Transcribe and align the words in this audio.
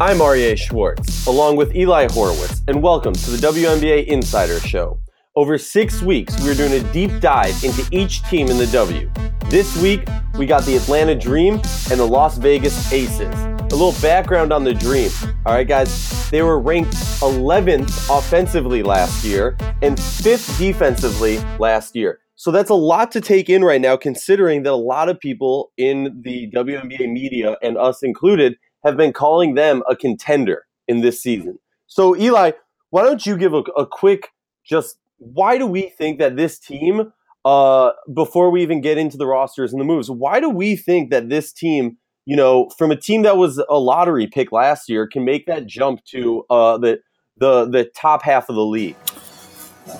I'm 0.00 0.18
Aryeh 0.18 0.58
Schwartz, 0.58 1.24
along 1.28 1.54
with 1.54 1.76
Eli 1.76 2.08
Horowitz, 2.10 2.62
and 2.66 2.82
welcome 2.82 3.12
to 3.12 3.30
the 3.30 3.36
WNBA 3.36 4.06
Insider 4.06 4.58
Show. 4.58 4.98
Over 5.36 5.56
six 5.56 6.02
weeks, 6.02 6.34
we're 6.42 6.56
doing 6.56 6.72
a 6.72 6.92
deep 6.92 7.20
dive 7.20 7.62
into 7.62 7.86
each 7.92 8.24
team 8.24 8.48
in 8.48 8.58
the 8.58 8.66
W. 8.66 9.08
This 9.50 9.80
week, 9.80 10.04
we 10.36 10.46
got 10.46 10.64
the 10.64 10.74
Atlanta 10.74 11.14
Dream 11.14 11.60
and 11.92 12.00
the 12.00 12.04
Las 12.04 12.38
Vegas 12.38 12.92
Aces. 12.92 13.20
A 13.20 13.68
little 13.70 13.94
background 14.02 14.52
on 14.52 14.64
the 14.64 14.74
Dream. 14.74 15.12
All 15.46 15.54
right, 15.54 15.66
guys, 15.66 16.28
they 16.28 16.42
were 16.42 16.58
ranked 16.58 16.94
11th 17.20 18.18
offensively 18.18 18.82
last 18.82 19.24
year 19.24 19.56
and 19.80 19.96
5th 19.96 20.58
defensively 20.58 21.38
last 21.60 21.94
year. 21.94 22.18
So 22.34 22.50
that's 22.50 22.70
a 22.70 22.74
lot 22.74 23.12
to 23.12 23.20
take 23.20 23.48
in 23.48 23.62
right 23.62 23.80
now, 23.80 23.96
considering 23.96 24.64
that 24.64 24.72
a 24.72 24.74
lot 24.74 25.08
of 25.08 25.20
people 25.20 25.70
in 25.76 26.20
the 26.24 26.50
WNBA 26.50 27.12
media, 27.12 27.56
and 27.62 27.78
us 27.78 28.02
included, 28.02 28.56
have 28.84 28.96
been 28.96 29.12
calling 29.12 29.54
them 29.54 29.82
a 29.88 29.96
contender 29.96 30.66
in 30.86 31.00
this 31.00 31.22
season. 31.22 31.58
So, 31.86 32.16
Eli, 32.16 32.52
why 32.90 33.02
don't 33.02 33.24
you 33.24 33.36
give 33.36 33.54
a, 33.54 33.62
a 33.76 33.86
quick 33.86 34.28
just 34.64 34.98
why 35.18 35.58
do 35.58 35.66
we 35.66 35.82
think 35.82 36.18
that 36.18 36.36
this 36.36 36.58
team, 36.58 37.12
uh, 37.44 37.90
before 38.12 38.50
we 38.50 38.62
even 38.62 38.80
get 38.80 38.98
into 38.98 39.16
the 39.16 39.26
rosters 39.26 39.72
and 39.72 39.80
the 39.80 39.84
moves, 39.84 40.10
why 40.10 40.40
do 40.40 40.48
we 40.48 40.76
think 40.76 41.10
that 41.10 41.28
this 41.28 41.52
team, 41.52 41.98
you 42.26 42.36
know, 42.36 42.70
from 42.76 42.90
a 42.90 42.96
team 42.96 43.22
that 43.22 43.36
was 43.36 43.62
a 43.68 43.78
lottery 43.78 44.26
pick 44.26 44.52
last 44.52 44.88
year, 44.88 45.06
can 45.06 45.24
make 45.24 45.46
that 45.46 45.66
jump 45.66 46.04
to 46.06 46.44
uh, 46.50 46.78
the 46.78 47.00
the 47.36 47.64
the 47.64 47.84
top 47.96 48.22
half 48.22 48.48
of 48.48 48.54
the 48.54 48.64
league? 48.64 48.96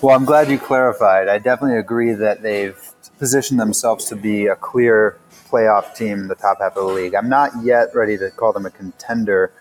Well, 0.01 0.15
I'm 0.15 0.25
glad 0.25 0.49
you 0.49 0.57
clarified. 0.57 1.27
I 1.27 1.37
definitely 1.37 1.77
agree 1.77 2.13
that 2.13 2.41
they've 2.41 2.79
positioned 3.19 3.59
themselves 3.59 4.05
to 4.05 4.15
be 4.15 4.47
a 4.47 4.55
clear 4.55 5.17
playoff 5.49 5.95
team 5.95 6.27
the 6.27 6.35
top 6.35 6.59
half 6.59 6.77
of 6.77 6.87
the 6.87 6.93
league. 6.93 7.15
I'm 7.15 7.29
not 7.29 7.51
yet 7.63 7.93
ready 7.93 8.17
to 8.17 8.31
call 8.31 8.53
them 8.53 8.65
a 8.65 8.71
contender, 8.71 9.51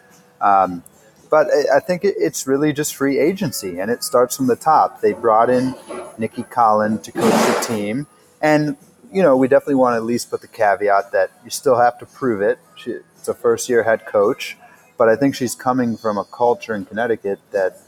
um, 0.40 0.82
but 1.30 1.48
I 1.74 1.80
think 1.80 2.02
it's 2.04 2.46
really 2.46 2.72
just 2.72 2.94
free 2.94 3.18
agency, 3.18 3.78
and 3.78 3.91
it 3.91 4.04
starts 4.04 4.36
from 4.36 4.46
the 4.46 4.56
top. 4.56 5.00
They 5.00 5.12
brought 5.12 5.50
in 5.50 5.74
Nicki 6.18 6.44
Collen 6.44 7.02
to 7.02 7.12
coach 7.12 7.32
the 7.32 7.64
team, 7.66 8.06
and 8.41 8.76
you 9.12 9.22
know 9.22 9.36
we 9.36 9.48
definitely 9.48 9.76
want 9.76 9.94
to 9.94 9.96
at 9.96 10.04
least 10.04 10.30
put 10.30 10.41
the 10.41 10.48
caveat 10.48 11.12
that 11.12 11.30
you 11.44 11.50
still 11.50 11.76
have 11.76 11.98
to 11.98 12.06
prove 12.06 12.41
it. 12.41 12.58
She, 12.76 12.98
it's 13.19 13.28
a 13.28 13.34
first 13.34 13.69
year 13.69 13.82
head 13.82 14.06
coach, 14.06 14.56
but 14.96 15.08
I 15.08 15.16
think 15.16 15.34
she's 15.34 15.54
coming 15.54 15.96
from 15.96 16.19
a 16.19 16.24
culture 16.24 16.74
in 16.74 16.84
Connecticut 16.84 17.41
that 17.50 17.78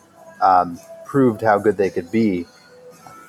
um, 0.40 0.78
proved 1.04 1.42
how 1.42 1.58
good 1.58 1.76
they 1.76 1.90
could 1.90 2.10
be. 2.10 2.46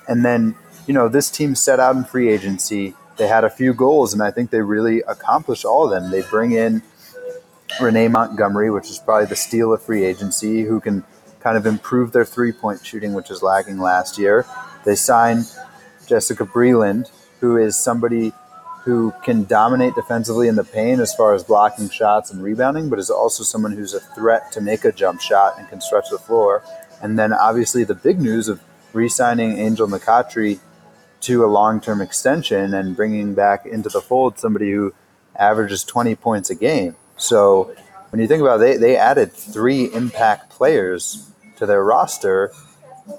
And 0.08 0.24
then, 0.24 0.56
you 0.86 0.94
know, 0.94 1.08
this 1.08 1.30
team 1.30 1.54
set 1.54 1.80
out 1.80 1.96
in 1.96 2.04
free 2.04 2.28
agency. 2.30 2.94
They 3.18 3.26
had 3.26 3.44
a 3.44 3.50
few 3.50 3.74
goals, 3.74 4.12
and 4.12 4.22
I 4.22 4.30
think 4.30 4.50
they 4.50 4.60
really 4.60 5.00
accomplished 5.02 5.64
all 5.64 5.84
of 5.84 5.90
them. 5.90 6.10
They 6.10 6.22
bring 6.22 6.52
in 6.52 6.82
Renee 7.80 8.08
Montgomery, 8.08 8.70
which 8.70 8.88
is 8.88 8.98
probably 8.98 9.26
the 9.26 9.36
steal 9.36 9.72
of 9.72 9.82
free 9.82 10.04
agency, 10.04 10.62
who 10.62 10.80
can 10.80 11.04
kind 11.40 11.56
of 11.56 11.66
improve 11.66 12.12
their 12.12 12.24
three 12.24 12.52
point 12.52 12.84
shooting, 12.84 13.14
which 13.14 13.28
was 13.28 13.42
lacking 13.42 13.78
last 13.78 14.18
year. 14.18 14.46
They 14.84 14.94
sign 14.94 15.44
Jessica 16.06 16.44
Breland, 16.46 17.10
who 17.40 17.56
is 17.56 17.76
somebody 17.76 18.32
who 18.84 19.12
can 19.22 19.44
dominate 19.44 19.94
defensively 19.94 20.48
in 20.48 20.56
the 20.56 20.64
paint 20.64 21.00
as 21.00 21.14
far 21.14 21.34
as 21.34 21.44
blocking 21.44 21.90
shots 21.90 22.30
and 22.30 22.42
rebounding, 22.42 22.88
but 22.88 22.98
is 22.98 23.10
also 23.10 23.42
someone 23.42 23.72
who's 23.72 23.92
a 23.92 24.00
threat 24.00 24.50
to 24.52 24.60
make 24.60 24.84
a 24.84 24.92
jump 24.92 25.20
shot 25.20 25.58
and 25.58 25.68
can 25.68 25.80
stretch 25.80 26.08
the 26.10 26.18
floor. 26.18 26.62
And 27.02 27.18
then 27.18 27.32
obviously 27.32 27.84
the 27.84 27.94
big 27.94 28.20
news 28.20 28.48
of 28.48 28.62
re-signing 28.92 29.58
Angel 29.58 29.86
McCoughtry 29.86 30.60
to 31.20 31.44
a 31.44 31.46
long-term 31.46 32.00
extension 32.00 32.74
and 32.74 32.96
bringing 32.96 33.34
back 33.34 33.66
into 33.66 33.88
the 33.88 34.00
fold 34.00 34.38
somebody 34.38 34.70
who 34.70 34.94
averages 35.36 35.84
20 35.84 36.14
points 36.16 36.50
a 36.50 36.54
game. 36.54 36.96
So 37.16 37.74
when 38.10 38.20
you 38.20 38.28
think 38.28 38.40
about 38.40 38.60
it, 38.60 38.60
they, 38.60 38.76
they 38.76 38.96
added 38.96 39.32
three 39.32 39.92
impact 39.92 40.50
players 40.50 41.30
to 41.56 41.66
their 41.66 41.82
roster, 41.82 42.52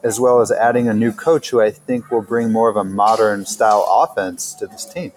as 0.04 0.20
well 0.20 0.42
as 0.42 0.52
adding 0.52 0.88
a 0.88 0.94
new 0.94 1.12
coach 1.12 1.50
who 1.50 1.62
I 1.62 1.72
think 1.72 2.10
will 2.10 2.22
bring 2.22 2.52
more 2.52 2.70
of 2.70 2.76
a 2.76 2.84
modern 2.84 3.46
style 3.46 3.86
offense 3.90 4.54
to 4.56 4.68
this 4.68 4.86
team. 4.86 5.12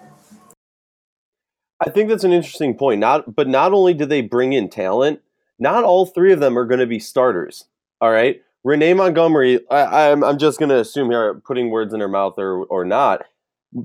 I 1.84 1.90
think 1.90 2.08
that's 2.08 2.24
an 2.24 2.32
interesting 2.32 2.76
point. 2.76 3.00
Not, 3.00 3.34
but 3.34 3.48
not 3.48 3.72
only 3.72 3.94
do 3.94 4.06
they 4.06 4.20
bring 4.22 4.52
in 4.52 4.68
talent, 4.68 5.20
not 5.58 5.84
all 5.84 6.06
three 6.06 6.32
of 6.32 6.40
them 6.40 6.58
are 6.58 6.64
going 6.64 6.80
to 6.80 6.86
be 6.86 6.98
starters. 6.98 7.64
All 8.00 8.10
right, 8.10 8.42
Renee 8.64 8.94
Montgomery, 8.94 9.60
I, 9.70 10.08
am 10.08 10.22
I'm, 10.22 10.30
I'm 10.30 10.38
just 10.38 10.58
going 10.58 10.68
to 10.68 10.78
assume 10.78 11.10
here, 11.10 11.40
putting 11.46 11.70
words 11.70 11.92
in 11.92 12.00
her 12.00 12.08
mouth 12.08 12.34
or, 12.38 12.64
or 12.66 12.84
not, 12.84 13.22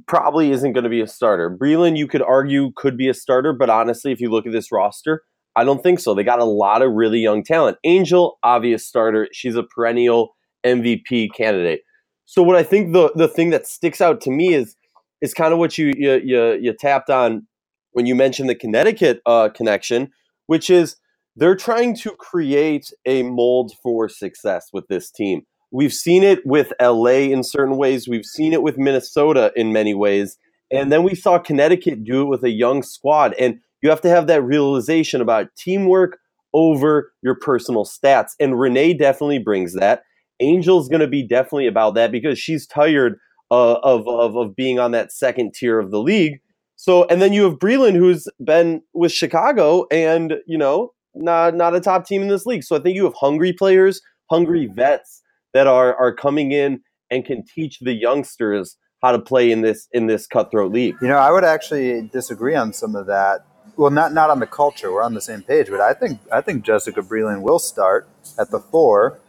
probably 0.08 0.52
isn't 0.52 0.74
going 0.74 0.84
to 0.84 0.90
be 0.90 1.02
a 1.02 1.08
starter. 1.08 1.50
Breland, 1.50 1.98
you 1.98 2.08
could 2.08 2.22
argue, 2.22 2.72
could 2.76 2.98
be 2.98 3.10
a 3.10 3.14
starter, 3.14 3.54
but 3.54 3.70
honestly, 3.70 4.12
if 4.12 4.20
you 4.20 4.30
look 4.30 4.46
at 4.46 4.52
this 4.52 4.72
roster, 4.72 5.24
I 5.56 5.64
don't 5.64 5.82
think 5.82 6.00
so. 6.00 6.14
They 6.14 6.24
got 6.24 6.40
a 6.40 6.46
lot 6.46 6.84
of 6.84 6.92
really 6.92 7.20
young 7.20 7.44
talent. 7.44 7.78
Angel, 7.84 8.38
obvious 8.44 8.86
starter. 8.86 9.28
She's 9.32 9.56
a 9.56 9.64
perennial 9.64 10.36
MVP 10.66 11.30
candidate. 11.36 11.82
So 12.26 12.44
what 12.44 12.58
I 12.58 12.64
think 12.64 12.94
the 12.94 13.12
the 13.16 13.28
thing 13.28 13.50
that 13.52 13.66
sticks 13.66 14.02
out 14.02 14.22
to 14.22 14.32
me 14.32 14.54
is 14.54 14.76
is 15.22 15.34
kind 15.34 15.54
of 15.54 15.60
what 15.60 15.78
you 15.78 15.94
you 15.98 16.22
you, 16.24 16.54
you 16.62 16.74
tapped 16.74 17.10
on 17.10 17.48
when 17.92 18.06
you 18.06 18.14
mentioned 18.14 18.50
the 18.50 18.56
Connecticut 18.56 19.22
uh, 19.26 19.50
connection, 19.50 20.12
which 20.46 20.70
is 20.70 20.98
they're 21.38 21.56
trying 21.56 21.96
to 21.96 22.12
create 22.12 22.92
a 23.06 23.24
mold 23.24 23.72
for 23.84 24.10
success 24.10 24.70
with 24.74 24.88
this 24.88 25.12
team. 25.12 25.44
We've 25.72 25.94
seen 25.94 26.24
it 26.24 26.46
with 26.46 26.74
LA 26.82 27.30
in 27.30 27.44
certain 27.44 27.78
ways, 27.78 28.08
we've 28.08 28.26
seen 28.26 28.54
it 28.54 28.64
with 28.64 28.78
Minnesota 28.78 29.52
in 29.56 29.72
many 29.72 29.94
ways, 29.94 30.38
and 30.72 30.92
then 30.92 31.04
we 31.04 31.14
saw 31.14 31.38
Connecticut 31.38 32.04
do 32.04 32.24
it 32.24 32.26
with 32.26 32.44
a 32.44 32.50
young 32.50 32.82
squad. 32.82 33.36
And 33.40 33.60
you 33.82 33.90
have 33.90 34.02
to 34.02 34.10
have 34.10 34.28
that 34.28 34.42
realization 34.42 35.22
about 35.22 35.56
teamwork 35.56 36.18
over 36.54 37.14
your 37.22 37.36
personal 37.36 37.86
stats. 37.86 38.32
And 38.40 38.60
Renee 38.60 38.94
definitely 38.94 39.40
brings 39.40 39.76
that. 39.76 40.04
Angel's 40.40 40.90
going 40.90 41.02
to 41.02 41.08
be 41.08 41.24
definitely 41.26 41.68
about 41.68 41.94
that 41.96 42.12
because 42.12 42.40
she's 42.40 42.66
tired 42.66 43.18
uh, 43.52 43.76
of, 43.84 44.08
of, 44.08 44.36
of 44.36 44.56
being 44.56 44.80
on 44.80 44.92
that 44.92 45.12
second 45.12 45.54
tier 45.54 45.80
of 45.80 45.92
the 45.92 46.02
league. 46.02 46.40
So, 46.76 47.06
and 47.06 47.22
then 47.22 47.34
you 47.34 47.44
have 47.44 47.60
Breland, 47.60 47.96
who's 47.96 48.28
been 48.44 48.82
with 48.94 49.12
Chicago, 49.12 49.88
and 49.92 50.36
you 50.46 50.58
know 50.58 50.92
not 51.22 51.56
not 51.56 51.76
a 51.76 51.80
top 51.80 52.06
team 52.06 52.22
in 52.22 52.28
this 52.28 52.46
league. 52.46 52.64
So 52.64 52.76
I 52.76 52.80
think 52.80 52.96
you 52.96 53.06
have 53.06 53.16
hungry 53.16 53.54
players, 53.54 54.02
hungry 54.30 54.68
vets 54.68 55.22
that 55.54 55.68
are 55.68 55.96
are 55.96 56.14
coming 56.14 56.52
in 56.52 56.82
and 57.10 57.26
can 57.26 57.44
teach 57.44 57.80
the 57.80 57.94
youngsters 57.94 58.78
how 59.02 59.12
to 59.12 59.20
play 59.20 59.52
in 59.52 59.62
this 59.62 59.88
in 59.92 60.08
this 60.08 60.28
cutthroat 60.28 60.72
league. 60.72 60.96
You 61.02 61.08
know, 61.08 61.18
I 61.18 61.32
would 61.32 61.44
actually 61.44 62.10
disagree 62.12 62.56
on 62.56 62.74
some 62.74 62.96
of 62.96 63.06
that. 63.08 63.46
Well, 63.76 63.92
not 63.92 64.14
not 64.14 64.30
on 64.30 64.40
the 64.40 64.48
culture. 64.48 64.92
We're 64.92 65.04
on 65.04 65.14
the 65.14 65.22
same 65.22 65.44
page, 65.44 65.68
but 65.70 65.82
I 65.82 65.94
think 65.94 66.20
I 66.32 66.42
think 66.42 66.64
Jessica 66.64 67.02
Breland 67.02 67.42
will 67.42 67.60
start 67.60 68.08
at 68.40 68.50
the 68.50 68.60
four, 68.60 69.20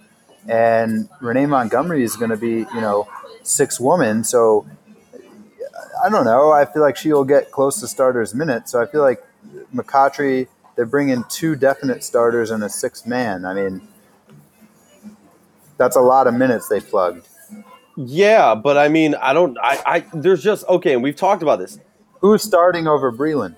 and 0.49 1.09
Renee 1.21 1.47
Montgomery 1.47 2.03
is 2.03 2.17
going 2.17 2.31
to 2.31 2.37
be 2.37 2.67
you 2.75 2.81
know 2.81 3.09
six 3.43 3.79
woman. 3.79 4.25
So 4.25 4.67
I 6.03 6.09
don't 6.09 6.25
know. 6.25 6.53
I 6.53 6.65
feel 6.65 6.83
like 6.83 6.97
she 6.97 7.13
will 7.13 7.25
get 7.25 7.51
close 7.51 7.81
to 7.81 7.89
starters 7.89 8.35
minutes. 8.35 8.73
So 8.73 8.81
I 8.81 8.87
feel 8.87 9.03
like 9.03 9.23
McCoughtry 9.75 10.49
they 10.79 10.85
bring 10.85 11.09
in 11.09 11.25
two 11.29 11.57
definite 11.57 12.05
starters 12.05 12.53
and 12.53 12.63
a 12.63 12.69
sixth 12.69 13.05
man. 13.05 13.45
I 13.45 13.53
mean, 13.53 13.87
that's 15.77 15.97
a 15.97 16.01
lot 16.01 16.29
of 16.29 16.35
minutes 16.35 16.69
they 16.69 16.81
plugged. 16.81 17.27
Yeah, 17.97 18.55
but 18.55 18.79
I 18.79 18.89
mean, 18.89 19.17
I 19.17 19.33
don't. 19.33 19.59
I, 19.61 19.83
I 19.85 20.05
there's 20.15 20.43
just 20.43 20.65
okay, 20.69 20.95
and 20.95 21.03
we've 21.03 21.17
talked 21.17 21.43
about 21.43 21.59
this. 21.59 21.81
Who's 22.21 22.45
starting 22.45 22.87
over 22.87 23.13
Breland? 23.13 23.57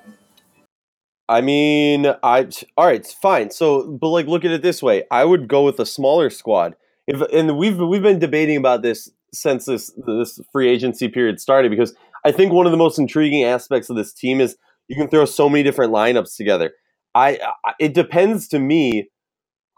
I 1.29 1.43
mean, 1.43 2.07
I 2.23 2.49
all 2.79 2.87
right, 2.87 3.07
fine. 3.07 3.51
So, 3.51 3.87
but 3.87 4.09
like, 4.09 4.27
look 4.27 4.47
at 4.47 4.51
it 4.51 4.63
this 4.63 4.83
way: 4.83 5.05
I 5.11 5.27
would 5.27 5.47
go 5.47 5.63
with 5.63 5.79
a 5.79 5.85
smaller 5.85 6.31
squad. 6.31 6.75
If 7.07 7.21
and 7.33 7.59
we've 7.59 7.79
we've 7.79 8.03
been 8.03 8.19
debating 8.19 8.57
about 8.57 8.81
this 8.81 9.11
since 9.31 9.67
this 9.67 9.93
this 10.07 10.41
free 10.53 10.71
agency 10.71 11.09
period 11.09 11.39
started 11.39 11.71
because 11.71 11.95
I 12.25 12.33
think 12.33 12.51
one 12.51 12.65
of 12.65 12.73
the 12.73 12.79
most 12.79 12.99
intriguing 12.99 13.45
aspects 13.45 13.91
of 13.91 13.97
this 13.97 14.15
team 14.15 14.41
is 14.41 14.57
you 14.89 14.97
can 14.97 15.09
throw 15.09 15.27
so 15.27 15.51
many 15.51 15.63
different 15.63 15.93
lineups 15.93 16.35
together. 16.35 16.73
I, 17.15 17.39
I 17.65 17.73
it 17.79 17.95
depends 17.95 18.49
to 18.49 18.59
me 18.59 19.09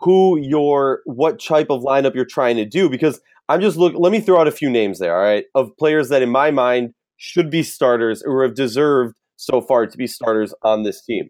who 0.01 0.39
your 0.39 1.01
what 1.05 1.41
type 1.41 1.69
of 1.71 1.83
lineup 1.83 2.15
you're 2.15 2.25
trying 2.25 2.57
to 2.57 2.65
do 2.65 2.91
because 2.91 3.21
I'm 3.49 3.61
just 3.61 3.77
look. 3.77 3.95
Let 3.97 4.13
me 4.13 4.21
throw 4.21 4.41
out 4.41 4.49
a 4.49 4.53
few 4.53 4.71
names 4.71 4.99
there, 4.99 5.17
all 5.17 5.23
right, 5.23 5.45
of 5.55 5.77
players 5.77 6.09
that 6.09 6.23
in 6.23 6.31
my 6.31 6.51
mind 6.51 6.95
should 7.17 7.51
be 7.51 7.63
starters 7.63 8.23
or 8.23 8.43
have 8.43 8.55
deserved 8.55 9.17
so 9.37 9.61
far 9.61 9.87
to 9.87 9.97
be 9.97 10.07
starters 10.07 10.55
on 10.63 10.83
this 10.83 11.05
team. 11.05 11.29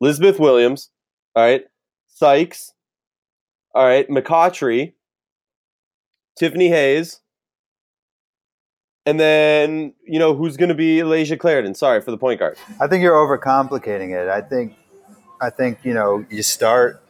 Elizabeth 0.00 0.38
Williams, 0.38 0.90
all 1.34 1.44
right, 1.44 1.62
Sykes, 2.08 2.72
all 3.74 3.84
right, 3.84 4.08
McCoughtry, 4.08 4.94
Tiffany 6.38 6.68
Hayes, 6.68 7.20
and 9.06 9.20
then 9.20 9.94
you 10.06 10.18
know 10.18 10.34
who's 10.34 10.56
going 10.56 10.70
to 10.70 10.74
be 10.74 10.98
Layshia 10.98 11.38
Clarendon. 11.38 11.74
Sorry 11.74 12.00
for 12.00 12.10
the 12.10 12.18
point 12.18 12.40
guard. 12.40 12.58
I 12.80 12.86
think 12.86 13.02
you're 13.02 13.14
overcomplicating 13.14 14.10
it. 14.10 14.28
I 14.28 14.40
think 14.40 14.74
I 15.44 15.50
think 15.50 15.84
you 15.84 15.92
know 15.92 16.24
you 16.30 16.42
start 16.42 17.02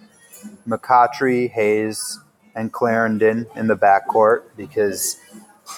McCoughtry, 0.66 1.50
Hayes, 1.50 2.18
and 2.54 2.72
Clarendon 2.72 3.46
in 3.54 3.68
the 3.68 3.76
backcourt 3.76 4.42
because 4.56 5.20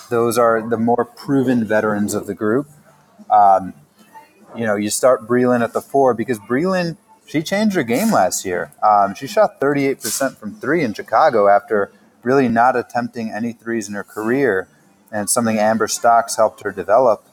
those 0.09 0.39
are 0.39 0.67
the 0.67 0.79
more 0.79 1.05
proven 1.05 1.65
veterans 1.65 2.15
of 2.15 2.27
the 2.27 2.35
group. 2.35 2.69
Um, 3.31 3.75
you 4.57 4.65
know, 4.65 4.75
you 4.75 4.89
start 4.89 5.29
Breland 5.29 5.63
at 5.63 5.75
the 5.75 5.83
four 5.83 6.15
because 6.15 6.39
Breland 6.39 6.97
she 7.27 7.43
changed 7.43 7.77
her 7.77 7.83
game 7.83 8.11
last 8.11 8.45
year. 8.45 8.73
Um, 8.83 9.15
she 9.15 9.27
shot 9.27 9.61
38% 9.61 10.37
from 10.37 10.55
three 10.55 10.83
in 10.83 10.95
Chicago 10.95 11.49
after 11.49 11.91
really 12.23 12.49
not 12.49 12.77
attempting 12.77 13.31
any 13.31 13.53
threes 13.53 13.89
in 13.89 13.95
her 13.95 14.05
career, 14.05 14.69
and 15.13 15.29
something 15.29 15.59
Amber 15.59 15.89
Stocks 15.89 16.37
helped 16.37 16.63
her 16.63 16.73
develop. 16.73 17.27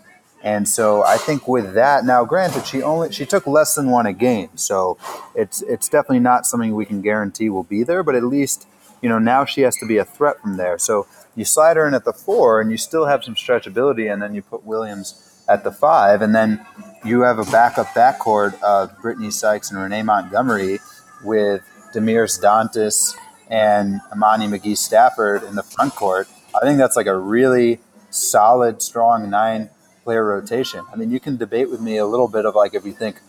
And 0.44 0.68
so 0.68 1.04
I 1.06 1.16
think 1.16 1.48
with 1.48 1.74
that, 1.74 2.04
now 2.04 2.26
granted, 2.26 2.68
she 2.68 2.84
only 2.84 3.14
she 3.14 3.26
took 3.26 3.48
less 3.48 3.76
than 3.76 3.90
one 3.90 4.06
a 4.06 4.12
game, 4.14 4.50
so 4.56 4.98
it's 5.34 5.62
it's 5.62 5.88
definitely 5.88 6.20
not 6.20 6.46
something 6.46 6.76
we 6.76 6.86
can 6.86 7.02
guarantee 7.02 7.50
will 7.50 7.64
be 7.64 7.84
there. 7.84 8.04
But 8.04 8.16
at 8.16 8.26
least 8.26 8.68
you 9.02 9.08
know 9.08 9.20
now 9.20 9.46
she 9.46 9.62
has 9.62 9.78
to 9.78 9.86
be 9.86 9.98
a 9.98 10.04
threat 10.04 10.42
from 10.42 10.58
there. 10.58 10.78
So 10.78 11.08
you 11.34 11.46
slide 11.46 11.78
her 11.78 11.88
in 11.88 11.94
at 11.94 12.04
the 12.04 12.12
four, 12.12 12.60
and 12.60 12.70
you 12.72 12.78
still 12.78 13.06
have 13.06 13.24
some 13.24 13.36
stretchability, 13.36 14.12
and 14.12 14.22
then 14.22 14.36
you 14.36 14.42
put 14.42 14.66
Williams 14.66 15.42
at 15.48 15.64
the 15.64 15.72
five, 15.72 16.22
and 16.22 16.36
then 16.36 16.66
you 17.06 17.22
have 17.22 17.40
a 17.40 17.46
backup 17.46 17.88
backcourt 17.88 18.62
of 18.62 18.98
Brittany 19.02 19.32
Sykes 19.32 19.72
and 19.72 19.80
Renee 19.80 20.04
Montgomery 20.04 20.80
with 21.24 21.62
Damiris 21.96 22.42
Dantas 22.42 23.16
and 23.50 24.02
Imani 24.14 24.48
McGee 24.48 24.78
Stafford 24.78 25.44
in 25.44 25.56
the 25.56 25.64
front 25.64 25.96
court. 25.96 26.28
I 26.54 26.66
think 26.66 26.78
that's 26.78 26.98
like 26.98 27.08
a 27.08 27.18
really 27.18 27.80
solid, 28.10 28.82
strong 28.82 29.30
nine 29.30 29.70
player 30.04 30.24
rotation. 30.26 30.86
I 30.92 30.96
mean, 30.96 31.12
you 31.12 31.20
can 31.20 31.38
debate 31.38 31.70
with 31.70 31.82
me 31.82 31.98
a 31.98 32.06
little 32.06 32.28
bit 32.28 32.46
of 32.46 32.56
like 32.56 32.74
if 32.74 32.86
you 32.86 32.94
think 32.94 33.20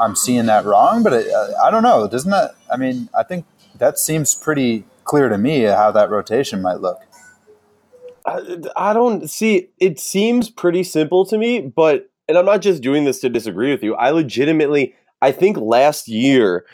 I'm 0.00 0.16
seeing 0.16 0.46
that 0.46 0.64
wrong, 0.64 1.02
but 1.02 1.12
it, 1.12 1.32
uh, 1.32 1.52
I 1.64 1.70
don't 1.70 1.82
know. 1.82 2.08
Doesn't 2.08 2.30
that? 2.30 2.54
I 2.72 2.76
mean, 2.76 3.08
I 3.16 3.22
think 3.22 3.46
that 3.78 3.98
seems 3.98 4.34
pretty 4.34 4.84
clear 5.04 5.28
to 5.28 5.38
me 5.38 5.62
how 5.62 5.90
that 5.92 6.10
rotation 6.10 6.62
might 6.62 6.80
look. 6.80 7.00
I, 8.24 8.58
I 8.76 8.92
don't 8.92 9.28
see. 9.28 9.70
It 9.78 9.98
seems 9.98 10.48
pretty 10.48 10.84
simple 10.84 11.24
to 11.26 11.36
me, 11.36 11.60
but 11.60 12.10
and 12.28 12.38
I'm 12.38 12.46
not 12.46 12.62
just 12.62 12.82
doing 12.82 13.04
this 13.04 13.20
to 13.20 13.28
disagree 13.28 13.70
with 13.70 13.82
you. 13.82 13.94
I 13.94 14.10
legitimately, 14.10 14.94
I 15.20 15.32
think 15.32 15.56
last 15.56 16.08
year, 16.08 16.64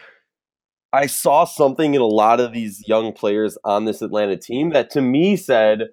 I 0.93 1.07
saw 1.07 1.45
something 1.45 1.95
in 1.95 2.01
a 2.01 2.07
lot 2.07 2.41
of 2.41 2.53
these 2.53 2.87
young 2.87 3.13
players 3.13 3.59
on 3.65 3.85
this 3.85 4.03
Atlanta 4.03 4.37
team 4.37 4.71
that 4.71 4.91
to 4.91 5.01
me 5.01 5.37
said, 5.37 5.89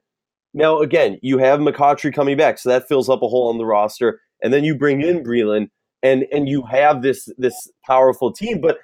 now 0.56 0.80
again, 0.80 1.20
you 1.22 1.38
have 1.38 1.60
McCoughtry 1.60 2.14
coming 2.14 2.38
back, 2.38 2.58
so 2.58 2.70
that 2.70 2.88
fills 2.88 3.10
up 3.10 3.22
a 3.22 3.28
hole 3.28 3.50
on 3.50 3.58
the 3.58 3.66
roster, 3.66 4.22
and 4.42 4.54
then 4.54 4.64
you 4.64 4.76
bring 4.76 5.02
in 5.02 5.24
Breland, 5.24 5.68
and 6.02 6.26
and 6.32 6.48
you 6.50 6.64
have 6.64 7.02
this 7.02 7.30
this 7.38 7.70
powerful 7.86 8.32
team. 8.32 8.62
But 8.62 8.80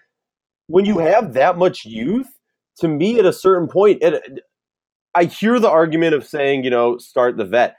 when 0.67 0.85
you 0.85 0.99
have 0.99 1.33
that 1.33 1.57
much 1.57 1.85
youth, 1.85 2.27
to 2.79 2.89
me, 2.89 3.19
at 3.19 3.25
a 3.25 3.33
certain 3.33 3.69
point, 3.69 4.03
it, 4.03 4.13
uh, 4.13 4.41
I 5.15 5.25
hear 5.25 5.59
the 5.59 5.69
argument 5.69 6.13
of 6.13 6.25
saying, 6.25 6.63
you 6.65 6.69
know, 6.69 6.97
start 6.97 7.37
the 7.37 7.45
vet. 7.45 7.77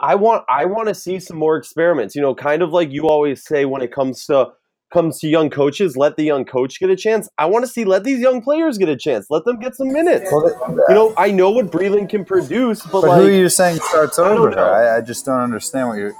I 0.00 0.16
want 0.16 0.44
I 0.48 0.64
want 0.64 0.88
to 0.88 0.94
see 0.94 1.20
some 1.20 1.36
more 1.36 1.56
experiments. 1.56 2.16
You 2.16 2.22
know, 2.22 2.34
kind 2.34 2.60
of 2.60 2.70
like 2.70 2.90
you 2.90 3.08
always 3.08 3.44
say 3.44 3.64
when 3.66 3.82
it 3.82 3.92
comes 3.92 4.26
to 4.26 4.48
comes 4.90 5.18
to 5.20 5.28
young 5.28 5.50
coaches, 5.50 5.96
let 5.96 6.16
the 6.16 6.24
young 6.24 6.44
coach 6.44 6.80
get 6.80 6.90
a 6.90 6.96
chance. 6.96 7.28
I 7.38 7.46
want 7.46 7.64
to 7.64 7.70
see 7.70 7.84
let 7.84 8.04
these 8.04 8.20
young 8.20 8.40
players 8.42 8.78
get 8.78 8.88
a 8.88 8.96
chance. 8.96 9.26
Let 9.30 9.44
them 9.44 9.58
get 9.58 9.74
some 9.74 9.92
minutes. 9.92 10.30
Well, 10.32 10.76
you 10.88 10.94
know, 10.94 11.14
I 11.16 11.30
know 11.30 11.50
what 11.50 11.66
Breland 11.66 12.08
can 12.08 12.24
produce, 12.24 12.82
but, 12.82 12.92
but 12.92 13.08
like, 13.08 13.20
who 13.20 13.26
are 13.28 13.30
you 13.30 13.48
saying 13.48 13.80
starts 13.80 14.18
over 14.18 14.50
her? 14.50 14.58
I, 14.58 14.98
I, 14.98 15.00
just 15.00 15.26
don't 15.26 15.40
understand 15.40 15.88
what 15.88 15.98
you're 15.98 16.14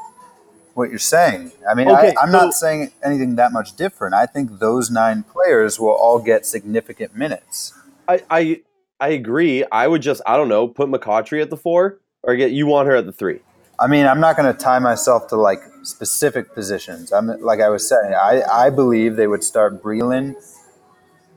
what 0.75 0.91
you're 0.91 0.99
saying. 0.99 1.53
I 1.69 1.75
mean, 1.75 1.89
okay, 1.89 2.15
I, 2.21 2.25
am 2.25 2.31
so, 2.31 2.45
not 2.45 2.55
saying 2.55 2.93
anything 3.03 3.37
that 3.37 3.53
much 3.53 3.75
different. 3.77 4.15
I 4.15 4.27
think 4.27 4.59
those 4.59 4.91
nine 4.91 5.25
players 5.25 5.81
will 5.81 5.89
all 5.89 6.19
get 6.19 6.47
significant 6.47 7.17
minutes. 7.17 7.73
I, 8.07 8.23
I 8.31 8.63
I 9.01 9.09
agree. 9.09 9.65
I 9.71 9.87
would 9.87 10.03
just 10.03 10.21
I 10.27 10.37
don't 10.37 10.49
know 10.49 10.69
put 10.69 10.89
McCoughtry 10.89 11.41
at 11.43 11.51
the 11.51 11.57
four 11.57 12.01
or 12.23 12.37
get 12.37 12.53
you 12.53 12.67
want 12.67 12.89
her 12.89 12.97
at 12.97 13.07
the 13.07 13.13
three. 13.13 13.41
I 13.81 13.87
mean, 13.87 14.07
I'm 14.07 14.21
not 14.21 14.37
going 14.37 14.53
to 14.53 14.59
tie 14.59 14.81
myself 14.81 15.29
to 15.29 15.37
like 15.37 15.61
specific 15.89 16.55
positions. 16.55 17.13
I'm 17.13 17.27
like 17.41 17.61
I 17.61 17.69
was 17.71 17.89
saying. 17.89 18.15
I, 18.15 18.43
I 18.43 18.71
believe 18.71 19.17
they 19.17 19.27
would 19.27 19.43
start 19.43 19.83
Breland 19.83 20.35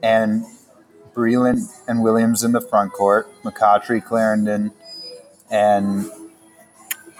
and 0.03 0.43
Breland 1.15 1.71
and 1.87 2.03
Williams 2.03 2.43
in 2.43 2.51
the 2.51 2.61
front 2.61 2.91
court, 2.91 3.27
McCoughtry, 3.43 4.03
Clarendon, 4.03 4.71
and 5.49 6.11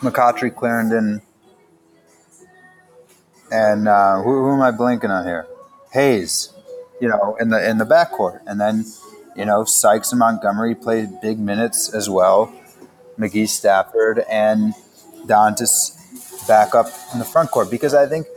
McCoughtry, 0.01 0.53
Clarendon, 0.53 1.21
and 3.51 3.87
uh, 3.87 4.21
who, 4.21 4.43
who 4.43 4.53
am 4.53 4.61
I 4.61 4.71
blinking 4.71 5.11
on 5.11 5.25
here? 5.25 5.47
Hayes, 5.93 6.53
you 6.99 7.07
know, 7.07 7.37
in 7.39 7.49
the 7.49 7.69
in 7.69 7.77
the 7.77 7.85
backcourt, 7.85 8.41
and 8.45 8.59
then 8.59 8.85
you 9.37 9.45
know 9.45 9.63
Sykes 9.63 10.11
and 10.11 10.19
Montgomery 10.19 10.75
played 10.75 11.21
big 11.21 11.39
minutes 11.39 11.93
as 11.93 12.09
well. 12.09 12.53
McGee 13.17 13.47
Stafford 13.47 14.25
and 14.29 14.73
Dantas 15.25 16.00
back 16.47 16.75
up 16.75 16.87
in 17.13 17.19
the 17.19 17.25
front 17.25 17.51
court 17.51 17.69
because 17.69 17.93
I 17.93 18.07
think 18.07 18.27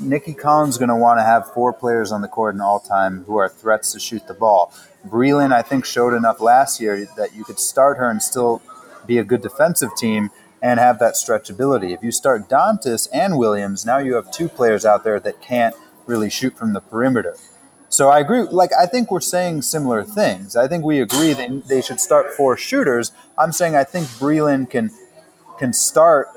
Nicki 0.00 0.32
Collins 0.32 0.74
is 0.74 0.78
going 0.78 0.90
to 0.90 0.96
want 0.96 1.18
to 1.18 1.24
have 1.24 1.52
four 1.52 1.72
players 1.72 2.12
on 2.12 2.20
the 2.20 2.28
court 2.28 2.54
in 2.54 2.60
all 2.60 2.78
time 2.78 3.24
who 3.24 3.36
are 3.36 3.48
threats 3.48 3.92
to 3.92 4.00
shoot 4.00 4.26
the 4.28 4.34
ball. 4.34 4.72
Breland, 5.06 5.52
I 5.52 5.62
think, 5.62 5.84
showed 5.84 6.14
enough 6.14 6.40
last 6.40 6.80
year 6.80 7.08
that 7.16 7.34
you 7.34 7.44
could 7.44 7.58
start 7.58 7.98
her 7.98 8.10
and 8.10 8.22
still 8.22 8.62
be 9.06 9.18
a 9.18 9.24
good 9.24 9.42
defensive 9.42 9.90
team 9.96 10.30
and 10.62 10.78
have 10.78 10.98
that 10.98 11.14
stretchability. 11.14 11.92
If 11.94 12.02
you 12.02 12.12
start 12.12 12.48
Dantas 12.48 13.08
and 13.12 13.38
Williams, 13.38 13.86
now 13.86 13.98
you 13.98 14.14
have 14.14 14.30
two 14.30 14.48
players 14.48 14.84
out 14.84 15.04
there 15.04 15.20
that 15.20 15.40
can't 15.40 15.74
really 16.06 16.30
shoot 16.30 16.56
from 16.56 16.72
the 16.72 16.80
perimeter. 16.80 17.36
So 17.88 18.08
I 18.08 18.20
agree. 18.20 18.42
Like 18.42 18.70
I 18.78 18.86
think 18.86 19.10
we're 19.10 19.20
saying 19.20 19.62
similar 19.62 20.04
things. 20.04 20.56
I 20.56 20.68
think 20.68 20.84
we 20.84 21.00
agree 21.00 21.32
that 21.32 21.64
they 21.68 21.80
should 21.80 22.00
start 22.00 22.32
four 22.34 22.56
shooters. 22.56 23.12
I'm 23.38 23.52
saying 23.52 23.76
I 23.76 23.84
think 23.84 24.06
Breland 24.08 24.70
can 24.70 24.90
can 25.58 25.72
start 25.72 26.28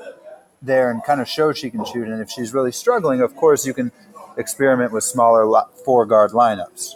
there 0.62 0.90
and 0.90 1.02
kind 1.04 1.20
of 1.20 1.28
show 1.28 1.52
she 1.52 1.70
can 1.70 1.84
shoot. 1.84 2.08
And 2.08 2.20
if 2.20 2.30
she's 2.30 2.54
really 2.54 2.72
struggling, 2.72 3.20
of 3.20 3.34
course, 3.34 3.66
you 3.66 3.74
can 3.74 3.92
experiment 4.36 4.92
with 4.92 5.04
smaller 5.04 5.64
four 5.84 6.06
guard 6.06 6.30
lineups. 6.32 6.92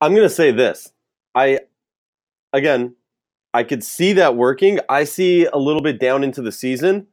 I'm 0.00 0.12
going 0.12 0.28
to 0.28 0.34
say 0.34 0.50
this. 0.50 0.92
I, 1.34 1.60
again, 2.52 2.96
I 3.54 3.64
could 3.64 3.84
see 3.84 4.14
that 4.14 4.36
working. 4.36 4.80
I 4.88 5.04
see 5.04 5.46
a 5.46 5.58
little 5.58 5.82
bit 5.82 6.00
down 6.00 6.24
into 6.24 6.42
the 6.42 6.52
season. 6.52 7.06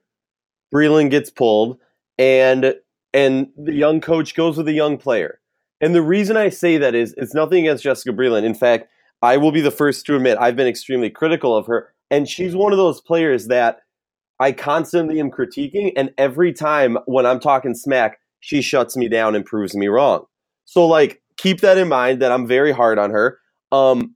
Breland 0.73 1.11
gets 1.11 1.29
pulled, 1.29 1.79
and 2.17 2.75
and 3.13 3.47
the 3.57 3.73
young 3.73 4.01
coach 4.01 4.35
goes 4.35 4.55
with 4.55 4.67
a 4.67 4.73
young 4.73 4.97
player. 4.97 5.39
And 5.81 5.95
the 5.95 6.01
reason 6.01 6.37
I 6.37 6.49
say 6.49 6.77
that 6.77 6.93
is 6.93 7.13
it's 7.17 7.33
nothing 7.33 7.65
against 7.65 7.83
Jessica 7.83 8.11
Breland. 8.15 8.43
In 8.43 8.53
fact, 8.53 8.89
I 9.21 9.37
will 9.37 9.51
be 9.51 9.61
the 9.61 9.71
first 9.71 10.05
to 10.05 10.15
admit 10.15 10.37
I've 10.39 10.55
been 10.55 10.67
extremely 10.67 11.09
critical 11.09 11.55
of 11.55 11.67
her. 11.67 11.93
And 12.11 12.27
she's 12.27 12.55
one 12.55 12.71
of 12.71 12.77
those 12.77 13.01
players 13.01 13.47
that 13.47 13.81
I 14.39 14.51
constantly 14.51 15.19
am 15.19 15.31
critiquing, 15.31 15.91
and 15.95 16.11
every 16.17 16.53
time 16.53 16.97
when 17.05 17.25
I'm 17.25 17.39
talking 17.39 17.75
smack, 17.75 18.19
she 18.39 18.61
shuts 18.61 18.95
me 18.95 19.09
down 19.09 19.35
and 19.35 19.45
proves 19.45 19.75
me 19.75 19.87
wrong. 19.87 20.25
So 20.65 20.85
like 20.85 21.21
keep 21.37 21.61
that 21.61 21.77
in 21.77 21.87
mind 21.87 22.21
that 22.21 22.31
I'm 22.31 22.47
very 22.47 22.71
hard 22.71 22.99
on 22.99 23.11
her. 23.11 23.39
Um, 23.71 24.15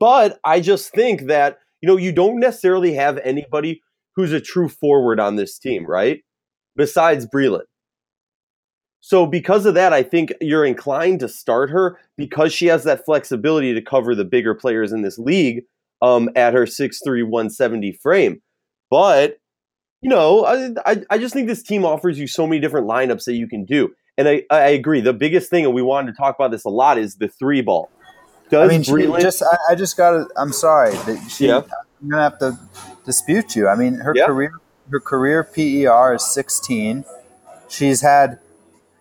but 0.00 0.38
I 0.44 0.60
just 0.60 0.92
think 0.92 1.22
that 1.26 1.58
you 1.80 1.86
know 1.86 1.96
you 1.96 2.12
don't 2.12 2.40
necessarily 2.40 2.94
have 2.94 3.18
anybody 3.18 3.82
who's 4.16 4.32
a 4.32 4.40
true 4.40 4.68
forward 4.68 5.20
on 5.20 5.36
this 5.36 5.58
team, 5.58 5.86
right? 5.86 6.20
Besides 6.76 7.26
Breland. 7.26 7.62
So 9.00 9.26
because 9.26 9.66
of 9.66 9.74
that, 9.74 9.92
I 9.92 10.02
think 10.02 10.32
you're 10.40 10.64
inclined 10.64 11.20
to 11.20 11.28
start 11.28 11.70
her 11.70 11.98
because 12.16 12.52
she 12.52 12.66
has 12.66 12.84
that 12.84 13.04
flexibility 13.04 13.74
to 13.74 13.82
cover 13.82 14.14
the 14.14 14.24
bigger 14.24 14.54
players 14.54 14.92
in 14.92 15.02
this 15.02 15.18
league 15.18 15.64
um, 16.02 16.30
at 16.36 16.54
her 16.54 16.66
6'3", 16.66 17.24
170 17.24 17.92
frame. 18.00 18.40
But 18.90 19.38
you 20.02 20.10
know, 20.10 20.44
I, 20.44 20.70
I, 20.84 21.02
I 21.10 21.18
just 21.18 21.32
think 21.32 21.48
this 21.48 21.62
team 21.62 21.84
offers 21.84 22.18
you 22.18 22.26
so 22.26 22.46
many 22.46 22.60
different 22.60 22.86
lineups 22.86 23.24
that 23.24 23.34
you 23.34 23.48
can 23.48 23.64
do. 23.64 23.94
And 24.18 24.28
I, 24.28 24.42
I 24.50 24.68
agree. 24.70 25.00
The 25.00 25.12
biggest 25.14 25.48
thing, 25.48 25.64
and 25.64 25.72
we 25.72 25.80
wanted 25.80 26.12
to 26.12 26.18
talk 26.18 26.34
about 26.34 26.50
this 26.50 26.64
a 26.64 26.68
lot, 26.68 26.98
is 26.98 27.14
the 27.14 27.28
three 27.28 27.62
ball. 27.62 27.90
Does 28.50 28.68
I 28.68 28.72
mean, 28.72 28.82
Breland, 28.82 29.22
just 29.22 29.42
I, 29.42 29.56
I 29.70 29.74
just 29.74 29.96
got 29.96 30.10
to. 30.10 30.28
I'm 30.36 30.52
sorry 30.52 30.94
she. 31.30 31.46
Yeah. 31.48 31.62
I'm 32.02 32.08
gonna 32.10 32.22
have 32.22 32.38
to 32.40 32.58
dispute 33.06 33.56
you. 33.56 33.68
I 33.68 33.76
mean, 33.76 33.94
her 33.94 34.12
yeah. 34.14 34.26
career 34.26 34.52
her 34.90 35.00
career 35.00 35.42
PER 35.42 36.14
is 36.14 36.26
16. 36.34 37.04
She's 37.68 38.02
had 38.02 38.38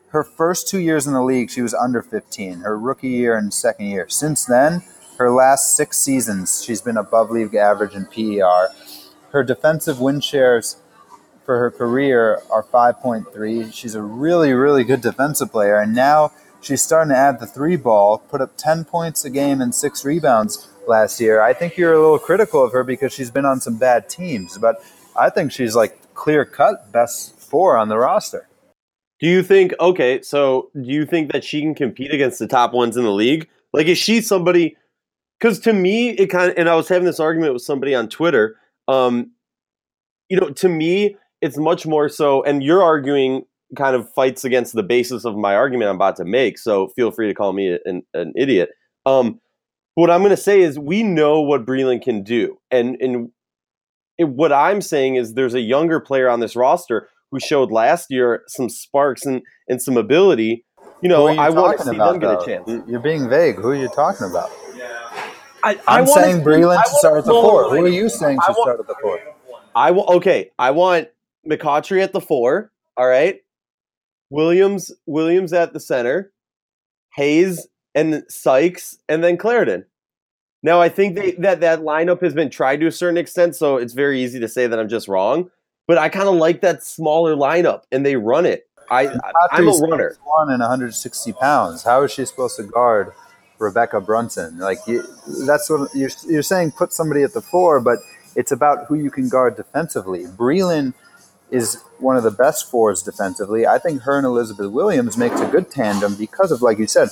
her 0.10 0.24
first 0.24 0.70
two 0.70 0.80
years 0.80 1.08
in 1.08 1.14
the 1.14 1.24
league. 1.24 1.50
She 1.50 1.62
was 1.62 1.74
under 1.74 2.02
15. 2.02 2.62
Her 2.62 2.78
rookie 2.78 3.10
year 3.10 3.36
and 3.38 3.54
second 3.54 3.88
year. 3.88 4.08
Since 4.08 4.46
then, 4.46 4.84
her 5.18 5.30
last 5.32 5.76
six 5.76 6.00
seasons, 6.00 6.64
she's 6.64 6.82
been 6.82 6.98
above 6.98 7.32
league 7.32 7.56
average 7.56 7.94
in 7.94 8.06
PER. 8.06 8.70
Her 9.32 9.44
defensive 9.44 10.00
win 10.00 10.22
shares 10.22 10.78
for 11.46 11.58
her 11.58 11.72
career 11.72 12.42
are 12.52 12.64
5.3. 12.64 13.74
She's 13.74 13.96
a 13.96 14.02
really, 14.02 14.54
really 14.54 14.84
good 14.84 15.02
defensive 15.02 15.52
player. 15.52 15.80
And 15.80 15.94
now 15.94 16.32
she's 16.62 16.82
starting 16.82 17.10
to 17.10 17.18
add 17.18 17.40
the 17.40 17.48
three 17.48 17.76
ball, 17.76 18.20
put 18.20 18.42
up 18.42 18.58
10 18.58 18.86
points 18.86 19.26
a 19.26 19.30
game 19.30 19.62
and 19.62 19.74
six 19.74 20.06
rebounds 20.06 20.70
last 20.88 21.20
year. 21.20 21.42
I 21.42 21.54
think 21.54 21.78
you're 21.78 21.94
a 21.94 22.00
little 22.00 22.20
critical 22.20 22.64
of 22.64 22.72
her 22.74 22.84
because 22.84 23.14
she's 23.14 23.32
been 23.32 23.46
on 23.46 23.60
some 23.60 23.78
bad 23.78 24.10
teams, 24.10 24.58
but 24.58 24.84
I 25.16 25.30
think 25.30 25.52
she's 25.52 25.76
like 25.76 26.14
clear 26.14 26.46
cut 26.46 26.92
best 26.92 27.38
four 27.40 27.78
on 27.78 27.90
the 27.90 27.98
roster. 27.98 28.48
Do 29.20 29.28
you 29.28 29.44
think, 29.44 29.74
okay, 29.80 30.22
so 30.22 30.72
do 30.74 30.90
you 30.90 31.06
think 31.06 31.32
that 31.32 31.44
she 31.44 31.62
can 31.62 31.76
compete 31.76 32.12
against 32.12 32.40
the 32.40 32.48
top 32.48 32.74
ones 32.74 32.98
in 32.98 33.04
the 33.04 33.12
league? 33.12 33.48
Like, 33.72 33.88
is 33.88 33.98
she 33.98 34.20
somebody? 34.22 34.78
Because 35.40 35.60
to 35.60 35.74
me, 35.74 36.10
it 36.10 36.28
kind 36.28 36.52
of, 36.52 36.58
and 36.58 36.68
I 36.68 36.76
was 36.76 36.88
having 36.88 37.06
this 37.06 37.20
argument 37.20 37.54
with 37.54 37.62
somebody 37.62 37.94
on 37.94 38.10
Twitter. 38.10 38.56
Um, 38.88 39.32
you 40.28 40.40
know, 40.40 40.50
to 40.50 40.70
me, 40.70 41.18
it's 41.42 41.58
much 41.58 41.86
more 41.86 42.08
so, 42.10 42.44
and 42.44 42.64
you're 42.64 42.84
arguing 42.84 43.44
kind 43.78 43.96
of 43.96 44.12
fights 44.14 44.44
against 44.44 44.74
the 44.74 44.84
basis 44.84 45.24
of 45.26 45.36
my 45.38 45.56
argument 45.56 45.90
I'm 45.90 45.96
about 45.96 46.18
to 46.18 46.26
make. 46.26 46.58
So 46.58 46.90
feel 46.90 47.10
free 47.12 47.28
to 47.28 47.34
call 47.34 47.54
me 47.54 47.78
an, 47.86 48.04
an 48.14 48.34
idiot. 48.36 48.70
Um, 49.06 49.40
what 49.96 50.10
I'm 50.12 50.20
going 50.22 50.32
to 50.32 50.38
say 50.38 50.62
is 50.62 50.78
we 50.78 51.04
know 51.04 51.42
what 51.42 51.66
Breland 51.66 52.02
can 52.04 52.24
do, 52.24 52.58
and 52.70 52.96
and 53.02 53.30
it, 54.18 54.26
what 54.30 54.52
I'm 54.54 54.82
saying 54.82 55.16
is 55.16 55.34
there's 55.34 55.54
a 55.54 55.60
younger 55.62 56.00
player 56.00 56.30
on 56.30 56.40
this 56.42 56.56
roster 56.56 57.10
who 57.32 57.40
showed 57.40 57.72
last 57.72 58.08
year 58.10 58.44
some 58.48 58.70
sparks 58.70 59.26
and 59.26 59.42
and 59.68 59.82
some 59.82 59.98
ability. 59.98 60.66
You 61.02 61.10
know, 61.10 61.28
you 61.30 61.40
I 61.40 61.50
want 61.50 61.78
to 61.80 61.84
see 61.86 61.96
about, 61.96 62.12
them 62.12 62.20
get 62.22 62.28
though? 62.28 62.40
a 62.40 62.46
chance. 62.46 62.68
You- 62.70 62.84
You're 62.88 63.00
being 63.00 63.28
vague. 63.30 63.56
Who 63.56 63.70
are 63.70 63.76
you 63.76 63.88
talking 63.90 64.30
about? 64.30 64.52
I, 65.64 65.72
I 65.88 66.00
I'm 66.00 66.06
wanna 66.06 66.22
saying 66.24 66.38
see- 66.38 66.44
Breland 66.44 66.78
I 66.78 66.84
to 66.84 66.90
start 66.90 67.18
at 67.20 67.26
the 67.26 67.32
no, 67.34 67.42
four. 67.42 67.70
Who 67.70 67.86
are 67.86 67.88
you 67.88 68.10
saying 68.10 68.40
I 68.42 68.46
should 68.48 68.56
start 68.62 68.80
at 68.80 68.88
the 68.88 68.96
four? 69.02 69.20
I 69.76 69.92
will. 69.92 70.06
Okay, 70.18 70.52
I 70.60 70.72
want 70.72 71.08
McCoughtry 71.50 72.04
at 72.04 72.14
the 72.14 72.22
four. 72.22 72.72
All 72.98 73.08
right, 73.08 73.40
Williams 74.30 74.92
Williams 75.06 75.54
at 75.54 75.74
the 75.74 75.80
center, 75.80 76.32
Hayes 77.16 77.68
and 77.94 78.24
Sykes, 78.30 78.98
and 79.08 79.24
then 79.24 79.38
Clarendon. 79.38 79.86
Now 80.64 80.82
I 80.82 80.90
think 80.90 81.16
they, 81.16 81.32
that 81.34 81.62
that 81.62 81.80
lineup 81.80 82.22
has 82.22 82.34
been 82.34 82.50
tried 82.50 82.80
to 82.82 82.88
a 82.88 82.92
certain 82.92 83.18
extent, 83.18 83.56
so 83.56 83.78
it's 83.78 83.94
very 83.94 84.22
easy 84.22 84.40
to 84.40 84.48
say 84.48 84.68
that 84.68 84.80
I'm 84.80 84.90
just 84.90 85.08
wrong. 85.08 85.50
But 85.88 85.98
I 85.98 86.10
kind 86.10 86.30
of 86.30 86.36
like 86.36 86.62
that 86.62 86.84
smaller 86.84 87.36
lineup, 87.36 87.84
and 87.92 88.06
they 88.06 88.16
run 88.16 88.46
it. 88.46 88.68
I, 88.90 89.08
I 89.08 89.32
I'm 89.52 89.68
a 89.68 89.72
runner. 89.72 90.18
One 90.24 90.52
and 90.52 90.60
160 90.60 91.34
pounds. 91.34 91.84
How 91.84 92.04
is 92.04 92.12
she 92.12 92.26
supposed 92.26 92.58
to 92.58 92.64
guard 92.64 93.12
Rebekkah 93.60 94.06
Brunson? 94.06 94.60
Like 94.60 94.80
you, 94.86 95.04
that's 95.48 95.70
what 95.70 95.90
you're, 95.96 96.10
you're 96.28 96.44
saying. 96.44 96.72
Put 96.72 96.94
somebody 96.94 97.24
at 97.24 97.34
the 97.34 97.42
four, 97.42 97.80
but 97.80 98.00
it's 98.36 98.52
about 98.52 98.86
who 98.88 98.96
you 98.96 99.10
can 99.10 99.30
guard 99.30 99.56
defensively. 99.56 100.26
Breland 100.26 100.94
is 101.52 101.84
one 102.00 102.16
of 102.16 102.24
the 102.24 102.32
best 102.32 102.72
fours 102.72 103.04
defensively. 103.04 103.68
I 103.68 103.78
think 103.78 104.02
her 104.04 104.18
and 104.18 104.26
Elizabeth 104.26 104.72
Williams 104.72 105.18
makes 105.18 105.40
a 105.42 105.46
good 105.46 105.70
tandem 105.70 106.16
because 106.16 106.52
of, 106.52 106.62
like 106.62 106.80
you 106.80 106.88
said, 106.88 107.10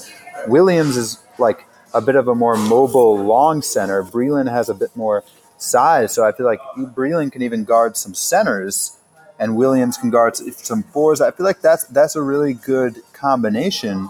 Williams 0.47 0.95
is 0.97 1.21
like 1.37 1.65
a 1.93 2.01
bit 2.01 2.15
of 2.15 2.27
a 2.27 2.35
more 2.35 2.55
mobile 2.55 3.17
long 3.17 3.61
center. 3.61 4.03
Breland 4.03 4.49
has 4.49 4.69
a 4.69 4.73
bit 4.73 4.95
more 4.95 5.23
size, 5.57 6.13
so 6.13 6.25
I 6.25 6.31
feel 6.31 6.45
like 6.45 6.61
Breland 6.77 7.33
can 7.33 7.41
even 7.41 7.65
guard 7.65 7.97
some 7.97 8.13
centers, 8.13 8.97
and 9.37 9.57
Williams 9.57 9.97
can 9.97 10.09
guard 10.09 10.37
some 10.37 10.83
fours. 10.83 11.19
I 11.19 11.31
feel 11.31 11.45
like 11.45 11.61
that's 11.61 11.83
that's 11.85 12.15
a 12.15 12.21
really 12.21 12.53
good 12.53 13.01
combination. 13.13 14.09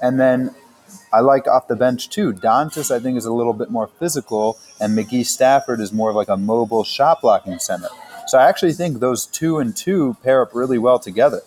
And 0.00 0.20
then 0.20 0.54
I 1.12 1.20
like 1.20 1.46
off 1.48 1.66
the 1.68 1.76
bench 1.76 2.10
too. 2.10 2.32
Dantas, 2.32 2.94
I 2.94 3.00
think, 3.00 3.16
is 3.16 3.24
a 3.24 3.32
little 3.32 3.52
bit 3.52 3.70
more 3.70 3.88
physical, 3.88 4.58
and 4.80 4.96
McGee 4.96 5.26
Stafford 5.26 5.80
is 5.80 5.92
more 5.92 6.10
of 6.10 6.16
like 6.16 6.28
a 6.28 6.36
mobile 6.36 6.84
shot 6.84 7.20
blocking 7.20 7.58
center. 7.58 7.88
So 8.26 8.38
I 8.38 8.48
actually 8.48 8.72
think 8.72 9.00
those 9.00 9.26
two 9.26 9.58
and 9.58 9.76
two 9.76 10.16
pair 10.22 10.42
up 10.42 10.54
really 10.54 10.78
well 10.78 10.98
together. 10.98 11.42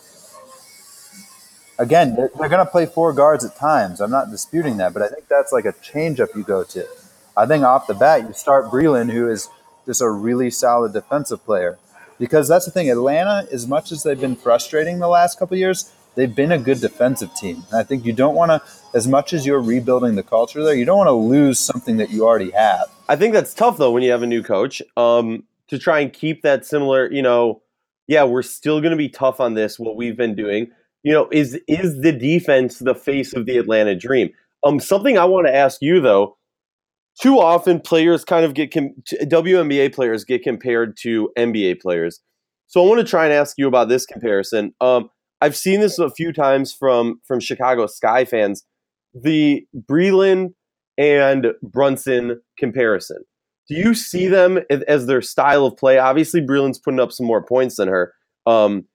Again, 1.79 2.15
they're, 2.15 2.31
they're 2.37 2.49
going 2.49 2.65
to 2.65 2.71
play 2.71 2.85
four 2.85 3.13
guards 3.13 3.45
at 3.45 3.55
times. 3.55 4.01
I'm 4.01 4.11
not 4.11 4.31
disputing 4.31 4.77
that, 4.77 4.93
but 4.93 5.01
I 5.01 5.07
think 5.07 5.27
that's 5.27 5.51
like 5.51 5.65
a 5.65 5.73
changeup 5.73 6.35
you 6.35 6.43
go 6.43 6.63
to. 6.63 6.87
I 7.35 7.45
think 7.45 7.63
off 7.63 7.87
the 7.87 7.93
bat, 7.93 8.27
you 8.27 8.33
start 8.33 8.65
Breland, 8.65 9.11
who 9.11 9.29
is 9.29 9.47
just 9.85 10.01
a 10.01 10.09
really 10.09 10.49
solid 10.49 10.93
defensive 10.93 11.43
player. 11.45 11.77
Because 12.19 12.47
that's 12.47 12.65
the 12.65 12.71
thing, 12.71 12.89
Atlanta, 12.89 13.47
as 13.51 13.67
much 13.67 13.91
as 13.91 14.01
they've 14.01 14.19
been 14.19 14.35
frustrating 14.35 14.97
the 14.97 15.07
last 15.07 15.37
couple 15.37 15.55
years, 15.55 15.91
they've 16.15 16.33
been 16.33 16.51
a 16.51 16.57
good 16.57 16.81
defensive 16.81 17.33
team. 17.35 17.63
And 17.69 17.79
I 17.79 17.83
think 17.83 18.05
you 18.05 18.11
don't 18.11 18.33
want 18.33 18.49
to, 18.49 18.61
as 18.95 19.07
much 19.07 19.33
as 19.33 19.45
you're 19.45 19.61
rebuilding 19.61 20.15
the 20.15 20.23
culture 20.23 20.63
there, 20.63 20.73
you 20.73 20.83
don't 20.83 20.97
want 20.97 21.09
to 21.09 21.13
lose 21.13 21.59
something 21.59 21.97
that 21.97 22.09
you 22.09 22.25
already 22.25 22.51
have. 22.51 22.87
I 23.07 23.15
think 23.15 23.33
that's 23.33 23.53
tough 23.53 23.77
though 23.77 23.91
when 23.91 24.01
you 24.01 24.11
have 24.11 24.23
a 24.23 24.27
new 24.27 24.41
coach. 24.41 24.81
Um, 24.97 25.43
to 25.69 25.77
try 25.77 25.99
and 25.99 26.11
keep 26.11 26.41
that 26.43 26.65
similar, 26.65 27.11
you 27.11 27.21
know, 27.21 27.61
yeah, 28.07 28.23
we're 28.23 28.41
still 28.41 28.79
going 28.79 28.91
to 28.91 28.97
be 28.97 29.09
tough 29.09 29.39
on 29.39 29.53
this. 29.53 29.77
What 29.77 29.97
we've 29.97 30.17
been 30.17 30.35
doing, 30.35 30.71
you 31.03 31.13
know, 31.13 31.27
is 31.31 31.59
is 31.67 32.01
the 32.01 32.11
defense 32.11 32.79
the 32.79 32.95
face 32.95 33.33
of 33.33 33.45
the 33.45 33.57
Atlanta 33.57 33.95
Dream? 33.95 34.29
Um, 34.65 34.79
something 34.79 35.17
I 35.17 35.25
want 35.25 35.47
to 35.47 35.55
ask 35.55 35.81
you 35.81 35.99
though. 35.99 36.37
Too 37.21 37.39
often, 37.39 37.79
players 37.79 38.23
kind 38.23 38.45
of 38.45 38.53
get 38.53 38.71
com- 38.71 38.93
WNBA 39.09 39.93
players 39.93 40.23
get 40.23 40.43
compared 40.43 40.95
to 40.97 41.31
NBA 41.37 41.81
players. 41.81 42.21
So 42.67 42.83
I 42.83 42.87
want 42.87 42.99
to 42.99 43.09
try 43.09 43.25
and 43.25 43.33
ask 43.33 43.57
you 43.57 43.67
about 43.67 43.89
this 43.89 44.05
comparison. 44.05 44.73
Um, 44.81 45.09
I've 45.41 45.55
seen 45.55 45.79
this 45.79 45.99
a 45.99 46.11
few 46.11 46.31
times 46.31 46.73
from 46.73 47.19
from 47.25 47.39
Chicago 47.39 47.87
Sky 47.87 48.23
fans. 48.23 48.63
The 49.13 49.65
Breland 49.89 50.53
and 50.97 51.47
Brunson 51.63 52.41
comparison. 52.57 53.23
Do 53.67 53.75
you 53.75 53.93
see 53.93 54.27
them 54.27 54.59
as- 54.69 55.05
their 55.05 55.21
style 55.21 55.65
of 55.65 55.77
play? 55.77 55.97
Obviously, 55.97 56.41
Breland's 56.41 56.79
putting 56.79 56.99
up 56.99 57.11
some 57.11 57.25
more 57.25 57.43
points 57.43 57.77
than 57.77 57.87
her. 57.87 58.13
Um, 58.45 58.85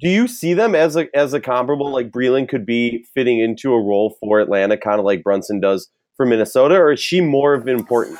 do 0.00 0.08
you 0.08 0.28
see 0.28 0.54
them 0.54 0.74
as 0.74 0.96
a 0.96 1.08
as 1.16 1.34
a 1.34 1.40
comparable? 1.40 1.90
Like 1.90 2.10
Breland 2.10 2.48
could 2.48 2.64
be 2.64 3.04
fitting 3.14 3.40
into 3.40 3.72
a 3.72 3.82
role 3.82 4.16
for 4.20 4.38
Atlanta, 4.38 4.76
kind 4.76 4.98
of 5.00 5.04
like 5.04 5.24
Brunson 5.24 5.60
does 5.60 5.88
for 6.16 6.24
Minnesota, 6.26 6.76
or 6.76 6.92
is 6.92 7.00
she 7.00 7.20
more 7.20 7.54
of 7.54 7.66
importance? 7.66 8.18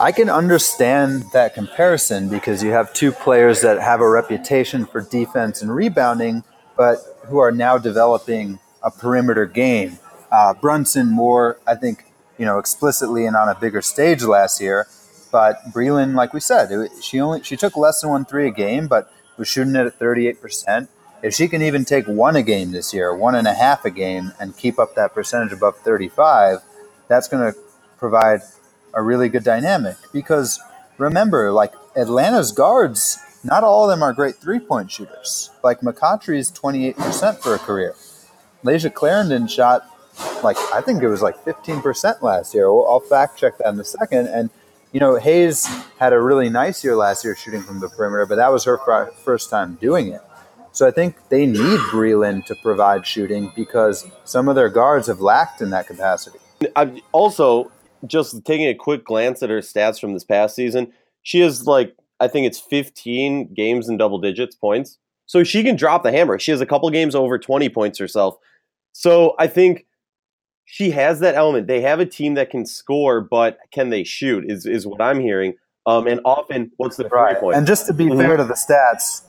I 0.00 0.12
can 0.12 0.30
understand 0.30 1.24
that 1.34 1.52
comparison 1.52 2.30
because 2.30 2.62
you 2.62 2.70
have 2.70 2.94
two 2.94 3.12
players 3.12 3.60
that 3.60 3.78
have 3.80 4.00
a 4.00 4.08
reputation 4.08 4.86
for 4.86 5.02
defense 5.02 5.60
and 5.60 5.74
rebounding, 5.74 6.42
but 6.74 6.98
who 7.26 7.38
are 7.38 7.52
now 7.52 7.76
developing 7.76 8.58
a 8.82 8.90
perimeter 8.90 9.44
game. 9.44 9.98
Uh, 10.32 10.54
Brunson 10.54 11.08
more, 11.08 11.58
I 11.66 11.74
think, 11.74 12.04
you 12.38 12.46
know, 12.46 12.58
explicitly 12.58 13.26
and 13.26 13.36
on 13.36 13.50
a 13.50 13.54
bigger 13.54 13.82
stage 13.82 14.22
last 14.22 14.58
year. 14.58 14.86
But 15.30 15.62
Breland, 15.72 16.14
like 16.14 16.32
we 16.32 16.40
said, 16.40 16.70
it, 16.70 16.90
she 17.02 17.20
only 17.20 17.42
she 17.42 17.56
took 17.56 17.76
less 17.76 18.00
than 18.00 18.10
one 18.10 18.24
three 18.24 18.48
a 18.48 18.50
game, 18.50 18.88
but 18.88 19.12
was 19.36 19.48
shooting 19.48 19.76
it 19.76 19.86
at 19.86 19.98
thirty 19.98 20.26
eight 20.26 20.40
percent. 20.40 20.88
If 21.22 21.34
she 21.34 21.48
can 21.48 21.62
even 21.62 21.84
take 21.84 22.06
one 22.06 22.34
a 22.36 22.42
game 22.42 22.72
this 22.72 22.94
year, 22.94 23.14
one 23.14 23.34
and 23.34 23.46
a 23.46 23.52
half 23.52 23.84
a 23.84 23.90
game, 23.90 24.32
and 24.40 24.56
keep 24.56 24.78
up 24.78 24.94
that 24.94 25.14
percentage 25.14 25.52
above 25.52 25.76
thirty 25.78 26.08
five, 26.08 26.58
that's 27.08 27.28
going 27.28 27.52
to 27.52 27.58
provide 27.98 28.40
a 28.94 29.02
really 29.02 29.28
good 29.28 29.44
dynamic 29.44 29.96
because 30.12 30.60
remember, 30.98 31.52
like 31.52 31.72
Atlanta's 31.96 32.52
guards, 32.52 33.18
not 33.44 33.64
all 33.64 33.84
of 33.84 33.90
them 33.90 34.02
are 34.02 34.12
great 34.12 34.36
three 34.36 34.58
point 34.58 34.90
shooters. 34.90 35.50
Like 35.62 35.80
McCoughtry 35.80 36.38
is 36.38 36.50
28% 36.50 37.38
for 37.38 37.54
a 37.54 37.58
career. 37.58 37.94
Layshia 38.64 38.92
Clarendon 38.92 39.46
shot 39.46 39.86
like, 40.42 40.56
I 40.72 40.80
think 40.80 41.02
it 41.02 41.08
was 41.08 41.22
like 41.22 41.36
15% 41.44 42.22
last 42.22 42.54
year. 42.54 42.66
I'll 42.66 43.00
fact 43.00 43.38
check 43.38 43.58
that 43.58 43.72
in 43.72 43.80
a 43.80 43.84
second. 43.84 44.28
And, 44.28 44.50
you 44.92 45.00
know, 45.00 45.16
Hayes 45.16 45.66
had 45.98 46.12
a 46.12 46.20
really 46.20 46.48
nice 46.48 46.82
year 46.82 46.96
last 46.96 47.24
year 47.24 47.36
shooting 47.36 47.62
from 47.62 47.80
the 47.80 47.88
perimeter, 47.88 48.26
but 48.26 48.36
that 48.36 48.52
was 48.52 48.64
her 48.64 48.78
fir- 48.78 49.12
first 49.24 49.50
time 49.50 49.74
doing 49.80 50.08
it. 50.08 50.20
So 50.72 50.86
I 50.86 50.90
think 50.90 51.16
they 51.28 51.46
need 51.46 51.78
Breland 51.90 52.46
to 52.46 52.54
provide 52.56 53.06
shooting 53.06 53.52
because 53.56 54.06
some 54.24 54.48
of 54.48 54.54
their 54.54 54.68
guards 54.68 55.08
have 55.08 55.20
lacked 55.20 55.60
in 55.60 55.70
that 55.70 55.86
capacity. 55.86 56.38
I'm 56.76 57.00
also 57.12 57.70
just 58.06 58.44
taking 58.44 58.66
a 58.66 58.74
quick 58.74 59.04
glance 59.04 59.42
at 59.42 59.50
her 59.50 59.60
stats 59.60 60.00
from 60.00 60.12
this 60.12 60.24
past 60.24 60.54
season. 60.54 60.92
She 61.22 61.40
has 61.40 61.66
like 61.66 61.94
I 62.20 62.28
think 62.28 62.46
it's 62.46 62.60
15 62.60 63.54
games 63.54 63.88
in 63.88 63.96
double 63.96 64.18
digits 64.18 64.54
points, 64.54 64.98
so 65.26 65.42
she 65.42 65.62
can 65.62 65.74
drop 65.76 66.02
the 66.02 66.12
hammer. 66.12 66.38
She 66.38 66.50
has 66.50 66.60
a 66.60 66.66
couple 66.66 66.88
games 66.90 67.14
over 67.14 67.38
20 67.38 67.68
points 67.70 67.98
herself. 67.98 68.36
So 68.92 69.34
I 69.38 69.46
think 69.46 69.86
she 70.70 70.92
has 70.92 71.18
that 71.18 71.34
element. 71.34 71.66
They 71.66 71.80
have 71.80 71.98
a 71.98 72.06
team 72.06 72.34
that 72.34 72.50
can 72.50 72.64
score, 72.64 73.20
but 73.20 73.58
can 73.72 73.90
they 73.90 74.04
shoot? 74.04 74.44
Is 74.48 74.66
is 74.66 74.86
what 74.86 75.02
I'm 75.02 75.18
hearing. 75.20 75.54
Um, 75.84 76.06
and 76.06 76.20
often, 76.24 76.70
what's 76.76 76.96
the 76.96 77.08
three 77.08 77.34
point? 77.40 77.56
And 77.56 77.66
just 77.66 77.86
to 77.88 77.92
be 77.92 78.04
Mhm. 78.04 78.18
fair 78.18 78.36
to 78.36 78.44
the 78.44 78.54
stats, 78.54 79.22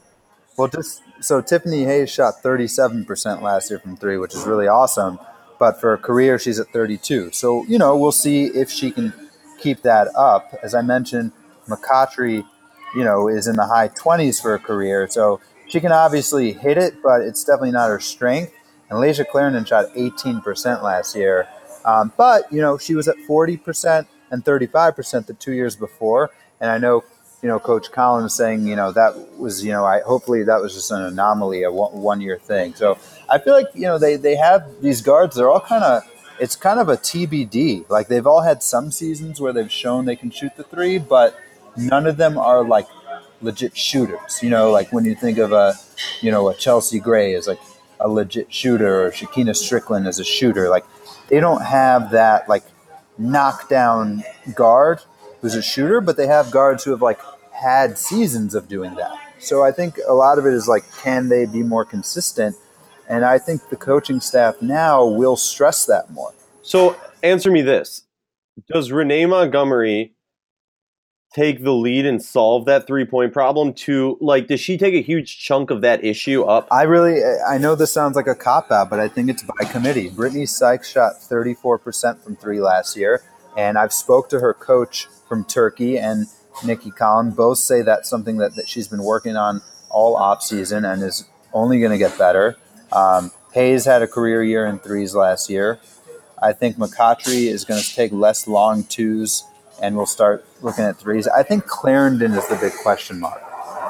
well, 0.55 0.67
just 0.67 1.01
so 1.19 1.41
Tiffany 1.41 1.86
Hayes 1.86 2.12
shot 2.12 2.43
37% 2.43 3.41
last 3.41 3.71
year 3.71 3.79
from 3.79 3.98
three, 3.98 4.17
which 4.17 4.36
is 4.36 4.45
really 4.45 4.67
awesome. 4.67 5.17
But 5.57 5.79
for 5.81 5.93
a 5.93 5.98
career, 5.98 6.38
she's 6.38 6.60
at 6.60 6.67
32. 6.67 7.31
So, 7.31 7.65
you 7.67 7.79
know, 7.79 7.98
we'll 7.98 8.12
see 8.12 8.45
if 8.45 8.69
she 8.69 8.91
can 8.91 9.13
keep 9.57 9.81
that 9.81 10.10
up. 10.15 10.53
As 10.62 10.75
I 10.75 10.81
mentioned, 10.81 11.31
McCoughtry, 11.67 12.45
you 12.95 13.03
know, 13.03 13.27
is 13.27 13.48
in 13.48 13.55
the 13.55 13.65
high 13.65 13.88
20s 13.88 14.39
for 14.39 14.53
a 14.53 14.60
career. 14.60 15.07
So 15.10 15.39
she 15.67 15.79
can 15.79 15.91
obviously 15.91 16.51
hit 16.53 16.77
it, 16.77 16.95
but 17.01 17.21
it's 17.21 17.43
definitely 17.43 17.71
not 17.71 17.89
her 17.89 18.00
strength. 18.00 18.53
And 18.91 19.00
Layshia 19.00 19.27
Clarendon 19.27 19.65
shot 19.65 19.88
18% 19.95 20.83
last 20.83 21.15
year. 21.15 21.48
Um, 21.86 22.13
but, 22.17 22.51
you 22.51 22.62
know, 22.62 22.77
she 22.77 22.93
was 22.93 23.07
at 23.07 23.15
40% 23.27 24.05
and 24.29 24.45
35% 24.45 25.25
the 25.25 25.33
two 25.33 25.53
years 25.53 25.75
before. 25.75 26.29
And 26.60 26.69
I 26.69 26.77
know 26.77 27.03
you 27.41 27.50
know, 27.50 27.60
Coach 27.60 27.91
Collins 27.91 28.36
saying, 28.36 28.67
you 28.67 28.75
know, 28.75 28.91
that 28.91 29.15
was, 29.38 29.65
you 29.65 29.71
know, 29.71 29.83
I 29.83 30.01
hopefully 30.01 30.43
that 30.43 30.62
was 30.62 30.74
just 30.74 30.91
an 30.91 31.01
anomaly, 31.01 31.63
a 31.63 31.71
one, 31.71 31.91
one 31.93 32.21
year 32.21 32.38
thing. 32.38 32.75
So 32.75 32.98
I 33.29 33.39
feel 33.39 33.53
like, 33.53 33.67
you 33.74 33.83
know, 33.83 33.98
they, 33.98 34.15
they 34.15 34.36
have 34.36 34.81
these 34.81 35.01
guards, 35.01 35.36
they're 35.36 35.50
all 35.50 35.60
kind 35.60 35.83
of, 35.83 36.03
it's 36.39 36.55
kind 36.55 36.79
of 36.79 36.89
a 36.89 36.98
TBD. 36.98 37.89
Like 37.89 38.07
they've 38.07 38.27
all 38.27 38.41
had 38.41 38.62
some 38.62 38.91
seasons 38.91 39.41
where 39.41 39.53
they've 39.53 39.71
shown 39.71 40.05
they 40.05 40.15
can 40.15 40.29
shoot 40.29 40.55
the 40.55 40.63
three, 40.63 41.00
but 41.00 41.36
none 41.75 42.05
of 42.05 42.17
them 42.17 42.38
are 42.38 42.63
like 42.63 42.88
legit 43.41 43.75
shooters. 43.75 44.43
You 44.43 44.51
know, 44.51 44.69
like 44.69 44.93
when 44.93 45.05
you 45.05 45.15
think 45.15 45.39
of 45.39 45.51
a, 45.51 45.74
you 46.21 46.29
know, 46.29 46.48
a 46.50 46.53
Chelsea 46.53 47.00
Gray 47.00 47.33
is 47.33 47.48
like 47.48 47.60
a 48.01 48.10
legit 48.10 48.51
shooter 48.53 49.05
or 49.05 49.12
Shekinna 49.12 49.51
Stricklen 49.51 50.08
as 50.08 50.20
a 50.20 50.24
shooter, 50.24 50.70
like 50.70 50.86
they 51.29 51.39
don't 51.39 51.62
have 51.62 52.12
that 52.12 52.50
like 52.50 52.63
knockdown 53.17 54.24
guard 54.55 55.00
who's 55.41 55.55
a 55.55 55.62
shooter, 55.62 56.01
but 56.01 56.17
they 56.17 56.27
have 56.27 56.51
guards 56.51 56.84
who 56.84 56.91
have 56.91 57.01
like 57.01 57.20
had 57.53 57.98
seasons 57.98 58.55
of 58.55 58.67
doing 58.67 58.96
that. 58.96 59.17
So 59.39 59.63
I 59.63 59.72
think 59.72 60.00
a 60.08 60.13
lot 60.13 60.38
of 60.38 60.46
it 60.46 60.53
is 60.53 60.67
like, 60.67 60.84
can 61.01 61.29
they 61.29 61.46
be 61.46 61.63
more 61.63 61.86
consistent? 61.86 62.55
And 63.10 63.25
I 63.25 63.39
think 63.39 63.70
the 63.70 63.75
coaching 63.75 64.22
staff 64.22 64.62
now 64.62 65.05
will 65.05 65.36
stress 65.36 65.86
that 65.86 66.12
more. 66.12 66.34
So 66.62 66.96
answer 67.24 67.51
me 67.51 67.62
this. 67.62 68.03
Does 68.72 68.91
Renee 68.91 69.25
Montgomery 69.25 70.13
take 71.33 71.63
the 71.63 71.73
lead 71.73 72.05
and 72.05 72.21
solve 72.21 72.65
that 72.65 72.85
three 72.85 73.05
point 73.05 73.31
problem 73.31 73.73
to 73.73 74.17
like 74.19 74.47
does 74.47 74.59
she 74.59 74.77
take 74.77 74.93
a 74.93 75.01
huge 75.01 75.39
chunk 75.39 75.69
of 75.69 75.81
that 75.81 76.03
issue 76.03 76.43
up? 76.43 76.67
I 76.71 76.83
really 76.83 77.21
i 77.47 77.57
know 77.57 77.75
this 77.75 77.93
sounds 77.93 78.15
like 78.15 78.27
a 78.27 78.35
cop 78.35 78.71
out 78.71 78.89
but 78.89 79.00
i 79.00 79.07
think 79.07 79.29
it's 79.29 79.43
by 79.43 79.65
committee. 79.65 80.09
Brittany 80.09 80.45
sykes 80.45 80.89
shot 80.89 81.13
34% 81.21 82.23
from 82.23 82.35
three 82.35 82.59
last 82.59 82.97
year 82.97 83.23
and 83.57 83.77
i've 83.77 83.93
spoke 83.93 84.29
to 84.29 84.39
her 84.39 84.53
coach 84.53 85.07
from 85.27 85.45
turkey 85.45 85.97
and 85.97 86.27
Nicki 86.65 86.91
Collen. 86.91 87.35
Both 87.35 87.59
say 87.59 87.81
that's 87.81 88.09
something 88.09 88.38
that, 88.38 88.55
that 88.55 88.67
she's 88.67 88.88
been 88.88 89.03
working 89.03 89.35
on 89.35 89.61
all 89.89 90.15
off 90.15 90.43
season 90.43 90.85
and 90.85 91.01
is 91.01 91.25
only 91.53 91.79
going 91.79 91.91
to 91.91 91.97
get 91.97 92.17
better. 92.17 92.57
Um, 92.91 93.31
hayes 93.53 93.85
had 93.85 94.01
a 94.01 94.07
career 94.07 94.43
year 94.43 94.65
in 94.65 94.79
threes 94.79 95.15
last 95.15 95.50
year. 95.50 95.79
I 96.41 96.53
think 96.53 96.77
McCoughtry 96.77 97.47
is 97.47 97.65
going 97.65 97.81
to 97.81 97.95
take 97.95 98.11
less 98.11 98.47
long 98.47 98.83
twos 98.83 99.43
and 99.81 99.97
we'll 99.97 100.05
start 100.05 100.45
looking 100.61 100.85
at 100.85 100.97
threes. 100.97 101.27
I 101.27 101.43
think 101.43 101.65
Clarendon 101.65 102.33
is 102.33 102.47
the 102.47 102.55
big 102.55 102.73
question 102.83 103.19
mark. 103.19 103.41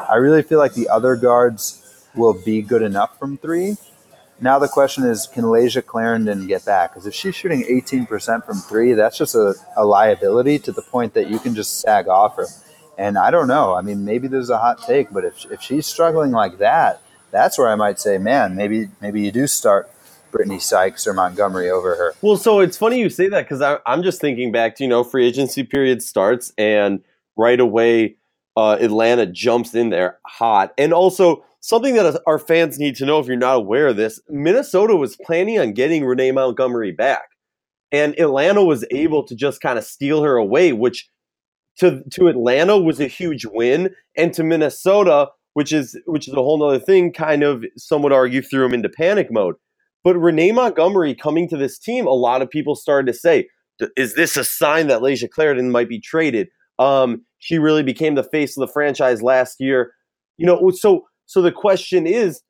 I 0.09 0.15
really 0.15 0.41
feel 0.41 0.57
like 0.57 0.73
the 0.73 0.89
other 0.89 1.15
guards 1.15 2.07
will 2.15 2.33
be 2.33 2.61
good 2.61 2.81
enough 2.81 3.19
from 3.19 3.37
three. 3.37 3.77
Now 4.39 4.57
the 4.57 4.67
question 4.67 5.03
is, 5.03 5.27
can 5.27 5.43
Layshia 5.43 5.85
Clarendon 5.85 6.47
get 6.47 6.65
back? 6.65 6.91
Because 6.91 7.05
if 7.05 7.13
she's 7.13 7.35
shooting 7.35 7.63
18% 7.63 8.43
from 8.45 8.57
three, 8.57 8.93
that's 8.93 9.17
just 9.17 9.35
a, 9.35 9.53
a 9.77 9.85
liability 9.85 10.57
to 10.59 10.71
the 10.71 10.81
point 10.81 11.13
that 11.13 11.29
you 11.29 11.37
can 11.37 11.53
just 11.53 11.79
sag 11.79 12.07
off 12.07 12.37
her. 12.37 12.47
And 12.97 13.17
I 13.17 13.29
don't 13.29 13.47
know. 13.47 13.75
I 13.75 13.81
mean, 13.81 14.03
maybe 14.03 14.27
there's 14.27 14.49
a 14.49 14.57
hot 14.57 14.81
take, 14.81 15.11
but 15.11 15.23
if, 15.23 15.45
if 15.51 15.61
she's 15.61 15.85
struggling 15.85 16.31
like 16.31 16.57
that, 16.57 17.01
that's 17.29 17.57
where 17.57 17.69
I 17.69 17.75
might 17.75 17.99
say, 17.99 18.17
man, 18.17 18.55
maybe 18.55 18.89
maybe 18.99 19.21
you 19.21 19.31
do 19.31 19.47
start 19.47 19.89
Brittany 20.31 20.59
Sykes 20.59 21.05
or 21.05 21.13
Montgomery 21.13 21.69
over 21.69 21.95
her. 21.95 22.13
Well, 22.21 22.37
so 22.37 22.59
it's 22.59 22.77
funny 22.77 22.99
you 22.99 23.09
say 23.09 23.27
that 23.27 23.47
because 23.47 23.79
I'm 23.85 24.03
just 24.03 24.21
thinking 24.21 24.51
back 24.51 24.75
to, 24.77 24.83
you 24.83 24.89
know, 24.89 25.03
free 25.03 25.27
agency 25.27 25.63
period 25.63 26.01
starts 26.01 26.53
and 26.57 27.03
right 27.35 27.59
away 27.59 28.17
uh, 28.57 28.77
Atlanta 28.79 29.25
jumps 29.25 29.73
in 29.75 29.89
there 29.89 30.19
hot. 30.25 30.73
And 30.77 30.93
also, 30.93 31.43
something 31.61 31.95
that 31.95 32.21
our 32.27 32.39
fans 32.39 32.79
need 32.79 32.95
to 32.97 33.05
know 33.05 33.19
if 33.19 33.27
you're 33.27 33.37
not 33.37 33.57
aware 33.57 33.87
of 33.87 33.95
this 33.95 34.19
Minnesota 34.29 34.95
was 34.95 35.15
planning 35.15 35.59
on 35.59 35.73
getting 35.73 36.05
Renee 36.05 36.31
Montgomery 36.31 36.91
back. 36.91 37.29
And 37.91 38.17
Atlanta 38.19 38.63
was 38.63 38.85
able 38.91 39.23
to 39.23 39.35
just 39.35 39.61
kind 39.61 39.77
of 39.77 39.83
steal 39.83 40.23
her 40.23 40.37
away, 40.37 40.71
which 40.71 41.09
to, 41.79 42.03
to 42.11 42.27
Atlanta 42.27 42.77
was 42.77 42.99
a 42.99 43.07
huge 43.07 43.45
win. 43.45 43.93
And 44.15 44.33
to 44.33 44.43
Minnesota, 44.43 45.29
which 45.53 45.73
is 45.73 45.99
which 46.05 46.27
is 46.27 46.33
a 46.33 46.37
whole 46.37 46.63
other 46.63 46.79
thing, 46.79 47.11
kind 47.11 47.43
of 47.43 47.65
some 47.77 48.01
would 48.01 48.13
argue 48.13 48.41
threw 48.41 48.63
them 48.63 48.73
into 48.73 48.89
panic 48.89 49.31
mode. 49.31 49.55
But 50.03 50.17
Renee 50.17 50.51
Montgomery 50.51 51.13
coming 51.13 51.47
to 51.49 51.57
this 51.57 51.77
team, 51.77 52.07
a 52.07 52.11
lot 52.11 52.41
of 52.41 52.49
people 52.49 52.75
started 52.75 53.11
to 53.11 53.17
say, 53.17 53.47
is 53.95 54.15
this 54.15 54.37
a 54.37 54.43
sign 54.43 54.87
that 54.87 55.01
Layshia 55.01 55.29
Clarendon 55.29 55.71
might 55.71 55.89
be 55.89 55.99
traded? 55.99 56.49
Um, 56.79 57.23
she 57.39 57.57
really 57.57 57.83
became 57.83 58.15
the 58.15 58.23
face 58.23 58.57
of 58.57 58.61
the 58.61 58.71
franchise 58.71 59.21
last 59.21 59.59
year. 59.59 59.93
You 60.37 60.45
know, 60.45 60.71
so 60.71 61.05
so 61.25 61.41
the 61.41 61.51
question 61.51 62.05
is, 62.07 62.41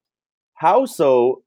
how 0.55 0.85
so? 0.85 1.43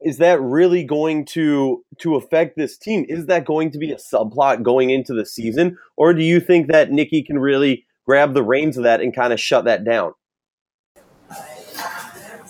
Is 0.00 0.18
that 0.18 0.40
really 0.40 0.82
going 0.82 1.24
to 1.26 1.84
to 1.98 2.16
affect 2.16 2.56
this 2.56 2.76
team? 2.76 3.06
Is 3.08 3.26
that 3.26 3.44
going 3.44 3.70
to 3.70 3.78
be 3.78 3.92
a 3.92 3.96
subplot 3.96 4.62
going 4.62 4.90
into 4.90 5.14
the 5.14 5.24
season, 5.24 5.78
or 5.96 6.12
do 6.12 6.22
you 6.22 6.40
think 6.40 6.70
that 6.72 6.90
Nicki 6.90 7.22
can 7.22 7.38
really 7.38 7.84
grab 8.04 8.34
the 8.34 8.42
reins 8.42 8.76
of 8.76 8.82
that 8.84 9.00
and 9.00 9.14
kind 9.14 9.32
of 9.32 9.38
shut 9.40 9.64
that 9.64 9.84
down? 9.84 10.12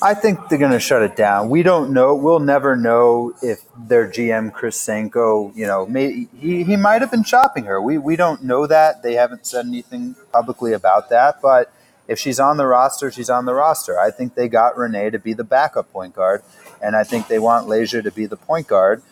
I 0.02 0.14
think 0.14 0.49
they're 0.49 0.59
going 0.59 0.73
to 0.73 0.80
shut 0.80 1.02
it 1.02 1.14
down. 1.14 1.49
We 1.49 1.62
don't 1.62 1.92
know. 1.92 2.14
We'll 2.16 2.40
never 2.40 2.75
know 2.75 3.35
if 3.40 3.61
their 3.78 4.09
GM 4.09 4.52
Chris 4.52 4.76
Sienko, 4.85 5.54
you 5.56 5.66
know, 5.66 5.87
may, 5.87 6.26
he, 6.37 6.64
he 6.64 6.76
might 6.76 7.02
have 7.02 7.11
been 7.11 7.23
shopping 7.23 7.64
her. 7.66 7.80
We 7.80 7.99
we 7.99 8.16
don't 8.16 8.42
know 8.42 8.66
that. 8.66 9.02
They 9.02 9.14
haven't 9.14 9.47
said 9.47 9.66
anything 9.66 10.16
publicly 10.32 10.73
about 10.73 11.08
that. 11.10 11.41
But 11.41 11.73
if 12.08 12.19
she's 12.19 12.41
on 12.41 12.56
the 12.56 12.67
roster, 12.67 13.12
she's 13.12 13.30
on 13.30 13.45
the 13.45 13.54
roster. 13.54 13.99
I 13.99 14.10
think 14.10 14.34
they 14.34 14.49
got 14.49 14.76
Renee 14.76 15.10
to 15.10 15.21
be 15.21 15.34
the 15.34 15.45
backup 15.45 15.93
point 15.93 16.15
guard, 16.15 16.43
and 16.82 16.97
I 16.97 17.04
think 17.04 17.28
they 17.28 17.38
want 17.38 17.69
Layshia 17.69 18.02
to 18.02 18.10
be 18.10 18.26
the 18.26 18.36
point 18.36 18.67
guard 18.67 19.02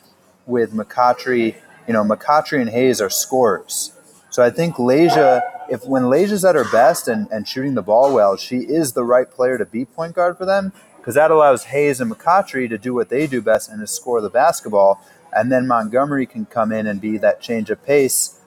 with 0.44 0.74
McCoughtry. 0.74 1.54
You 1.86 1.92
know, 1.92 2.02
McCoughtry 2.02 2.60
and 2.60 2.70
Hayes 2.70 3.00
are 3.00 3.10
scorers. 3.10 3.92
So 4.30 4.42
I 4.42 4.50
think 4.50 4.76
Layshia, 4.76 5.40
if 5.70 5.86
when 5.86 6.02
Layshia's 6.02 6.44
at 6.44 6.56
her 6.56 6.70
best 6.70 7.06
and, 7.06 7.28
and 7.30 7.46
shooting 7.46 7.74
the 7.74 7.82
ball 7.82 8.12
well, 8.12 8.36
she 8.36 8.58
is 8.58 8.92
the 8.92 9.04
right 9.04 9.30
player 9.30 9.56
to 9.56 9.64
be 9.64 9.84
point 9.84 10.14
guard 10.14 10.36
for 10.36 10.44
them 10.44 10.72
because 10.96 11.14
that 11.14 11.30
allows 11.30 11.64
Hayes 11.64 12.00
and 12.00 12.10
McCoughtry 12.10 12.68
to 12.68 12.76
do 12.76 12.92
what 12.92 13.08
they 13.08 13.26
do 13.26 13.40
best 13.40 13.70
and 13.70 13.80
to 13.80 13.86
score 13.86 14.20
the 14.20 14.28
basketball. 14.28 15.00
And 15.32 15.50
then 15.50 15.68
Montgomery 15.68 16.26
can 16.26 16.44
come 16.44 16.72
in 16.72 16.88
and 16.88 17.00
be 17.00 17.16
that 17.18 17.40
change 17.40 17.70
of 17.70 17.82
pace 17.84 18.40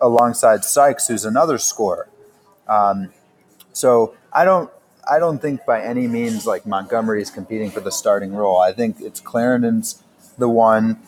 alongside 0.00 0.64
Sykes, 0.64 1.08
who's 1.08 1.26
another 1.26 1.58
scorer. 1.58 2.08
Um, 2.66 3.12
so 3.72 4.14
I 4.32 4.46
don't 4.46 4.70
I 5.10 5.18
don't 5.18 5.40
think 5.40 5.66
by 5.66 5.82
any 5.82 6.06
means 6.06 6.46
like 6.46 6.64
Montgomery 6.64 7.20
is 7.20 7.28
competing 7.28 7.70
for 7.70 7.80
the 7.80 7.92
starting 7.92 8.32
role. 8.32 8.58
I 8.58 8.72
think 8.72 8.96
it's 9.00 9.20
Clarendon's 9.20 10.02
the 10.38 10.48
one 10.48 10.98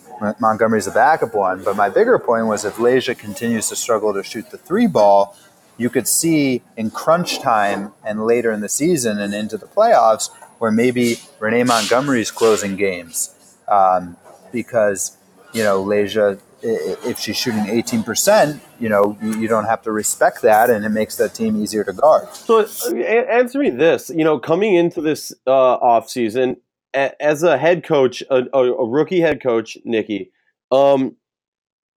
Montgomery's 0.40 0.84
the 0.84 0.90
backup 0.90 1.34
one. 1.34 1.64
But 1.64 1.76
my 1.76 1.88
bigger 1.88 2.18
point 2.18 2.46
was 2.46 2.64
if 2.64 2.74
Layshia 2.76 3.18
continues 3.18 3.68
to 3.68 3.76
struggle 3.76 4.12
to 4.14 4.22
shoot 4.22 4.50
the 4.50 4.58
three 4.58 4.86
ball, 4.86 5.36
you 5.76 5.90
could 5.90 6.06
see 6.08 6.62
in 6.76 6.90
crunch 6.90 7.40
time 7.40 7.92
and 8.04 8.24
later 8.24 8.52
in 8.52 8.60
the 8.60 8.68
season 8.68 9.18
and 9.20 9.34
into 9.34 9.56
the 9.56 9.66
playoffs 9.66 10.30
where 10.58 10.70
maybe 10.70 11.18
Renee 11.40 11.64
Montgomery's 11.64 12.30
closing 12.30 12.76
games 12.76 13.34
um, 13.68 14.16
because 14.52 15.16
you 15.52 15.62
know 15.62 15.84
Layshia 15.84 16.40
if 16.66 17.18
she's 17.18 17.36
shooting 17.36 17.64
18%, 17.64 18.58
you 18.80 18.88
know, 18.88 19.18
you, 19.22 19.46
don't 19.46 19.66
have 19.66 19.82
to 19.82 19.92
respect 19.92 20.40
that 20.42 20.70
and 20.70 20.84
it 20.84 20.88
makes 20.88 21.16
that 21.16 21.34
team 21.34 21.62
easier 21.62 21.84
to 21.84 21.92
guard. 21.92 22.34
So 22.34 22.64
answer 22.96 23.58
me 23.58 23.70
this, 23.70 24.10
you 24.10 24.24
know, 24.24 24.38
coming 24.38 24.74
into 24.74 25.02
this 25.02 25.32
uh, 25.46 25.78
offseason, 25.78 26.56
as 26.94 27.42
a 27.42 27.58
head 27.58 27.84
coach, 27.84 28.22
a, 28.30 28.44
a 28.54 28.88
rookie 28.88 29.20
head 29.20 29.42
coach, 29.42 29.76
Nicki, 29.84 30.30
um, 30.70 31.16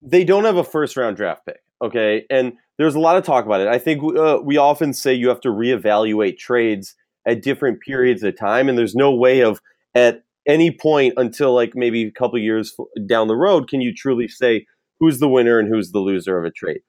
they 0.03 0.25
don't 0.25 0.45
have 0.45 0.57
a 0.57 0.65
first 0.65 0.97
round 0.97 1.17
draft 1.17 1.47
pick. 1.47 1.63
Okay, 1.83 2.25
and 2.31 2.55
there's 2.79 2.95
a 2.95 3.01
lot 3.01 3.17
of 3.17 3.25
talk 3.25 3.47
about 3.47 3.61
it. 3.61 3.69
I 3.69 3.79
think 3.79 4.03
uh, 4.17 4.39
we 4.43 4.57
often 4.57 4.93
say 4.93 5.15
you 5.15 5.29
have 5.29 5.41
to 5.43 5.49
reevaluate 5.49 6.39
trades 6.39 6.95
at 7.27 7.43
different 7.43 7.81
periods 7.81 8.23
of 8.23 8.39
time, 8.39 8.69
and 8.69 8.79
there's 8.79 8.95
no 8.95 9.15
way 9.15 9.41
of 9.41 9.61
at 9.95 10.25
any 10.47 10.71
point 10.71 11.15
until 11.17 11.55
like 11.55 11.73
maybe 11.75 12.05
a 12.05 12.13
couple 12.13 12.39
years 12.39 12.77
down 13.07 13.27
the 13.27 13.35
road 13.35 13.69
can 13.69 13.81
you 13.81 13.93
truly 13.93 14.29
say 14.29 14.65
who's 15.01 15.19
the 15.19 15.29
winner 15.29 15.59
and 15.59 15.69
who's 15.69 15.91
the 15.91 15.99
loser 15.99 16.39
of 16.39 16.45
a 16.45 16.51
trade. 16.51 16.81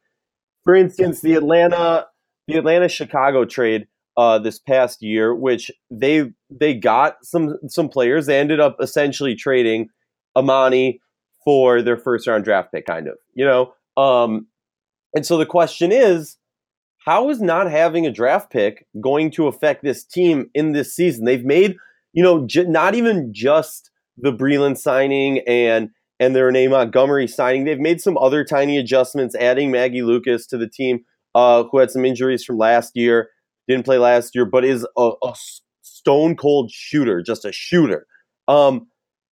For 0.63 0.75
instance, 0.75 1.21
the 1.21 1.33
Atlanta 1.33 2.07
the 2.47 2.57
Atlanta 2.57 2.87
Chicago 2.87 3.45
trade 3.45 3.87
uh, 4.15 4.39
this 4.39 4.59
past 4.59 5.01
year, 5.01 5.33
which 5.33 5.71
they 5.89 6.31
they 6.49 6.73
got 6.73 7.23
some 7.23 7.57
some 7.67 7.89
players. 7.89 8.25
They 8.25 8.39
ended 8.39 8.59
up 8.59 8.77
essentially 8.81 9.35
trading 9.35 9.89
Imani 10.37 11.01
for 11.43 11.81
their 11.81 11.97
first 11.97 12.27
round 12.27 12.43
draft 12.43 12.71
pick, 12.71 12.85
kind 12.85 13.07
of, 13.07 13.15
you 13.33 13.45
know. 13.45 13.73
Um, 14.01 14.47
and 15.17 15.25
so 15.25 15.35
the 15.35 15.47
question 15.47 15.91
is, 15.91 16.37
how 16.99 17.31
is 17.31 17.41
not 17.41 17.71
having 17.71 18.05
a 18.05 18.11
draft 18.11 18.51
pick 18.51 18.85
going 19.01 19.31
to 19.31 19.47
affect 19.47 19.83
this 19.83 20.05
team 20.05 20.51
in 20.53 20.73
this 20.73 20.95
season? 20.95 21.25
They've 21.25 21.43
made, 21.43 21.75
you 22.13 22.21
know, 22.21 22.45
j- 22.45 22.65
not 22.65 22.93
even 22.93 23.33
just 23.33 23.89
the 24.17 24.31
Breland 24.31 24.77
signing 24.77 25.39
and 25.47 25.89
and 26.19 26.35
their 26.35 26.51
name 26.51 26.69
Montgomery 26.69 27.27
signing. 27.27 27.65
They've 27.65 27.79
made 27.79 27.99
some 27.99 28.15
other 28.15 28.43
tiny 28.43 28.77
adjustments, 28.77 29.33
adding 29.33 29.71
Maggie 29.71 30.03
Lucas 30.03 30.45
to 30.47 30.57
the 30.57 30.69
team, 30.69 30.99
uh, 31.33 31.63
who 31.71 31.79
had 31.79 31.89
some 31.89 32.05
injuries 32.05 32.43
from 32.43 32.59
last 32.59 32.91
year 32.95 33.29
didn't 33.67 33.85
play 33.85 33.97
last 33.97 34.35
year, 34.35 34.45
but 34.45 34.63
is 34.63 34.85
a, 34.95 35.11
a 35.23 35.33
stone 35.81 36.35
cold 36.35 36.69
shooter, 36.71 37.23
just 37.23 37.43
a 37.43 37.51
shooter. 37.51 38.05
Um, 38.47 38.87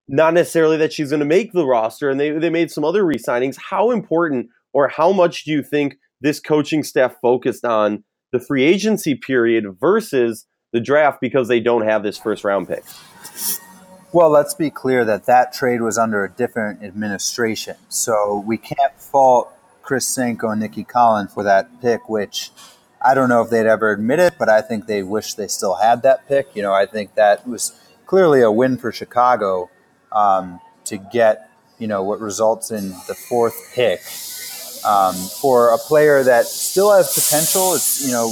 not 0.07 0.33
necessarily 0.33 0.77
that 0.77 0.93
she's 0.93 1.11
going 1.11 1.19
to 1.19 1.25
make 1.27 1.51
the 1.51 1.65
roster, 1.65 2.09
and 2.09 2.19
they 2.19 2.31
they 2.31 2.49
made 2.49 2.71
some 2.71 2.83
other 2.83 3.05
re-signings. 3.05 3.55
How 3.69 3.91
important 3.91 4.49
or 4.75 4.89
how 4.89 5.13
much 5.13 5.45
do 5.45 5.51
you 5.51 5.63
think 5.63 5.95
this 6.19 6.41
coaching 6.41 6.83
staff 6.83 7.15
focused 7.21 7.63
on 7.63 8.03
the 8.33 8.39
free 8.41 8.65
agency 8.65 9.15
period 9.15 9.63
versus 9.79 10.45
the 10.73 10.81
draft 10.81 11.21
because 11.21 11.47
they 11.47 11.61
don't 11.61 11.87
have 11.87 12.03
this 12.03 12.17
first 12.17 12.43
round 12.43 12.67
pick? 12.67 12.83
Well, 14.11 14.29
let's 14.29 14.53
be 14.53 14.69
clear 14.69 15.05
that 15.05 15.25
that 15.27 15.53
trade 15.53 15.81
was 15.81 15.97
under 15.97 16.25
a 16.25 16.29
different 16.29 16.83
administration, 16.83 17.77
so 17.87 18.43
we 18.45 18.57
can't 18.57 18.93
fault 18.97 19.51
Chris 19.81 20.05
Sienko 20.13 20.51
and 20.51 20.61
Nicki 20.61 20.83
Collen 20.83 21.31
for 21.31 21.43
that 21.43 21.81
pick, 21.81 22.09
which 22.09 22.51
I 23.03 23.13
don't 23.13 23.29
know 23.29 23.41
if 23.41 23.49
they'd 23.49 23.65
ever 23.65 23.91
admit 23.91 24.19
it, 24.19 24.33
but 24.37 24.49
I 24.49 24.61
think 24.61 24.87
they 24.87 25.03
wish 25.03 25.35
they 25.35 25.47
still 25.47 25.75
had 25.75 26.01
that 26.01 26.27
pick. 26.27 26.53
You 26.53 26.63
know, 26.63 26.73
I 26.73 26.85
think 26.85 27.15
that 27.15 27.47
was 27.47 27.79
clearly 28.05 28.41
a 28.41 28.51
win 28.51 28.77
for 28.77 28.91
Chicago 28.91 29.69
um, 30.11 30.59
to 30.85 30.97
get, 30.97 31.49
you 31.77 31.87
know, 31.87 32.03
what 32.03 32.19
results 32.19 32.71
in 32.71 32.89
the 33.07 33.15
fourth 33.15 33.71
pick 33.73 34.01
um, 34.85 35.15
for 35.15 35.73
a 35.73 35.77
player 35.77 36.23
that 36.23 36.45
still 36.45 36.93
has 36.93 37.13
potential. 37.13 37.73
It's, 37.73 38.05
you 38.05 38.13
know, 38.13 38.29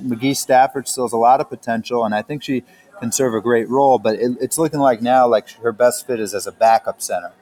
McGee 0.00 0.36
Stafford 0.36 0.86
still 0.86 1.04
has 1.04 1.12
a 1.12 1.16
lot 1.16 1.40
of 1.40 1.48
potential, 1.48 2.04
and 2.04 2.14
I 2.14 2.22
think 2.22 2.42
she 2.42 2.64
can 3.00 3.10
serve 3.10 3.34
a 3.34 3.40
great 3.40 3.68
role. 3.68 3.98
But 3.98 4.16
it, 4.16 4.36
it's 4.40 4.58
looking 4.58 4.80
like 4.80 5.02
now 5.02 5.26
like 5.26 5.50
her 5.62 5.72
best 5.72 6.06
fit 6.06 6.20
is 6.20 6.34
as 6.34 6.46
a 6.46 6.52
backup 6.52 7.00
center. 7.00 7.32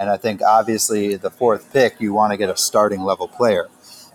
And 0.00 0.10
I 0.10 0.16
think 0.16 0.42
obviously 0.42 1.16
the 1.16 1.30
fourth 1.30 1.72
pick, 1.72 2.00
you 2.00 2.12
want 2.12 2.32
to 2.32 2.36
get 2.36 2.48
a 2.48 2.56
starting 2.56 3.02
level 3.02 3.26
player. 3.28 3.68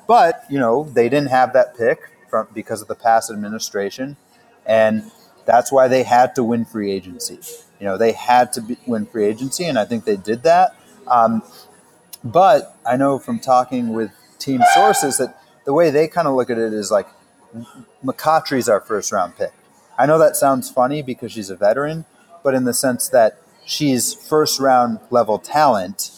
But, 0.08 0.43
you 0.49 0.58
know, 0.58 0.86
they 0.86 1.10
didn't 1.10 1.29
have 1.29 1.53
that 1.53 1.77
pick 1.77 1.99
from, 2.29 2.47
because 2.53 2.82
of 2.82 2.88
the 2.88 2.95
past 2.95 3.29
administration. 3.29 4.15
And 4.65 5.12
that's 5.45 5.71
why 5.73 5.89
they 5.89 6.03
had 6.03 6.36
to 6.36 6.43
win 6.43 6.63
free 6.63 6.89
agency. 6.91 7.39
You 7.79 7.86
know, 7.86 7.97
they 7.97 8.13
had 8.13 8.53
to 8.53 8.62
be, 8.62 8.77
win 8.86 9.06
free 9.06 9.25
agency, 9.25 9.65
and 9.65 9.77
I 9.77 9.84
think 9.84 10.06
they 10.06 10.15
did 10.15 10.43
that. 10.43 10.73
Um, 11.06 11.43
but 12.23 12.77
I 12.86 12.97
know 12.97 13.19
from 13.19 13.39
talking 13.39 13.93
with 13.93 14.12
team 14.39 14.62
sources 14.73 15.17
that 15.17 15.38
the 15.65 15.73
way 15.73 15.89
they 15.89 16.07
kind 16.07 16.27
of 16.27 16.36
look 16.36 16.49
at 16.49 16.57
it 16.57 16.73
is 16.73 16.91
like 16.91 17.07
McCoughtry's 18.03 18.69
our 18.69 18.81
first 18.81 19.12
round 19.12 19.36
pick. 19.38 19.53
I 19.97 20.05
know 20.05 20.17
that 20.17 20.36
sounds 20.36 20.69
funny 20.69 21.01
because 21.01 21.31
she's 21.31 21.49
a 21.49 21.55
veteran, 21.55 22.05
but 22.43 22.53
in 22.53 22.63
the 22.65 22.73
sense 22.73 23.09
that 23.09 23.39
she's 23.65 24.13
first 24.13 24.59
round 24.59 24.99
level 25.09 25.39
talent 25.39 26.12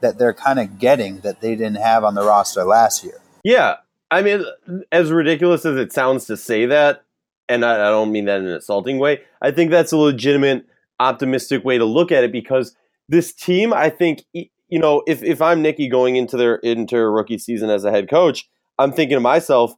that 0.00 0.18
they're 0.18 0.34
kind 0.34 0.58
of 0.58 0.78
getting 0.78 1.20
that 1.20 1.40
they 1.40 1.54
didn't 1.54 1.76
have 1.76 2.04
on 2.04 2.14
the 2.14 2.24
roster 2.24 2.64
last 2.64 3.04
year. 3.04 3.20
Yeah. 3.44 3.76
I 4.10 4.22
mean, 4.22 4.44
as 4.90 5.10
ridiculous 5.10 5.64
as 5.64 5.76
it 5.76 5.92
sounds 5.92 6.26
to 6.26 6.36
say 6.36 6.66
that, 6.66 7.04
and 7.48 7.64
I, 7.64 7.74
I 7.74 7.90
don't 7.90 8.12
mean 8.12 8.26
that 8.26 8.40
in 8.40 8.46
an 8.46 8.54
insulting 8.54 8.98
way, 8.98 9.22
I 9.40 9.50
think 9.50 9.70
that's 9.70 9.92
a 9.92 9.96
legitimate, 9.96 10.66
optimistic 11.00 11.64
way 11.64 11.78
to 11.78 11.84
look 11.84 12.12
at 12.12 12.24
it 12.24 12.32
because 12.32 12.76
this 13.08 13.32
team, 13.32 13.72
I 13.72 13.90
think, 13.90 14.24
you 14.72 14.78
know, 14.78 15.02
if, 15.06 15.22
if 15.22 15.42
I'm 15.42 15.60
Nicki 15.60 15.86
going 15.86 16.16
into 16.16 16.38
their 16.38 16.54
into 16.54 16.96
rookie 16.96 17.36
season 17.36 17.68
as 17.68 17.84
a 17.84 17.90
head 17.90 18.08
coach, 18.08 18.48
I'm 18.78 18.90
thinking 18.90 19.16
to 19.16 19.20
myself, 19.20 19.74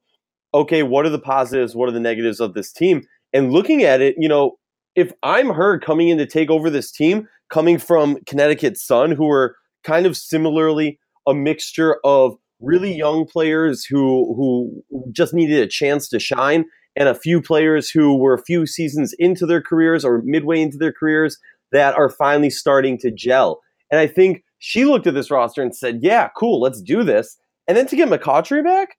okay, 0.55 0.85
what 0.85 1.05
are 1.05 1.11
the 1.11 1.19
positives? 1.19 1.75
What 1.75 1.89
are 1.89 1.93
the 1.93 1.99
negatives 1.99 2.39
of 2.39 2.55
this 2.55 2.73
team? 2.73 3.05
And 3.33 3.53
looking 3.53 3.83
at 3.83 4.01
it, 4.01 4.15
you 4.17 4.29
know, 4.29 4.53
if 4.95 5.13
I'm 5.25 5.49
her 5.49 5.81
coming 5.81 6.11
in 6.11 6.19
to 6.19 6.27
take 6.27 6.49
over 6.49 6.71
this 6.71 6.93
team, 6.93 7.27
coming 7.51 7.77
from 7.77 8.19
Connecticut 8.25 8.79
Sun, 8.79 9.11
who 9.11 9.29
are 9.29 9.57
kind 9.83 10.07
of 10.07 10.17
similarly 10.17 11.01
a 11.27 11.35
mixture 11.35 11.99
of 12.05 12.37
really 12.61 12.95
young 12.95 13.27
players 13.27 13.85
who 13.85 14.33
who 14.37 14.85
just 15.11 15.35
needed 15.35 15.59
a 15.59 15.67
chance 15.67 16.09
to 16.11 16.21
shine 16.21 16.67
and 16.95 17.09
a 17.09 17.17
few 17.17 17.43
players 17.43 17.91
who 17.91 18.17
were 18.17 18.35
a 18.35 18.45
few 18.45 18.65
seasons 18.65 19.13
into 19.19 19.45
their 19.45 19.61
careers 19.61 20.05
or 20.05 20.23
midway 20.25 20.61
into 20.61 20.79
their 20.79 20.93
careers 20.93 21.41
that 21.73 21.99
are 21.99 22.09
finally 22.09 22.49
starting 22.49 22.97
to 22.99 23.11
gel. 23.11 23.61
And 23.91 23.99
I 23.99 24.07
think 24.07 24.45
she 24.67 24.87
looked 24.87 25.07
at 25.07 25.13
this 25.13 25.31
roster 25.31 25.61
and 25.61 25.77
said, 25.77 25.99
"Yeah, 26.01 26.31
cool, 26.35 26.59
let's 26.59 26.81
do 26.81 27.05
this." 27.05 27.37
And 27.69 27.77
then 27.77 27.87
to 27.89 27.97
get 27.97 28.09
McCoughtry 28.09 28.65
back, 28.65 28.97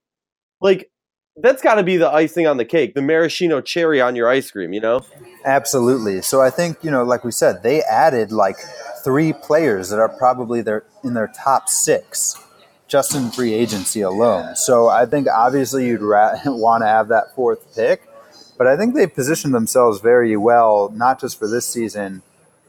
like 0.62 0.92
that's 1.38 1.60
got 1.60 1.76
to 1.76 1.84
be 1.84 1.98
the 1.98 2.10
icing 2.10 2.46
on 2.46 2.58
the 2.58 2.66
cake, 2.66 2.94
the 2.94 3.02
maraschino 3.02 3.62
cherry 3.62 4.00
on 4.00 4.16
your 4.16 4.30
ice 4.30 4.52
cream, 4.52 4.74
you 4.74 4.80
know? 4.80 5.02
Absolutely. 5.44 6.22
So 6.22 6.40
I 6.40 6.52
think, 6.52 6.78
you 6.84 6.92
know, 6.92 7.04
like 7.04 7.24
we 7.26 7.32
said, 7.32 7.64
they 7.64 7.82
added 7.82 8.32
like 8.32 8.58
three 9.04 9.34
players 9.34 9.90
that 9.90 10.00
are 10.00 10.08
probably 10.08 10.62
their 10.62 10.86
in 11.04 11.16
their 11.16 11.32
top 11.36 11.68
6 11.68 12.42
just 12.88 13.16
in 13.16 13.32
free 13.32 13.54
agency 13.54 14.02
alone. 14.02 14.56
So 14.56 14.88
I 14.88 15.08
think 15.08 15.28
obviously 15.28 15.88
you'd 15.88 16.02
ra- 16.02 16.38
want 16.46 16.84
to 16.84 16.88
have 16.88 17.08
that 17.08 17.34
fourth 17.36 17.76
pick, 17.76 18.08
but 18.56 18.68
I 18.68 18.78
think 18.78 18.94
they 18.94 19.08
positioned 19.08 19.54
themselves 19.54 20.00
very 20.00 20.38
well 20.38 20.92
not 20.96 21.20
just 21.20 21.40
for 21.40 21.48
this 21.48 21.66
season 21.66 22.22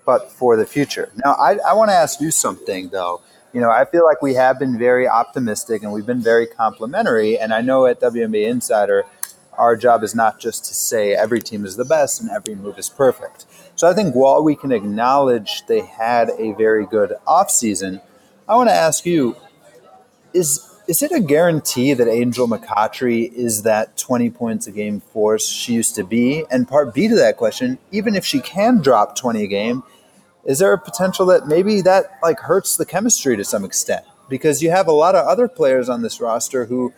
but 0.07 0.33
for 0.33 0.57
the 0.57 0.65
future. 0.65 1.11
Now 1.25 1.33
I 1.33 1.59
I 1.69 1.75
want 1.75 1.91
to 1.91 1.95
ask 1.95 2.21
you 2.21 2.31
something 2.31 2.89
though 2.89 3.21
you 3.57 3.63
know, 3.63 3.71
I 3.71 3.87
feel 3.87 4.05
like 4.05 4.21
we 4.21 4.35
have 4.35 4.59
been 4.59 4.79
very 4.79 5.09
optimistic 5.09 5.83
and 5.83 5.91
we've 5.91 6.05
been 6.05 6.21
very 6.21 6.47
complimentary. 6.47 7.39
And 7.39 7.55
I 7.55 7.63
know 7.63 7.87
at 7.87 8.01
WNBA 8.01 8.47
Insider, 8.47 9.05
our 9.57 9.77
job 9.77 10.03
is 10.03 10.15
not 10.15 10.39
just 10.39 10.67
to 10.67 10.75
say 10.75 11.15
every 11.15 11.41
team 11.41 11.65
is 11.65 11.77
the 11.77 11.85
best 11.87 12.21
and 12.21 12.31
every 12.31 12.55
move 12.55 12.79
is 12.79 12.91
perfect. 12.91 13.47
So 13.75 13.89
I 13.89 13.95
think 13.95 14.15
while 14.15 14.45
we 14.45 14.57
can 14.57 14.73
acknowledge 14.73 15.65
they 15.69 15.81
had 15.81 16.31
a 16.39 16.53
very 16.53 16.85
good 16.85 17.15
offseason, 17.27 18.03
I 18.47 18.57
want 18.57 18.69
to 18.69 18.75
ask 18.75 19.07
you 19.07 19.37
is 20.35 20.71
is 20.87 21.03
it 21.03 21.11
a 21.11 21.21
guarantee 21.21 21.95
that 21.95 22.07
Angel 22.07 22.47
McCoughtry 22.47 23.33
is 23.33 23.63
that 23.63 23.97
20 23.97 24.31
points 24.31 24.67
a 24.69 24.71
game 24.71 25.01
force 25.01 25.49
she 25.49 25.73
used 25.73 25.97
to 25.97 26.05
be? 26.05 26.45
And 26.49 26.69
part 26.69 26.95
B 26.95 27.09
to 27.09 27.15
that 27.17 27.39
question, 27.39 27.79
even 27.91 28.15
if 28.15 28.25
she 28.25 28.39
can 28.39 28.83
drop 28.83 29.17
20 29.17 29.43
a 29.43 29.47
game, 29.49 29.83
is 30.47 30.59
there 30.59 30.73
a 30.73 30.79
potential 30.79 31.27
that 31.27 31.47
maybe 31.47 31.83
that 31.83 32.19
like 32.23 32.41
hurts 32.41 32.77
the 32.77 32.87
chemistry 32.87 33.37
to 33.37 33.45
some 33.45 33.65
extent 33.65 34.05
because 34.29 34.63
you 34.63 34.71
have 34.71 34.87
a 34.87 34.93
lot 34.93 35.15
of 35.15 35.27
other 35.27 35.49
players 35.49 35.89
on 35.89 36.03
this 36.03 36.21
roster 36.21 36.67
who 36.67 36.93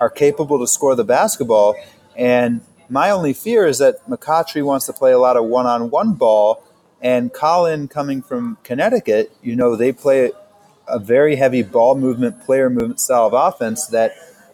are 0.00 0.10
capable 0.10 0.58
to 0.58 0.66
score 0.66 0.94
the 0.94 1.04
basketball 1.04 1.76
and 2.16 2.60
my 2.88 3.10
only 3.10 3.32
fear 3.34 3.66
is 3.66 3.78
that 3.78 4.04
McCoughtry 4.08 4.64
wants 4.64 4.86
to 4.86 4.92
play 4.92 5.12
a 5.12 5.18
lot 5.18 5.36
of 5.36 5.44
one-on-one 5.44 6.14
ball 6.14 6.64
and 7.00 7.32
Collen 7.32 7.88
coming 7.88 8.22
from 8.22 8.58
Connecticut, 8.64 9.30
you 9.42 9.54
know, 9.54 9.76
they 9.76 9.92
play 9.92 10.32
a 10.88 10.98
very 10.98 11.36
heavy 11.36 11.62
ball 11.62 11.94
movement, 11.94 12.40
player 12.40 12.70
movement 12.70 13.00
style 13.00 13.26
of 13.26 13.34
offense 13.34 13.86
that 13.88 14.12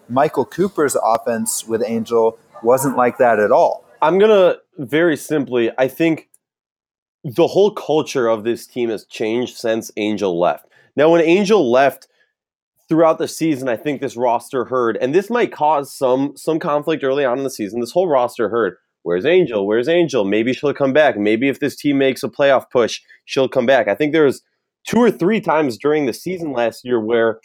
Michael 0.09 0.45
Cooper's 0.45 0.97
offense 1.03 1.67
with 1.67 1.83
Angel 1.87 2.39
wasn't 2.63 2.97
like 2.97 3.19
that 3.19 3.39
at 3.39 3.51
all. 3.51 3.85
I'm 4.03 4.19
going 4.19 4.31
to 4.31 4.61
very 4.77 5.17
simply, 5.17 5.71
I 5.79 5.89
think 5.89 6.29
the 7.25 7.47
whole 7.47 7.71
culture 7.71 8.29
of 8.29 8.45
this 8.45 8.67
team 8.67 8.91
has 8.91 9.07
changed 9.07 9.57
since 9.57 9.91
Angel 9.97 10.39
left. 10.39 10.67
Now, 10.95 11.11
when 11.11 11.23
Angel 11.23 11.71
left 11.71 12.07
throughout 12.89 13.19
the 13.19 13.27
season, 13.27 13.69
I 13.69 13.77
think 13.77 14.01
this 14.01 14.17
roster 14.17 14.67
heard, 14.67 14.99
and 14.99 15.15
this 15.15 15.31
might 15.31 15.53
cause 15.53 15.93
some 15.93 16.37
some 16.37 16.59
conflict 16.59 17.03
early 17.03 17.25
on 17.25 17.39
in 17.39 17.45
the 17.45 17.51
season. 17.51 17.81
This 17.81 17.93
whole 17.93 18.09
roster 18.09 18.51
heard, 18.51 18.77
"Where's 19.03 19.25
Angel? 19.25 19.67
Where's 19.67 19.89
Angel? 19.89 20.25
Maybe 20.25 20.53
she'll 20.53 20.75
come 20.75 20.93
back. 20.93 21.17
Maybe 21.17 21.49
if 21.49 21.61
this 21.61 21.77
team 21.77 21.97
makes 21.97 22.23
a 22.23 22.29
playoff 22.29 22.71
push, 22.71 23.01
she'll 23.25 23.49
come 23.49 23.67
back." 23.67 23.89
I 23.89 23.95
think 23.95 24.13
there 24.13 24.25
was 24.25 24.43
two 24.87 24.99
or 24.99 25.11
three 25.11 25.41
times 25.41 25.79
during 25.79 26.05
the 26.05 26.13
season 26.13 26.53
last 26.53 26.85
year 26.85 27.01
where 27.01 27.41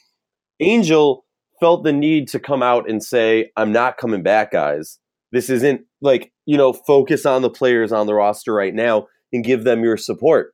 Angel 0.60 1.26
felt 1.62 1.84
the 1.84 1.94
need 1.94 2.28
to 2.30 2.40
come 2.40 2.62
out 2.62 2.90
and 2.90 3.02
say, 3.02 3.50
"I'm 3.56 3.72
not 3.72 3.98
coming 3.98 4.24
back, 4.24 4.52
guys. 4.52 5.00
This 5.32 5.50
isn't 5.50 5.82
like 6.02 6.34
you 6.46 6.58
know 6.58 6.74
focus 6.74 7.26
on 7.26 7.44
the 7.44 7.50
players 7.50 7.94
on 7.94 8.08
the 8.08 8.14
roster 8.14 8.54
right 8.54 8.76
now." 8.76 9.08
And 9.32 9.44
give 9.44 9.64
them 9.64 9.84
your 9.84 9.98
support. 9.98 10.54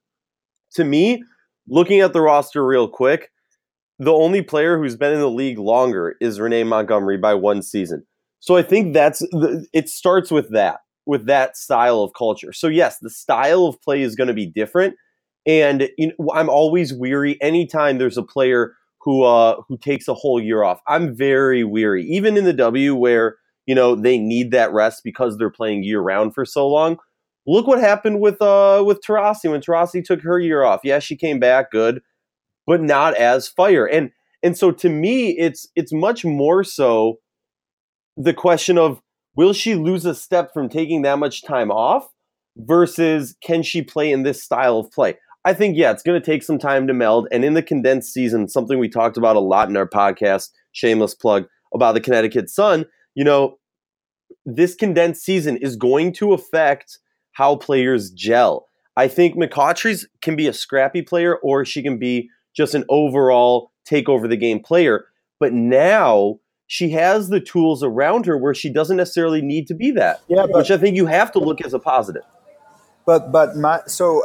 To 0.74 0.84
me, 0.84 1.24
looking 1.68 2.02
at 2.02 2.14
the 2.14 2.22
roster 2.22 2.66
real 2.66 2.88
quick, 2.88 3.32
the 4.00 4.12
only 4.12 4.42
player 4.42 4.78
who's 4.78 4.96
been 4.96 5.14
in 5.14 5.20
the 5.20 5.30
league 5.30 5.58
longer 5.58 6.16
is 6.20 6.40
Renee 6.40 6.64
Montgomery 6.64 7.18
by 7.18 7.34
one 7.34 7.62
season. 7.62 8.06
So 8.40 8.58
I 8.58 8.62
think 8.62 8.94
that's 8.94 9.26
it 9.74 9.90
starts 9.90 10.30
with 10.32 10.52
that, 10.52 10.82
with 11.06 11.26
that 11.28 11.58
style 11.58 12.02
of 12.02 12.12
culture. 12.14 12.54
So 12.54 12.68
yes, 12.68 13.00
the 13.00 13.10
style 13.10 13.66
of 13.66 13.82
play 13.82 14.02
is 14.02 14.16
going 14.16 14.28
to 14.28 14.34
be 14.34 14.46
different, 14.46 14.96
and 15.46 15.90
you 15.98 16.12
know, 16.20 16.32
I'm 16.34 16.50
always 16.50 16.94
weary 16.94 17.42
anytime 17.42 17.98
there's 17.98 18.18
a 18.18 18.24
player 18.24 18.74
who 19.02 19.24
uh, 19.24 19.62
who 19.68 19.78
takes 19.78 20.08
a 20.08 20.14
whole 20.14 20.42
year 20.42 20.64
off. 20.64 20.82
I'm 20.88 21.16
very 21.16 21.64
weary, 21.64 22.04
even 22.06 22.38
in 22.38 22.44
the 22.44 22.54
W 22.54 22.96
where 22.96 23.38
you 23.66 23.74
know 23.74 23.96
they 23.96 24.18
need 24.18 24.52
that 24.52 24.74
rest 24.74 25.02
because 25.04 25.38
they're 25.38 25.50
playing 25.50 25.84
year 25.84 26.02
round 26.02 26.34
for 26.34 26.46
so 26.46 26.68
long. 26.68 26.98
Look 27.48 27.68
what 27.68 27.80
happened 27.80 28.20
with 28.20 28.42
uh 28.42 28.84
with 28.86 29.02
Taurasi 29.02 29.52
when 29.52 29.62
Taurasi 29.62 30.04
took 30.04 30.22
her 30.22 30.40
year 30.40 30.64
off. 30.64 30.82
Yeah, 30.84 31.00
she 31.00 31.16
came 31.16 31.40
back 31.40 31.72
good, 31.72 32.02
but 32.66 32.82
not 32.82 33.16
as 33.16 33.48
fire. 33.48 33.86
And 33.86 34.12
and 34.44 34.58
so 34.58 34.72
to 34.72 34.90
me, 34.90 35.38
it's 35.38 35.68
it's 35.76 35.94
much 35.94 36.26
more 36.26 36.64
so 36.64 37.20
the 38.18 38.34
question 38.34 38.78
of 38.78 39.02
will 39.36 39.54
she 39.54 39.76
lose 39.76 40.06
a 40.06 40.16
step 40.16 40.54
from 40.54 40.70
taking 40.70 41.02
that 41.02 41.20
much 41.20 41.44
time 41.44 41.72
off 41.72 42.08
versus 42.58 43.36
can 43.44 43.62
she 43.62 43.82
play 43.82 44.12
in 44.12 44.24
this 44.24 44.44
style 44.44 44.78
of 44.80 44.92
play? 44.92 45.16
I 45.44 45.54
think 45.54 45.78
yeah, 45.78 45.92
it's 45.92 46.02
going 46.02 46.20
to 46.20 46.26
take 46.26 46.42
some 46.42 46.58
time 46.58 46.88
to 46.88 46.94
meld. 46.94 47.28
And 47.32 47.46
in 47.46 47.54
the 47.54 47.62
condensed 47.62 48.12
season, 48.12 48.48
something 48.48 48.80
we 48.80 48.90
talked 48.90 49.18
about 49.18 49.36
a 49.36 49.42
lot 49.42 49.70
in 49.70 49.78
our 49.78 49.88
podcast, 49.88 50.50
shameless 50.72 51.14
plug 51.14 51.46
about 51.74 51.94
the 51.94 52.02
Connecticut 52.02 52.50
Sun. 52.50 52.86
You 53.14 53.24
know, 53.24 53.58
this 54.46 54.74
condensed 54.74 55.24
season 55.24 55.58
is 55.58 55.76
going 55.76 56.14
to 56.14 56.34
affect 56.34 56.98
how 57.36 57.56
players 57.56 58.10
gel. 58.10 58.68
I 58.98 59.08
think 59.08 59.36
McCoughtry's 59.36 60.08
can 60.22 60.36
be 60.36 60.48
a 60.48 60.54
scrappy 60.54 61.02
player 61.02 61.38
or 61.38 61.66
she 61.66 61.84
can 61.84 62.00
be 62.00 62.30
just 62.56 62.74
an 62.74 62.86
overall 62.90 63.72
take 63.86 64.08
over 64.08 64.28
the 64.28 64.38
game 64.38 64.62
player. 64.62 65.06
But 65.40 65.54
now 65.54 66.40
she 66.68 66.92
has 66.92 67.28
the 67.30 67.42
tools 67.42 67.84
around 67.84 68.26
her 68.26 68.38
where 68.38 68.56
she 68.56 68.72
doesn't 68.72 68.98
necessarily 68.98 69.42
need 69.42 69.68
to 69.68 69.74
be 69.74 69.92
that. 69.92 70.22
Yeah, 70.28 70.46
but, 70.48 70.60
which 70.60 70.72
I 70.72 70.78
think 70.78 70.96
you 70.96 71.06
have 71.08 71.32
to 71.34 71.40
look 71.40 71.64
as 71.64 71.74
a 71.74 71.80
positive. 71.80 72.24
But 73.06 73.32
but 73.32 73.56
my 73.58 73.82
so 73.86 74.24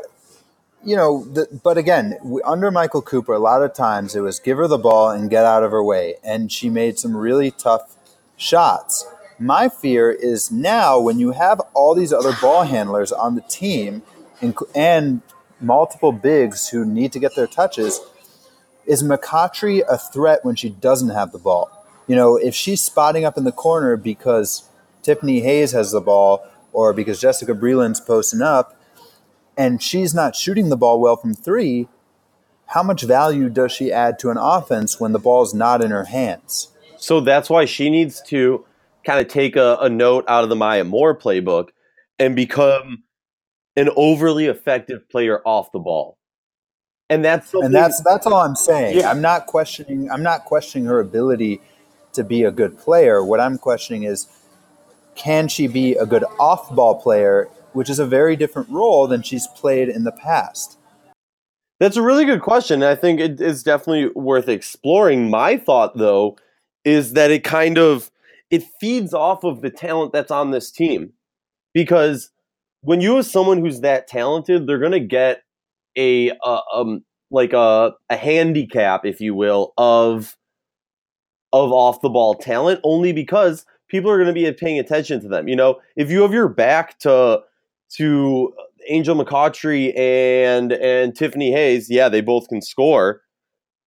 you 0.83 0.97
know, 0.97 1.25
the, 1.25 1.47
but 1.63 1.77
again, 1.77 2.17
under 2.45 2.71
Michael 2.71 3.03
Cooper, 3.03 3.35
a 3.35 3.39
lot 3.39 3.63
of 3.63 3.75
times 3.75 4.17
it 4.17 4.21
was 4.21 4.39
give 4.39 4.57
her 4.57 4.67
the 4.67 4.79
ball 4.79 5.11
and 5.11 5.29
get 5.29 5.45
out 5.45 5.63
of 5.63 5.73
her 5.73 5.85
way, 5.85 6.15
and 6.25 6.51
she 6.51 6.71
made 6.71 6.99
some 6.99 7.17
really 7.17 7.51
tough 7.51 7.97
shots. 8.37 9.07
My 9.43 9.71
fear 9.71 10.11
is 10.11 10.51
now 10.51 11.01
when 11.01 11.19
you 11.19 11.31
have 11.31 11.61
all 11.73 11.95
these 11.95 12.13
other 12.13 12.35
ball 12.43 12.65
handlers 12.65 13.11
on 13.11 13.37
the 13.37 13.41
team 13.41 14.03
and 14.75 15.23
multiple 15.63 16.13
bigs 16.13 16.69
who 16.69 16.85
need 16.85 17.11
to 17.13 17.19
get 17.19 17.35
their 17.35 17.47
touches, 17.47 18.01
is 18.85 19.03
McCoughtry 19.03 19.83
a 19.89 19.97
threat 19.97 20.41
when 20.45 20.57
she 20.57 20.69
doesn't 20.69 21.09
have 21.09 21.33
the 21.33 21.39
ball? 21.39 21.71
You 22.07 22.17
know, 22.17 22.37
if 22.37 22.55
she's 22.55 22.83
spotting 22.83 23.25
up 23.25 23.39
in 23.39 23.45
the 23.45 23.53
corner 23.53 23.97
because 23.97 24.69
Tiffany 25.03 25.41
Hayes 25.41 25.73
has 25.73 25.91
the 25.91 26.03
ball 26.03 26.47
or 26.75 26.93
because 26.93 27.19
Jessica 27.19 27.55
Breland's 27.55 28.01
posting 28.01 28.43
up 28.43 28.79
and 29.57 29.83
she's 29.83 30.15
not 30.15 30.37
shooting 30.37 30.69
the 30.69 30.77
ball 30.77 31.01
well 31.01 31.17
from 31.17 31.33
three, 31.33 31.89
how 32.67 32.83
much 32.83 33.05
value 33.05 33.49
does 33.49 33.73
she 33.73 33.91
add 33.91 34.19
to 34.19 34.29
an 34.29 34.37
offense 34.37 35.01
when 35.01 35.13
the 35.13 35.19
ball's 35.19 35.55
not 35.55 35.83
in 35.83 35.93
her 35.93 36.05
hands? 36.05 36.69
So 36.99 37.23
that's 37.23 37.49
why 37.49 37.65
she 37.65 37.89
needs 37.89 38.21
to 38.27 38.67
kind 39.05 39.21
of 39.21 39.29
take 39.29 39.57
a, 39.57 39.77
a 39.81 39.89
note 39.89 40.25
out 40.29 40.43
of 40.45 40.51
the 40.51 40.57
Maya 40.57 40.85
Moore 40.85 41.17
playbook 41.17 41.69
and 42.19 42.37
become 42.37 43.05
an 43.77 43.89
overly 43.97 44.47
effective 44.47 45.09
player 45.09 45.41
off 45.45 45.73
the 45.73 45.79
ball. 45.79 46.19
And 47.09 47.25
that's 47.25 47.53
and 47.55 47.75
that's 47.75 48.01
that's 48.05 48.27
all 48.27 48.35
I'm 48.35 48.55
saying. 48.55 48.99
Yeah. 48.99 49.11
I'm 49.11 49.21
not 49.21 49.47
questioning 49.47 50.09
I'm 50.11 50.23
not 50.23 50.45
questioning 50.45 50.87
her 50.87 51.01
ability 51.01 51.61
to 52.13 52.23
be 52.23 52.45
a 52.45 52.53
good 52.53 52.79
player. 52.79 53.25
What 53.25 53.41
I'm 53.41 53.59
questioning 53.59 54.05
is 54.05 54.29
can 55.17 55.49
she 55.49 55.67
be 55.67 55.97
a 55.97 56.07
good 56.07 56.25
off 56.39 56.73
ball 56.75 57.01
player, 57.01 57.49
which 57.73 57.91
is 57.91 57.99
a 57.99 58.07
very 58.07 58.37
different 58.37 58.69
role 58.69 59.09
than 59.09 59.23
she's 59.23 59.49
played 59.49 59.89
in 59.89 60.05
the 60.05 60.13
past? 60.13 60.79
That's 61.81 61.97
a 61.97 62.03
really 62.03 62.25
good 62.25 62.43
question. 62.43 62.83
I 62.85 62.95
think 62.95 63.19
it 63.19 63.41
is 63.41 63.65
definitely 63.65 64.09
worth 64.15 64.49
exploring. 64.49 65.31
My 65.31 65.57
thought 65.57 65.97
though 65.97 66.37
is 66.85 67.15
that 67.15 67.33
it 67.33 67.43
kind 67.43 67.77
of 67.77 68.11
it 68.51 68.65
feeds 68.81 69.15
off 69.15 69.45
of 69.45 69.61
the 69.63 69.71
talent 69.71 70.13
that's 70.13 70.31
on 70.31 70.51
this 70.51 70.71
team. 70.71 71.13
Because 71.73 72.31
when 72.83 73.01
you 73.01 73.17
have 73.17 73.27
someone 73.27 73.61
who's 73.61 73.81
that 73.81 74.09
talented, 74.09 74.67
they're 74.67 74.79
going 74.79 74.93
to 74.93 75.01
get 75.01 75.43
a 75.97 76.31
uh, 76.45 76.61
um 76.73 77.05
like 77.31 77.53
a 77.53 77.93
a 78.09 78.17
handicap 78.17 79.05
if 79.05 79.21
you 79.21 79.35
will 79.35 79.73
of 79.77 80.37
of 81.53 81.73
off 81.73 82.01
the 82.01 82.09
ball 82.09 82.35
talent 82.35 82.81
only 82.85 83.13
because 83.13 83.65
people 83.89 84.11
are 84.11 84.17
going 84.17 84.29
to 84.29 84.33
be 84.33 84.51
paying 84.53 84.79
attention 84.79 85.21
to 85.21 85.29
them. 85.29 85.49
You 85.49 85.57
know, 85.57 85.81
if 85.97 86.11
you 86.11 86.23
have 86.23 86.33
your 86.33 86.49
back 86.49 86.99
to 87.01 87.41
to 87.97 88.53
Angel 88.89 89.17
McCoughtry 89.17 89.97
and 89.97 90.73
and 90.73 91.15
Tiffany 91.15 91.53
Hayes, 91.53 91.91
yeah, 91.91 92.09
they 92.09 92.21
both 92.21 92.49
can 92.49 92.63
score, 92.63 93.23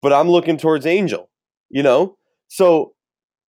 but 0.02 0.14
I'm 0.14 0.30
looking 0.30 0.58
towards 0.58 0.86
Angel. 0.86 1.30
You 1.70 1.84
know, 1.84 2.18
so 2.50 2.93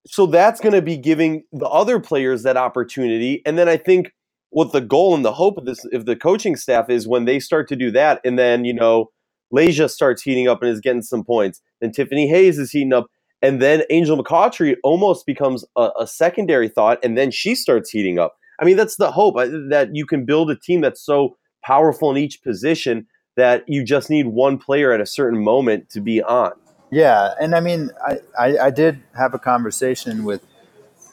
so 0.06 0.26
that's 0.26 0.60
going 0.60 0.74
to 0.74 0.82
be 0.82 0.96
giving 0.96 1.44
the 1.52 1.66
other 1.66 2.00
players 2.00 2.42
that 2.42 2.56
opportunity, 2.56 3.42
and 3.46 3.58
then 3.58 3.68
I 3.68 3.76
think 3.76 4.12
what 4.50 4.72
the 4.72 4.80
goal 4.80 5.14
and 5.14 5.24
the 5.24 5.32
hope 5.32 5.56
of 5.58 5.64
this 5.64 5.84
if 5.92 6.04
the 6.04 6.16
coaching 6.16 6.56
staff 6.56 6.88
is 6.88 7.08
when 7.08 7.24
they 7.24 7.40
start 7.40 7.68
to 7.68 7.76
do 7.76 7.90
that, 7.92 8.20
and 8.24 8.38
then 8.38 8.64
you 8.64 8.74
know. 8.74 9.10
Layshia 9.52 9.88
starts 9.88 10.22
heating 10.22 10.48
up 10.48 10.62
and 10.62 10.70
is 10.70 10.80
getting 10.80 11.02
some 11.02 11.22
points. 11.22 11.60
Then 11.80 11.92
Tiffany 11.92 12.26
Hayes 12.26 12.58
is 12.58 12.72
heating 12.72 12.92
up 12.92 13.06
and 13.44 13.60
then 13.60 13.82
Angel 13.90 14.16
McCoughtry 14.16 14.76
almost 14.82 15.26
becomes 15.26 15.66
a, 15.76 15.90
a, 16.00 16.06
secondary 16.06 16.66
thought, 16.66 16.98
and 17.04 17.18
then 17.18 17.30
she 17.30 17.54
starts 17.54 17.90
heating 17.90 18.18
up. 18.18 18.36
I 18.58 18.64
mean, 18.64 18.78
that's 18.78 18.96
the 18.96 19.12
hope 19.12 19.36
uh, 19.36 19.48
that 19.68 19.90
you 19.92 20.06
can 20.06 20.24
build 20.24 20.50
a 20.50 20.56
team 20.56 20.80
that's 20.80 21.04
so 21.04 21.36
powerful 21.62 22.10
in 22.10 22.16
each 22.16 22.42
position 22.42 23.06
that 23.36 23.62
you 23.68 23.84
just 23.84 24.08
need 24.08 24.28
one 24.28 24.56
player 24.56 24.92
at 24.92 25.00
a 25.02 25.06
certain 25.06 25.44
moment 25.44 25.90
to 25.90 26.00
be 26.00 26.22
on. 26.22 26.52
Yeah, 26.94 27.34
and 27.40 27.56
I 27.56 27.60
mean, 27.60 27.90
I, 28.06 28.20
I, 28.38 28.58
I 28.66 28.70
did 28.70 29.02
have 29.16 29.34
a 29.34 29.38
conversation 29.40 30.22
with 30.22 30.46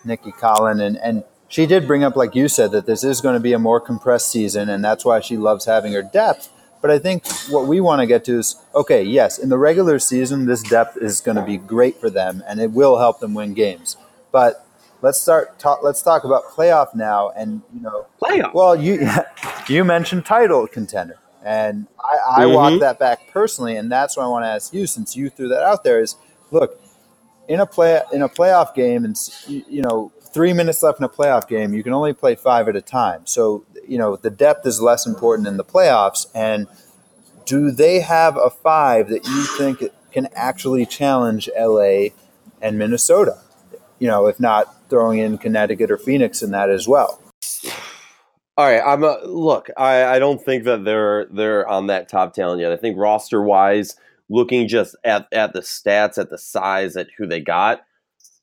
Nicki 0.06 0.32
Collen, 0.32 0.80
and, 0.80 0.96
and 0.98 1.24
she 1.48 1.65
did 1.65 1.88
bring 1.88 2.04
up, 2.04 2.15
like 2.15 2.36
you 2.36 2.48
said, 2.48 2.72
that 2.74 2.86
this 2.86 3.04
is 3.04 3.20
going 3.20 3.34
to 3.34 3.39
be 3.39 3.54
a 3.54 3.60
more 3.60 3.82
compressed 3.82 4.30
season, 4.30 4.70
and 4.70 4.86
that's 4.86 5.04
why 5.04 5.22
she 5.22 5.38
loves 5.38 5.65
having 5.65 5.94
her 5.94 6.04
depth. 6.04 6.50
But 6.84 6.91
I 6.91 7.00
think 7.00 7.28
what 7.50 7.65
we 7.65 7.82
want 7.82 8.00
to 8.02 8.06
get 8.06 8.24
to 8.26 8.38
is 8.38 8.58
okay, 8.76 9.02
yes, 9.02 9.39
in 9.39 9.50
the 9.50 9.58
regular 9.58 9.98
season, 9.98 10.46
this 10.46 10.62
depth 10.62 10.98
is 10.98 11.20
going 11.20 11.38
to 11.38 11.44
be 11.44 11.58
great 11.58 12.00
for 12.00 12.10
them 12.10 12.44
and 12.48 12.60
it 12.60 12.72
will 12.72 12.98
help 12.98 13.20
them 13.20 13.34
win 13.34 13.54
games. 13.54 13.98
But 14.32 14.65
let's 15.02 15.20
start 15.20 15.58
talk, 15.60 15.84
let's 15.84 16.02
talk 16.02 16.24
about 16.24 16.46
playoff 16.46 16.96
now 16.96 17.30
and 17.32 17.62
you 17.74 17.82
know 17.82 18.06
playoff 18.22 18.54
well 18.54 18.76
you 18.76 19.08
you 19.67 19.84
mentioned 19.84 20.26
title 20.26 20.67
contender 20.67 21.17
and 21.43 21.88
i, 21.99 22.41
I 22.41 22.45
mm-hmm. 22.45 22.54
walk 22.54 22.80
that 22.80 22.99
back 22.99 23.30
personally 23.32 23.75
and 23.75 23.91
that's 23.91 24.17
what 24.17 24.23
i 24.23 24.27
want 24.27 24.43
to 24.43 24.49
ask 24.49 24.73
you 24.73 24.88
since 24.88 25.15
you 25.15 25.30
threw 25.30 25.47
that 25.49 25.63
out 25.63 25.84
there 25.84 25.99
is 25.99 26.15
look 26.51 26.80
in 27.47 27.60
a 27.60 27.65
play 27.65 28.01
in 28.13 28.21
a 28.21 28.30
playoff 28.30 28.73
game 28.75 29.06
and 29.06 29.17
you 29.47 29.82
know 29.82 30.12
three 30.34 30.54
minutes 30.54 30.82
left 30.82 30.99
in 30.99 31.04
a 31.04 31.10
playoff 31.10 31.47
game 31.47 31.73
you 31.73 31.84
can 31.84 31.93
only 31.93 32.13
play 32.13 32.36
five 32.36 32.67
at 32.69 32.75
a 32.75 32.82
time 32.82 33.25
so 33.25 33.65
you 33.91 33.97
know 33.97 34.15
the 34.15 34.30
depth 34.30 34.65
is 34.65 34.82
less 34.82 35.06
important 35.06 35.47
in 35.47 35.58
the 35.58 35.65
playoffs. 35.65 36.27
And 36.34 36.67
do 37.45 37.71
they 37.71 37.99
have 37.99 38.38
a 38.38 38.49
five 38.49 39.10
that 39.10 39.25
you 39.25 39.43
think 39.58 39.84
can 40.12 40.30
actually 40.34 40.86
challenge 40.86 41.49
LA 41.60 42.10
and 42.62 42.77
Minnesota? 42.77 43.39
You 43.99 44.08
know, 44.08 44.27
if 44.27 44.39
not 44.39 44.89
throwing 44.89 45.19
in 45.19 45.38
Connecticut 45.38 45.91
or 45.91 45.97
Phoenix 45.97 46.41
in 46.41 46.51
that 46.51 46.69
as 46.69 46.88
well. 46.88 47.21
All 48.58 48.66
right, 48.66 48.82
I'm 48.86 49.04
a, 49.04 49.18
look. 49.24 49.70
I, 49.78 50.04
I 50.04 50.20
don't 50.20 50.44
think 50.44 50.66
that 50.66 50.84
they're 50.84 51.26
they're 51.32 51.68
on 51.68 51.88
that 51.88 52.10
top 52.10 52.34
talent 52.34 52.62
yet. 52.62 52.72
I 52.72 52.78
think 52.78 52.98
roster 52.98 53.42
wise, 53.42 53.96
looking 54.30 54.68
just 54.68 54.96
at 55.04 55.28
at 55.32 55.54
the 55.54 55.62
stats, 55.62 56.18
at 56.18 56.30
the 56.30 56.38
size, 56.38 56.98
at 56.98 57.08
who 57.18 57.26
they 57.26 57.40
got, 57.40 57.82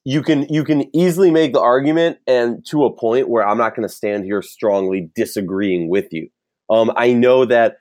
you 0.05 0.23
can 0.23 0.47
you 0.49 0.65
can 0.65 0.85
easily 0.97 1.31
make 1.31 1.53
the 1.53 1.61
argument 1.61 2.17
and 2.27 2.65
to 2.67 2.85
a 2.85 2.91
point 2.91 3.29
where 3.29 3.47
I'm 3.47 3.59
not 3.59 3.77
going 3.77 3.87
to 3.87 3.95
stand 3.95 4.25
here 4.25 4.41
strongly 4.41 5.11
disagreeing 5.15 5.91
with 5.91 6.11
you. 6.13 6.31
Um, 6.71 6.91
I 6.97 7.13
know 7.13 7.45
that 7.45 7.77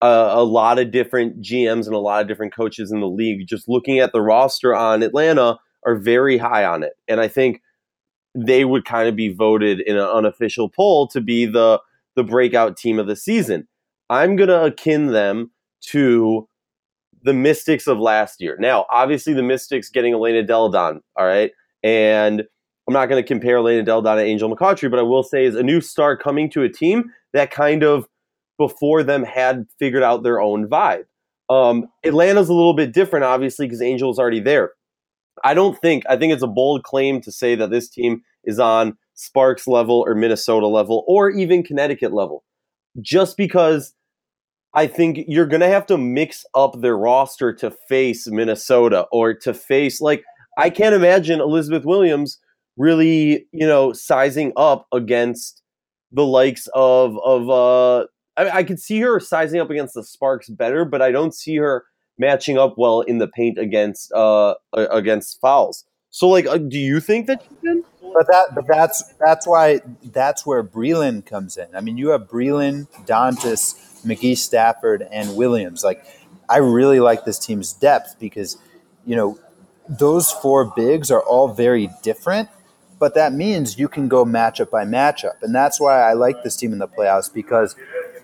uh, 0.00 0.30
a 0.32 0.44
lot 0.44 0.78
of 0.78 0.90
different 0.90 1.42
GMs 1.42 1.84
and 1.84 1.94
a 1.94 1.98
lot 1.98 2.22
of 2.22 2.28
different 2.28 2.54
coaches 2.54 2.90
in 2.90 3.00
the 3.00 3.08
league, 3.08 3.46
just 3.46 3.68
looking 3.68 3.98
at 3.98 4.12
the 4.12 4.22
roster 4.22 4.74
on 4.74 5.02
Atlanta, 5.02 5.58
are 5.84 5.96
very 5.96 6.38
high 6.38 6.64
on 6.64 6.82
it, 6.82 6.94
and 7.06 7.20
I 7.20 7.28
think 7.28 7.60
they 8.46 8.64
would 8.64 8.84
kind 8.84 9.08
of 9.08 9.16
be 9.16 9.32
voted 9.32 9.80
in 9.80 9.96
an 9.96 10.06
unofficial 10.06 10.68
poll 10.68 11.06
to 11.08 11.20
be 11.20 11.46
the 11.46 11.80
the 12.16 12.24
breakout 12.24 12.76
team 12.76 12.98
of 12.98 13.06
the 13.06 13.16
season. 13.16 13.68
I'm 14.10 14.36
going 14.36 14.48
to 14.48 14.64
akin 14.64 15.08
them 15.08 15.52
to 15.90 16.48
the 17.22 17.32
Mystics 17.32 17.86
of 17.86 17.98
last 17.98 18.40
year. 18.40 18.56
Now, 18.58 18.86
obviously, 18.90 19.34
the 19.34 19.42
Mystics 19.42 19.88
getting 19.88 20.14
Elena 20.14 20.42
Delle 20.42 20.70
Donne, 20.70 21.00
all 21.16 21.26
right, 21.26 21.52
and 21.82 22.42
I'm 22.86 22.94
not 22.94 23.06
going 23.06 23.22
to 23.22 23.26
compare 23.26 23.58
Elena 23.58 23.82
Delle 23.82 24.02
Donne 24.02 24.16
to 24.16 24.24
Angel 24.24 24.54
McCoughtry, 24.54 24.90
but 24.90 24.98
I 24.98 25.02
will 25.02 25.22
say 25.22 25.44
is 25.44 25.54
a 25.54 25.62
new 25.62 25.80
star 25.80 26.16
coming 26.16 26.50
to 26.50 26.62
a 26.62 26.68
team 26.68 27.10
that 27.34 27.50
kind 27.50 27.82
of 27.82 28.08
before 28.56 29.02
them 29.02 29.22
had 29.22 29.66
figured 29.78 30.02
out 30.02 30.22
their 30.22 30.40
own 30.40 30.66
vibe. 30.66 31.04
Um, 31.50 31.86
Atlanta's 32.04 32.48
a 32.48 32.54
little 32.54 32.74
bit 32.74 32.92
different, 32.92 33.24
obviously, 33.24 33.66
because 33.66 33.80
Angel's 33.80 34.18
already 34.18 34.40
there. 34.40 34.72
I 35.44 35.54
don't 35.54 35.78
think 35.78 36.04
I 36.08 36.16
think 36.16 36.32
it's 36.32 36.42
a 36.42 36.48
bold 36.48 36.82
claim 36.82 37.20
to 37.22 37.32
say 37.32 37.54
that 37.54 37.70
this 37.70 37.88
team 37.88 38.22
is 38.44 38.58
on 38.58 38.96
Sparks 39.14 39.66
level 39.66 40.04
or 40.06 40.14
Minnesota 40.14 40.66
level 40.66 41.04
or 41.06 41.30
even 41.30 41.62
Connecticut 41.62 42.12
level, 42.12 42.44
just 43.00 43.36
because 43.36 43.94
I 44.74 44.86
think 44.86 45.20
you're 45.26 45.46
going 45.46 45.60
to 45.60 45.68
have 45.68 45.86
to 45.86 45.98
mix 45.98 46.44
up 46.54 46.80
their 46.80 46.96
roster 46.96 47.52
to 47.54 47.70
face 47.88 48.26
Minnesota 48.28 49.06
or 49.12 49.34
to 49.34 49.54
face 49.54 50.00
like 50.00 50.22
I 50.58 50.70
can't 50.70 50.94
imagine 50.94 51.40
Elizabeth 51.40 51.84
Williams 51.84 52.38
really, 52.76 53.46
you 53.52 53.66
know, 53.66 53.92
sizing 53.92 54.52
up 54.56 54.86
against 54.92 55.62
the 56.12 56.24
likes 56.24 56.68
of 56.74 57.18
of 57.24 57.50
uh 57.50 58.06
I, 58.36 58.58
I 58.58 58.62
could 58.62 58.80
see 58.80 59.00
her 59.00 59.20
sizing 59.20 59.60
up 59.60 59.70
against 59.70 59.94
the 59.94 60.04
Sparks 60.04 60.48
better, 60.48 60.84
but 60.84 61.02
I 61.02 61.10
don't 61.10 61.34
see 61.34 61.56
her 61.56 61.84
matching 62.18 62.58
up 62.58 62.74
well 62.76 63.00
in 63.02 63.18
the 63.18 63.28
paint 63.28 63.58
against 63.58 64.12
uh 64.12 64.54
against 64.74 65.40
Fowles. 65.40 65.84
So 66.10 66.28
like 66.28 66.46
uh, 66.46 66.58
do 66.58 66.78
you 66.78 67.00
think 67.00 67.26
that 67.26 67.42
she 67.42 67.54
can? 67.66 67.84
But 68.00 68.26
that 68.28 68.54
but 68.54 68.64
that's 68.66 69.02
that's 69.20 69.46
why 69.46 69.80
that's 70.02 70.46
where 70.46 70.64
Breland 70.64 71.26
comes 71.26 71.56
in. 71.56 71.66
I 71.74 71.80
mean, 71.80 71.98
you 71.98 72.08
have 72.08 72.22
Breland, 72.22 72.88
Dantas, 73.06 74.04
McGee, 74.04 74.36
Stafford, 74.36 75.06
and 75.10 75.36
Williams. 75.36 75.84
Like 75.84 76.04
I 76.48 76.58
really 76.58 77.00
like 77.00 77.24
this 77.24 77.38
team's 77.38 77.72
depth 77.72 78.16
because 78.18 78.56
you 79.04 79.16
know 79.16 79.38
those 79.88 80.32
four 80.32 80.64
bigs 80.64 81.10
are 81.10 81.22
all 81.22 81.48
very 81.48 81.90
different, 82.02 82.48
but 82.98 83.14
that 83.14 83.32
means 83.32 83.78
you 83.78 83.88
can 83.88 84.08
go 84.08 84.24
matchup 84.24 84.70
by 84.70 84.84
matchup. 84.84 85.42
And 85.42 85.54
that's 85.54 85.80
why 85.80 86.00
I 86.00 86.14
like 86.14 86.42
this 86.42 86.56
team 86.56 86.72
in 86.72 86.78
the 86.78 86.88
playoffs 86.88 87.32
because 87.32 87.76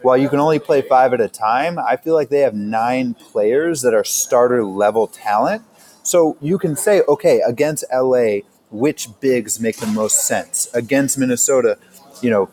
while 0.03 0.17
you 0.19 0.29
can 0.29 0.39
only 0.39 0.59
play 0.59 0.83
five 0.83 1.15
at 1.15 1.21
a 1.21 1.29
time, 1.29 1.79
I 1.79 1.97
feel 1.97 2.15
like 2.15 2.29
they 2.29 2.41
have 2.41 2.55
nine 2.55 3.15
players 3.15 3.81
that 3.83 3.95
are 3.95 4.05
starter 4.05 4.65
level 4.65 5.07
talent. 5.07 5.63
So 6.05 6.37
you 6.41 6.59
can 6.59 6.77
say, 6.77 7.03
okay, 7.09 7.41
against 7.47 7.85
LA, 7.93 8.41
which 8.71 9.09
bigs 9.21 9.59
make 9.59 9.79
the 9.79 9.87
most 9.87 10.27
sense? 10.27 10.69
Against 10.75 11.19
Minnesota, 11.19 11.79
you 12.21 12.31
know, 12.31 12.51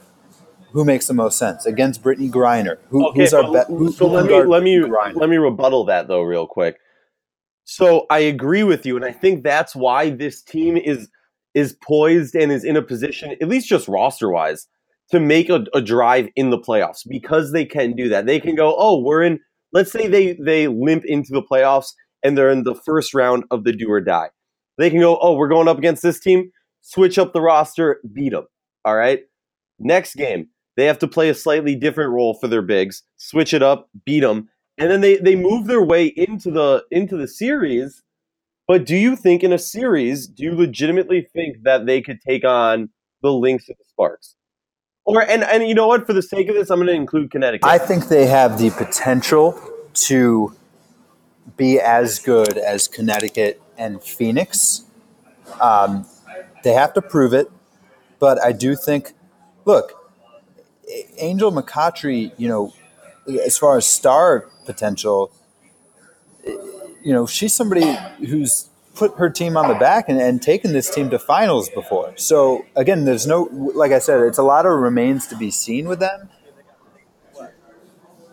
who 0.71 0.85
makes 0.85 1.07
the 1.07 1.13
most 1.13 1.37
sense? 1.37 1.65
Against 1.65 2.01
Brittney 2.01 2.31
Griner, 2.31 2.77
who, 2.89 3.09
okay, 3.09 3.19
who's 3.21 3.33
our 3.33 3.51
bet? 3.51 3.67
Who, 3.67 3.91
so 3.91 4.07
who 4.07 4.15
let 4.15 4.25
me 4.25 4.43
let 4.43 4.63
me 4.63 4.75
Griner? 4.77 5.15
let 5.15 5.29
me 5.29 5.35
rebuttal 5.35 5.85
that 5.85 6.07
though, 6.07 6.21
real 6.21 6.47
quick. 6.47 6.77
So 7.65 8.05
I 8.09 8.19
agree 8.19 8.63
with 8.63 8.85
you, 8.85 8.95
and 8.95 9.03
I 9.03 9.11
think 9.11 9.43
that's 9.43 9.75
why 9.75 10.09
this 10.11 10.41
team 10.41 10.77
is 10.77 11.09
is 11.53 11.75
poised 11.83 12.35
and 12.35 12.53
is 12.53 12.63
in 12.63 12.77
a 12.77 12.81
position, 12.81 13.35
at 13.41 13.49
least 13.49 13.67
just 13.67 13.89
roster 13.89 14.29
wise, 14.29 14.67
to 15.11 15.19
make 15.19 15.49
a, 15.49 15.65
a, 15.73 15.81
drive 15.81 16.29
in 16.37 16.49
the 16.49 16.57
playoffs 16.57 17.01
because 17.05 17.51
they 17.51 17.65
can 17.65 17.93
do 17.93 18.07
that. 18.07 18.25
They 18.25 18.39
can 18.39 18.55
go, 18.55 18.73
oh, 18.77 19.01
we're 19.01 19.23
in. 19.23 19.39
Let's 19.73 19.91
say 19.91 20.07
they 20.07 20.33
they 20.33 20.67
limp 20.67 21.03
into 21.05 21.33
the 21.33 21.41
playoffs 21.41 21.91
and 22.23 22.37
they're 22.37 22.51
in 22.51 22.63
the 22.63 22.75
first 22.75 23.13
round 23.13 23.43
of 23.51 23.63
the 23.63 23.71
do 23.71 23.89
or 23.89 24.01
die. 24.01 24.29
They 24.77 24.89
can 24.89 24.99
go, 24.99 25.17
oh, 25.21 25.33
we're 25.33 25.47
going 25.47 25.67
up 25.67 25.77
against 25.77 26.01
this 26.01 26.19
team. 26.19 26.51
Switch 26.81 27.17
up 27.17 27.33
the 27.33 27.41
roster, 27.41 28.01
beat 28.13 28.31
them. 28.31 28.47
All 28.85 28.95
right. 28.95 29.21
Next 29.79 30.15
game, 30.15 30.49
they 30.77 30.85
have 30.85 30.99
to 30.99 31.07
play 31.07 31.29
a 31.29 31.35
slightly 31.35 31.75
different 31.75 32.11
role 32.11 32.33
for 32.33 32.47
their 32.47 32.61
bigs, 32.61 33.03
switch 33.17 33.53
it 33.53 33.61
up, 33.61 33.89
beat 34.05 34.21
them, 34.21 34.49
and 34.77 34.89
then 34.89 35.01
they 35.01 35.17
they 35.17 35.35
move 35.35 35.67
their 35.67 35.81
way 35.81 36.07
into 36.07 36.49
the 36.51 36.83
into 36.91 37.17
the 37.17 37.27
series. 37.27 38.03
But 38.67 38.85
do 38.85 38.95
you 38.95 39.15
think 39.15 39.43
in 39.43 39.51
a 39.51 39.57
series, 39.57 40.27
do 40.27 40.43
you 40.43 40.55
legitimately 40.55 41.27
think 41.33 41.63
that 41.63 41.85
they 41.85 42.01
could 42.01 42.21
take 42.21 42.45
on 42.45 42.89
the 43.21 43.31
Lynx 43.31 43.67
and 43.67 43.77
the 43.77 43.85
Sparks? 43.85 44.35
Or 45.05 45.21
and 45.21 45.43
and 45.43 45.67
you 45.67 45.75
know 45.75 45.87
what? 45.87 46.05
For 46.05 46.13
the 46.13 46.21
sake 46.21 46.47
of 46.47 46.55
this, 46.55 46.69
I'm 46.69 46.77
going 46.77 46.87
to 46.87 46.93
include 46.93 47.31
Connecticut. 47.31 47.67
I 47.67 47.77
think 47.77 48.07
they 48.07 48.27
have 48.27 48.57
the 48.57 48.69
potential 48.71 49.59
to 49.93 50.55
be 51.57 51.79
as 51.79 52.19
good 52.19 52.57
as 52.57 52.87
Connecticut 52.87 53.61
and 53.77 54.03
Phoenix. 54.03 54.83
Um, 55.59 56.05
they 56.63 56.73
have 56.73 56.93
to 56.93 57.01
prove 57.01 57.33
it, 57.33 57.51
but 58.19 58.41
I 58.43 58.51
do 58.51 58.75
think. 58.75 59.13
Look, 59.63 59.93
Angel 61.17 61.51
McCoughtry, 61.51 62.31
you 62.37 62.47
know, 62.47 62.73
as 63.45 63.57
far 63.57 63.77
as 63.77 63.85
star 63.85 64.49
potential, 64.65 65.31
you 66.43 67.13
know, 67.13 67.25
she's 67.27 67.53
somebody 67.53 67.95
who's 68.25 68.69
put 68.95 69.17
her 69.17 69.29
team 69.29 69.55
on 69.55 69.67
the 69.67 69.75
back 69.75 70.09
and, 70.09 70.19
and 70.19 70.41
taken 70.41 70.73
this 70.73 70.93
team 70.93 71.09
to 71.09 71.19
finals 71.19 71.69
before. 71.69 72.13
So 72.17 72.65
again, 72.75 73.05
there's 73.05 73.25
no, 73.25 73.43
like 73.51 73.91
I 73.91 73.99
said, 73.99 74.21
it's 74.21 74.37
a 74.37 74.43
lot 74.43 74.65
of 74.65 74.73
remains 74.73 75.27
to 75.27 75.37
be 75.37 75.51
seen 75.51 75.87
with 75.87 75.99
them. 75.99 76.29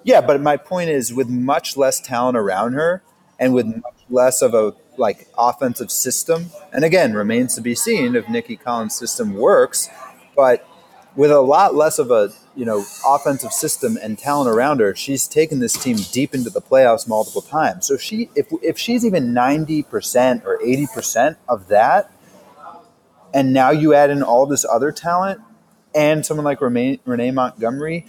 Yeah, 0.05 0.21
but 0.21 0.41
my 0.41 0.57
point 0.57 0.91
is, 0.91 1.13
with 1.13 1.29
much 1.29 1.77
less 1.77 2.01
talent 2.01 2.37
around 2.37 2.73
her, 2.75 3.03
and 3.39 3.55
with 3.55 3.67
much 3.67 3.95
less 4.09 4.43
of 4.43 4.55
a 4.55 4.75
like 4.97 5.29
offensive 5.37 5.91
system, 5.91 6.47
and 6.73 6.85
again, 6.85 7.15
remains 7.15 7.55
to 7.55 7.61
be 7.61 7.75
seen 7.75 8.17
if 8.17 8.29
Nicki 8.29 8.57
Collen's 8.57 8.95
system 8.95 9.35
works. 9.35 9.89
But 10.37 10.67
with 11.17 11.31
a 11.31 11.41
lot 11.41 11.75
less 11.75 11.99
of 11.99 12.11
a 12.11 12.33
you 12.55 12.65
know 12.65 12.85
offensive 13.07 13.53
system 13.53 13.99
and 14.01 14.19
talent 14.19 14.51
around 14.51 14.81
her, 14.81 14.95
she's 14.95 15.27
taken 15.27 15.61
this 15.61 15.73
team 15.75 15.97
deep 16.13 16.35
into 16.35 16.51
the 16.51 16.61
playoffs 16.61 17.09
multiple 17.09 17.43
times. 17.43 17.87
So 17.87 17.97
she, 17.97 18.31
if 18.35 18.47
if 18.63 18.79
she's 18.79 19.05
even 19.05 19.33
ninety 19.35 19.83
percent 19.83 20.45
or 20.45 20.61
eighty 20.63 20.87
percent 20.93 21.39
of 21.49 21.69
that, 21.69 22.11
and 23.35 23.53
now 23.53 23.71
you 23.71 23.95
add 23.95 24.11
in 24.11 24.23
all 24.23 24.47
this 24.47 24.65
other 24.65 24.93
talent 24.93 25.41
and 25.95 26.25
someone 26.25 26.45
like 26.45 26.61
Renee, 26.61 27.01
Renee 27.05 27.31
Montgomery, 27.31 28.07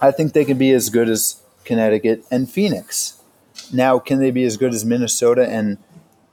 I 0.00 0.10
think 0.10 0.32
they 0.32 0.44
can 0.44 0.58
be 0.58 0.72
as 0.72 0.88
good 0.90 1.08
as 1.08 1.42
Connecticut 1.64 2.24
and 2.30 2.50
Phoenix. 2.50 3.20
Now, 3.72 3.98
can 3.98 4.18
they 4.18 4.30
be 4.30 4.44
as 4.44 4.56
good 4.56 4.72
as 4.72 4.84
Minnesota 4.84 5.48
and 5.48 5.78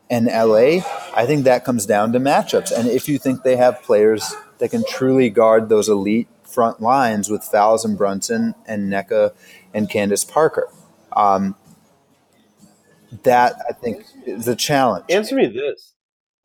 and 0.10 0.28
LA? 0.28 0.82
I 1.16 1.26
think 1.26 1.46
that 1.46 1.66
comes 1.66 1.86
down 1.86 2.12
to 2.14 2.20
matchups. 2.20 2.72
And 2.72 2.88
if 2.88 3.08
you 3.08 3.18
think 3.18 3.44
they 3.44 3.56
have 3.56 3.82
players 3.82 4.36
that 4.60 4.70
can 4.70 4.84
truly 4.88 5.30
guard 5.30 5.70
those 5.70 5.90
elite 5.90 6.28
front 6.44 6.82
lines 6.82 7.30
with 7.30 7.44
Fowles 7.44 7.84
and 7.84 7.98
Brunson 7.98 8.54
and 8.68 8.92
Nneka 8.92 9.34
and 9.74 9.90
Candace 9.90 10.24
Parker. 10.24 10.70
Um, 11.16 11.56
that 13.24 13.56
I 13.70 13.74
think 13.74 14.06
is 14.26 14.48
a 14.48 14.56
challenge. 14.56 15.06
Answer 15.10 15.36
me 15.36 15.48
this. 15.48 15.94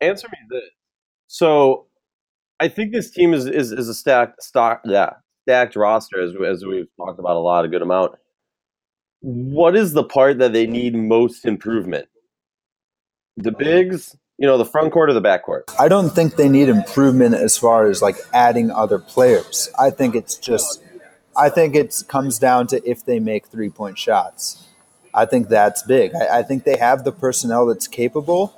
Answer 0.01 0.27
me 0.31 0.37
this. 0.49 0.69
So, 1.27 1.87
I 2.59 2.67
think 2.67 2.91
this 2.91 3.11
team 3.11 3.33
is 3.33 3.45
is, 3.45 3.71
is 3.71 3.87
a 3.87 3.93
stacked 3.93 4.43
stock 4.43 4.81
yeah 4.85 5.13
stacked 5.49 5.75
roster 5.75 6.21
as 6.21 6.33
as 6.45 6.63
we've 6.63 6.87
talked 6.95 7.19
about 7.19 7.35
a 7.35 7.39
lot, 7.39 7.65
a 7.65 7.67
good 7.67 7.81
amount. 7.81 8.13
What 9.21 9.75
is 9.75 9.93
the 9.93 10.03
part 10.03 10.37
that 10.37 10.53
they 10.53 10.67
need 10.67 10.93
most 10.93 11.43
improvement? 11.43 12.07
The 13.35 13.51
bigs, 13.51 14.15
you 14.37 14.45
know, 14.45 14.59
the 14.59 14.65
front 14.65 14.93
court 14.93 15.09
or 15.09 15.13
the 15.13 15.21
back 15.21 15.43
court? 15.43 15.71
I 15.79 15.87
don't 15.87 16.11
think 16.11 16.35
they 16.35 16.49
need 16.49 16.69
improvement 16.69 17.33
as 17.33 17.57
far 17.57 17.87
as 17.87 17.99
like 17.99 18.17
adding 18.31 18.69
other 18.69 18.99
players. 18.99 19.69
I 19.77 19.89
think 19.89 20.13
it's 20.13 20.35
just, 20.35 20.83
I 21.35 21.49
think 21.49 21.75
it 21.75 22.03
comes 22.07 22.37
down 22.37 22.67
to 22.67 22.87
if 22.87 23.03
they 23.03 23.19
make 23.19 23.47
three 23.47 23.69
point 23.69 23.97
shots. 23.97 24.67
I 25.15 25.25
think 25.25 25.49
that's 25.49 25.81
big. 25.81 26.13
I, 26.13 26.39
I 26.39 26.43
think 26.43 26.63
they 26.63 26.77
have 26.77 27.03
the 27.03 27.11
personnel 27.11 27.65
that's 27.65 27.87
capable, 27.87 28.53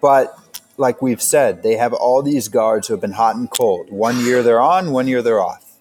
but 0.00 0.38
like 0.76 1.00
we've 1.00 1.22
said, 1.22 1.62
they 1.62 1.76
have 1.76 1.92
all 1.92 2.22
these 2.22 2.48
guards 2.48 2.88
who 2.88 2.94
have 2.94 3.00
been 3.00 3.12
hot 3.12 3.36
and 3.36 3.50
cold. 3.50 3.90
One 3.90 4.24
year 4.24 4.42
they're 4.42 4.60
on, 4.60 4.92
one 4.92 5.08
year 5.08 5.22
they're 5.22 5.40
off. 5.40 5.78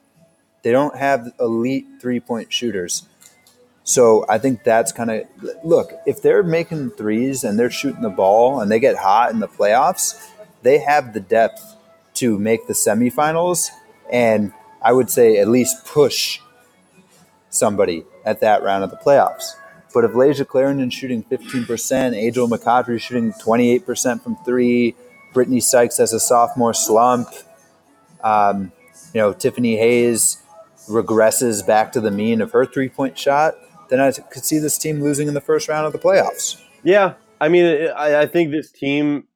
They 0.63 0.71
don't 0.71 0.95
have 0.97 1.33
elite 1.39 1.85
three 2.01 2.19
point 2.19 2.51
shooters. 2.51 3.03
So 3.83 4.25
I 4.27 4.39
think 4.39 4.63
that's 4.63 4.91
kind 4.91 5.11
of 5.11 5.27
look, 5.63 5.93
if 6.07 6.21
they're 6.21 6.43
making 6.43 6.91
threes 6.91 7.43
and 7.43 7.59
they're 7.59 7.69
shooting 7.69 8.01
the 8.01 8.09
ball 8.09 8.59
and 8.59 8.71
they 8.71 8.79
get 8.79 8.97
hot 8.97 9.31
in 9.31 9.39
the 9.39 9.47
playoffs, 9.47 10.27
they 10.63 10.79
have 10.79 11.13
the 11.13 11.19
depth 11.19 11.75
to 12.15 12.39
make 12.39 12.65
the 12.67 12.73
semifinals 12.73 13.69
and 14.11 14.53
I 14.81 14.93
would 14.93 15.09
say 15.09 15.37
at 15.37 15.47
least 15.47 15.85
push 15.85 16.39
somebody 17.49 18.05
at 18.23 18.39
that 18.41 18.63
round 18.63 18.83
of 18.83 18.89
the 18.91 18.97
playoffs. 18.97 19.55
But 19.95 20.03
if 20.03 20.11
Layshia 20.11 20.45
Clarendon 20.45 20.89
shooting 20.89 21.23
15%, 21.23 22.13
Angel 22.13 22.49
McCoughtry 22.49 22.99
shooting 22.99 23.31
28% 23.31 24.21
from 24.21 24.35
three, 24.43 24.93
Brittney 25.33 25.63
Sykes 25.63 25.97
has 25.99 26.11
a 26.11 26.19
sophomore 26.19 26.73
slump, 26.73 27.29
um, 28.21 28.73
you 29.13 29.21
know, 29.21 29.31
Tiffany 29.31 29.77
Hayes 29.77 30.43
regresses 30.89 31.65
back 31.65 31.93
to 31.93 32.01
the 32.01 32.11
mean 32.11 32.41
of 32.41 32.51
her 32.51 32.65
three 32.65 32.89
point 32.89 33.17
shot, 33.17 33.55
then 33.89 34.01
I 34.01 34.11
could 34.11 34.43
see 34.43 34.59
this 34.59 34.77
team 34.77 35.01
losing 35.01 35.29
in 35.29 35.33
the 35.33 35.41
first 35.41 35.69
round 35.69 35.87
of 35.87 35.93
the 35.93 35.99
playoffs. 35.99 36.61
Yeah, 36.83 37.13
I 37.39 37.47
mean, 37.47 37.89
I, 37.95 38.23
I 38.23 38.25
think 38.25 38.51
this 38.51 38.71
team 38.71 39.29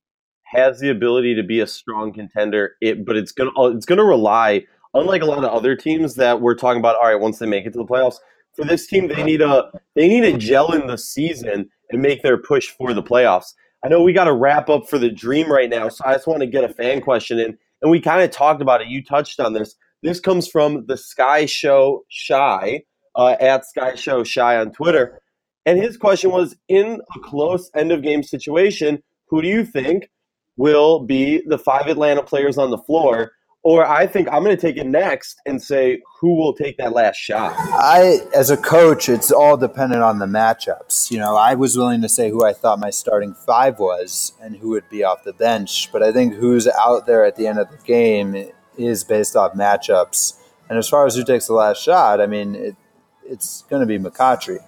has 0.44 0.82
the 0.82 0.90
ability 0.90 1.36
to 1.36 1.44
be 1.44 1.62
a 1.62 1.68
strong 1.68 2.12
contender. 2.12 2.76
It, 2.82 3.06
but 3.06 3.16
it's 3.16 3.32
gonna 3.32 3.52
it's 3.76 3.86
gonna 3.86 4.04
rely, 4.04 4.66
unlike 4.94 5.22
a 5.22 5.26
lot 5.26 5.38
of 5.38 5.46
other 5.46 5.78
teams 5.78 6.16
that 6.16 6.42
we're 6.42 6.56
talking 6.56 6.80
about. 6.80 6.98
All 6.98 7.06
right, 7.06 7.20
once 7.20 7.40
they 7.40 7.46
make 7.46 7.66
it 7.66 7.72
to 7.72 7.80
the 7.80 7.86
playoffs, 7.86 8.18
for 8.56 8.66
this 8.66 8.88
team, 8.88 9.08
they 9.08 9.24
need 9.24 9.42
a 9.42 9.72
they 9.96 10.08
need 10.08 10.24
a 10.24 10.38
gel 10.38 10.72
in 10.72 10.88
the 10.88 10.98
season 10.98 11.70
and 11.92 12.02
make 12.02 12.22
their 12.22 12.38
push 12.38 12.70
for 12.70 12.94
the 12.94 13.04
playoffs. 13.04 13.54
I 13.84 13.88
know 13.88 14.02
we 14.02 14.14
got 14.14 14.26
to 14.26 14.34
wrap 14.34 14.70
up 14.70 14.90
for 14.90 14.98
the 14.98 15.10
dream 15.10 15.52
right 15.52 15.70
now, 15.70 15.90
so 15.90 16.04
I 16.06 16.14
just 16.14 16.28
want 16.28 16.42
to 16.42 16.48
get 16.48 16.64
a 16.64 16.70
fan 16.70 17.02
question 17.02 17.40
in, 17.40 17.58
and 17.82 17.90
we 17.90 18.02
kind 18.02 18.22
of 18.22 18.32
talked 18.32 18.62
about 18.62 18.82
it. 18.82 18.88
You 18.88 19.04
touched 19.04 19.40
on 19.40 19.54
this. 19.54 19.76
This 20.04 20.20
comes 20.20 20.48
from 20.48 20.86
the 20.88 20.98
Sky 20.98 21.46
Show 21.46 22.04
Shy 22.10 22.84
uh, 23.16 23.36
at 23.40 23.66
Sky 23.66 23.96
Show 23.96 24.24
Shy 24.24 24.58
on 24.58 24.72
Twitter. 24.72 25.22
And 25.66 25.78
his 25.78 25.98
question 25.98 26.32
was 26.32 26.56
in 26.68 27.02
a 27.16 27.20
close 27.20 27.70
end 27.76 27.92
of 27.92 28.02
game 28.02 28.24
situation, 28.24 29.04
who 29.28 29.42
do 29.42 29.48
you 29.48 29.66
think 29.66 30.10
will 30.58 31.02
be 31.02 31.44
the 31.46 31.58
five 31.58 31.88
Atlanta 31.88 32.24
players 32.24 32.58
on 32.58 32.72
the 32.72 32.78
floor? 32.78 33.34
Or 33.62 33.86
I 33.86 34.08
think 34.08 34.30
I'm 34.32 34.44
going 34.44 34.56
to 34.56 34.62
take 34.62 34.78
it 34.78 34.86
next 34.86 35.42
and 35.46 35.62
say 35.62 36.02
who 36.20 36.36
will 36.36 36.54
take 36.54 36.78
that 36.78 36.94
last 36.94 37.18
shot. 37.18 37.54
I, 37.58 38.20
as 38.34 38.50
a 38.50 38.56
coach, 38.56 39.10
it's 39.10 39.32
all 39.32 39.58
dependent 39.58 40.02
on 40.02 40.20
the 40.20 40.26
matchups. 40.26 41.12
You 41.12 41.20
know, 41.20 41.36
I 41.36 41.56
was 41.56 41.78
willing 41.78 42.02
to 42.02 42.10
say 42.10 42.30
who 42.30 42.46
I 42.46 42.54
thought 42.54 42.80
my 42.80 42.90
starting 42.90 43.34
five 43.34 43.78
was 43.78 44.32
and 44.42 44.56
who 44.56 44.70
would 44.70 44.90
be 44.90 45.04
off 45.04 45.26
the 45.26 45.34
bench, 45.34 45.92
but 45.92 46.02
I 46.02 46.14
think 46.14 46.36
who's 46.36 46.70
out 46.70 47.06
there 47.06 47.26
at 47.26 47.36
the 47.36 47.48
end 47.48 47.60
of 47.60 47.70
the 47.70 47.78
game 47.84 48.50
is 48.78 49.04
based 49.04 49.36
off 49.36 49.54
matchups. 49.54 50.40
And 50.70 50.78
as 50.78 50.88
far 50.88 51.06
as 51.06 51.16
who 51.16 51.26
takes 51.26 51.48
the 51.48 51.54
last 51.54 51.84
shot, 51.84 52.22
I 52.22 52.28
mean, 52.28 52.56
it, 52.56 52.76
it's 53.26 53.64
going 53.70 53.82
to 53.82 53.86
be 53.86 54.00
McCoughtry. 54.00 54.60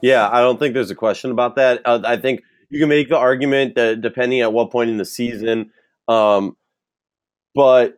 Yeah, 0.00 0.28
I 0.30 0.40
don't 0.40 0.58
think 0.58 0.72
there's 0.72 0.90
a 0.90 0.94
question 0.94 1.30
about 1.30 1.56
that. 1.56 1.82
Uh, 1.84 2.00
I 2.04 2.16
think 2.16 2.40
you 2.70 2.78
can 2.78 2.88
make 2.88 3.08
the 3.08 3.18
argument 3.18 3.74
that 3.74 4.00
depending 4.00 4.40
at 4.40 4.52
what 4.52 4.70
point 4.70 4.88
in 4.88 4.96
the 4.96 5.04
season, 5.04 5.70
um, 6.06 6.56
but 7.54 7.97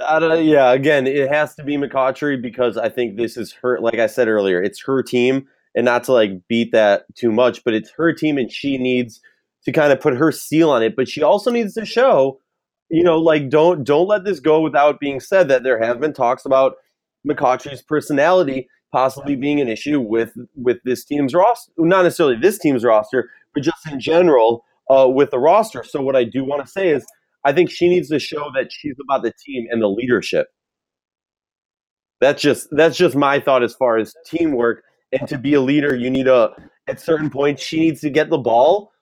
yeah, 0.00 0.72
again, 0.72 1.06
it 1.06 1.28
has 1.28 1.54
to 1.56 1.64
be 1.64 1.76
McCoughtry 1.76 2.40
because 2.40 2.76
I 2.76 2.88
think 2.88 3.16
this 3.16 3.36
is 3.36 3.52
her. 3.62 3.78
Like 3.80 3.98
I 3.98 4.06
said 4.06 4.28
earlier, 4.28 4.62
it's 4.62 4.82
her 4.84 5.02
team, 5.02 5.46
and 5.74 5.84
not 5.84 6.04
to 6.04 6.12
like 6.12 6.46
beat 6.48 6.72
that 6.72 7.04
too 7.14 7.32
much, 7.32 7.64
but 7.64 7.74
it's 7.74 7.90
her 7.96 8.12
team, 8.12 8.38
and 8.38 8.50
she 8.50 8.78
needs 8.78 9.20
to 9.64 9.72
kind 9.72 9.92
of 9.92 10.00
put 10.00 10.16
her 10.16 10.32
seal 10.32 10.70
on 10.70 10.82
it. 10.82 10.96
But 10.96 11.08
she 11.08 11.22
also 11.22 11.50
needs 11.50 11.74
to 11.74 11.84
show, 11.84 12.40
you 12.88 13.02
know, 13.02 13.18
like 13.18 13.48
don't 13.48 13.84
don't 13.84 14.08
let 14.08 14.24
this 14.24 14.40
go 14.40 14.60
without 14.60 15.00
being 15.00 15.20
said 15.20 15.48
that 15.48 15.62
there 15.62 15.82
have 15.82 16.00
been 16.00 16.12
talks 16.12 16.44
about 16.44 16.74
McCoughtry's 17.28 17.82
personality 17.82 18.68
possibly 18.92 19.34
being 19.34 19.60
an 19.60 19.68
issue 19.68 20.00
with 20.00 20.34
with 20.54 20.78
this 20.84 21.04
team's 21.04 21.34
roster. 21.34 21.72
Not 21.78 22.02
necessarily 22.02 22.36
this 22.36 22.58
team's 22.58 22.84
roster, 22.84 23.30
but 23.54 23.62
just 23.62 23.90
in 23.90 23.98
general 23.98 24.64
uh, 24.90 25.08
with 25.08 25.30
the 25.30 25.38
roster. 25.38 25.82
So 25.82 26.02
what 26.02 26.14
I 26.14 26.24
do 26.24 26.44
want 26.44 26.64
to 26.64 26.70
say 26.70 26.90
is, 26.90 27.04
I 27.44 27.52
think 27.52 27.70
she 27.70 27.88
needs 27.88 28.08
to 28.08 28.18
show 28.18 28.50
that 28.54 28.70
she's 28.70 28.94
about 29.02 29.22
the 29.22 29.32
team 29.44 29.66
and 29.70 29.82
the 29.82 29.88
leadership. 29.88 30.48
That's 32.20 32.40
just 32.40 32.68
that's 32.70 32.96
just 32.96 33.16
my 33.16 33.40
thought 33.40 33.62
as 33.62 33.74
far 33.74 33.98
as 33.98 34.14
teamwork. 34.26 34.84
And 35.12 35.28
to 35.28 35.36
be 35.36 35.54
a 35.54 35.60
leader, 35.60 35.94
you 35.94 36.08
need 36.08 36.28
a 36.28 36.50
at 36.88 37.00
certain 37.00 37.30
points 37.30 37.62
she 37.62 37.80
needs 37.80 38.00
to 38.00 38.10
get 38.10 38.30
the 38.30 38.38
ball, 38.38 38.92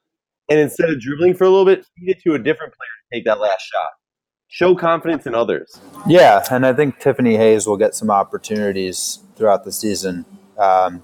and 0.49 0.59
instead 0.59 0.91
of 0.91 1.01
dribbling 1.01 1.35
for 1.35 1.45
a 1.45 1.51
little 1.51 1.65
bit, 1.65 1.87
feed 1.97 2.11
it 2.11 2.23
to 2.23 2.35
a 2.35 2.39
different 2.39 2.75
player 2.75 2.89
to 3.13 3.17
take 3.17 3.25
that 3.27 3.41
last 3.41 3.63
shot 3.63 3.91
show 4.51 4.75
confidence 4.75 5.27
in 5.27 5.35
others. 5.35 5.81
Yeah, 6.07 6.45
and 6.51 6.67
I 6.67 6.73
think 6.73 6.99
Tiffany 6.99 7.37
Hayes 7.37 7.67
will 7.67 7.77
get 7.77 7.95
some 7.95 8.11
opportunities 8.11 9.21
throughout 9.37 9.65
the 9.65 9.73
season 9.73 10.27
um, 10.59 11.03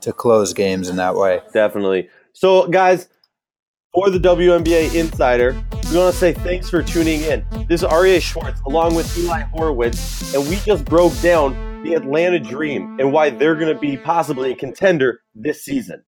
to 0.00 0.12
close 0.12 0.52
games 0.52 0.88
in 0.88 0.96
that 0.96 1.14
way. 1.14 1.40
Definitely. 1.52 2.08
So, 2.32 2.66
guys, 2.66 3.08
for 3.92 4.08
the 4.10 4.18
WNBA 4.18 4.94
Insider, 4.94 5.52
We 5.90 5.98
want 5.98 6.12
to 6.12 6.18
say 6.18 6.32
thanks 6.32 6.70
for 6.70 6.82
tuning 6.82 7.22
in. 7.22 7.44
This 7.68 7.82
is 7.82 7.88
Aryeh 7.88 8.22
Schwartz 8.22 8.60
along 8.66 8.94
with 8.94 9.16
Eli 9.18 9.42
Horowitz, 9.42 10.32
and 10.34 10.48
we 10.48 10.56
just 10.56 10.84
broke 10.84 11.18
down 11.20 11.82
the 11.82 11.94
Atlanta 11.94 12.38
Dream 12.38 12.98
and 13.00 13.12
why 13.12 13.30
they're 13.30 13.56
going 13.56 13.74
to 13.74 13.80
be 13.80 13.96
possibly 13.96 14.52
a 14.52 14.56
contender 14.56 15.22
this 15.34 15.64
season. 15.64 16.04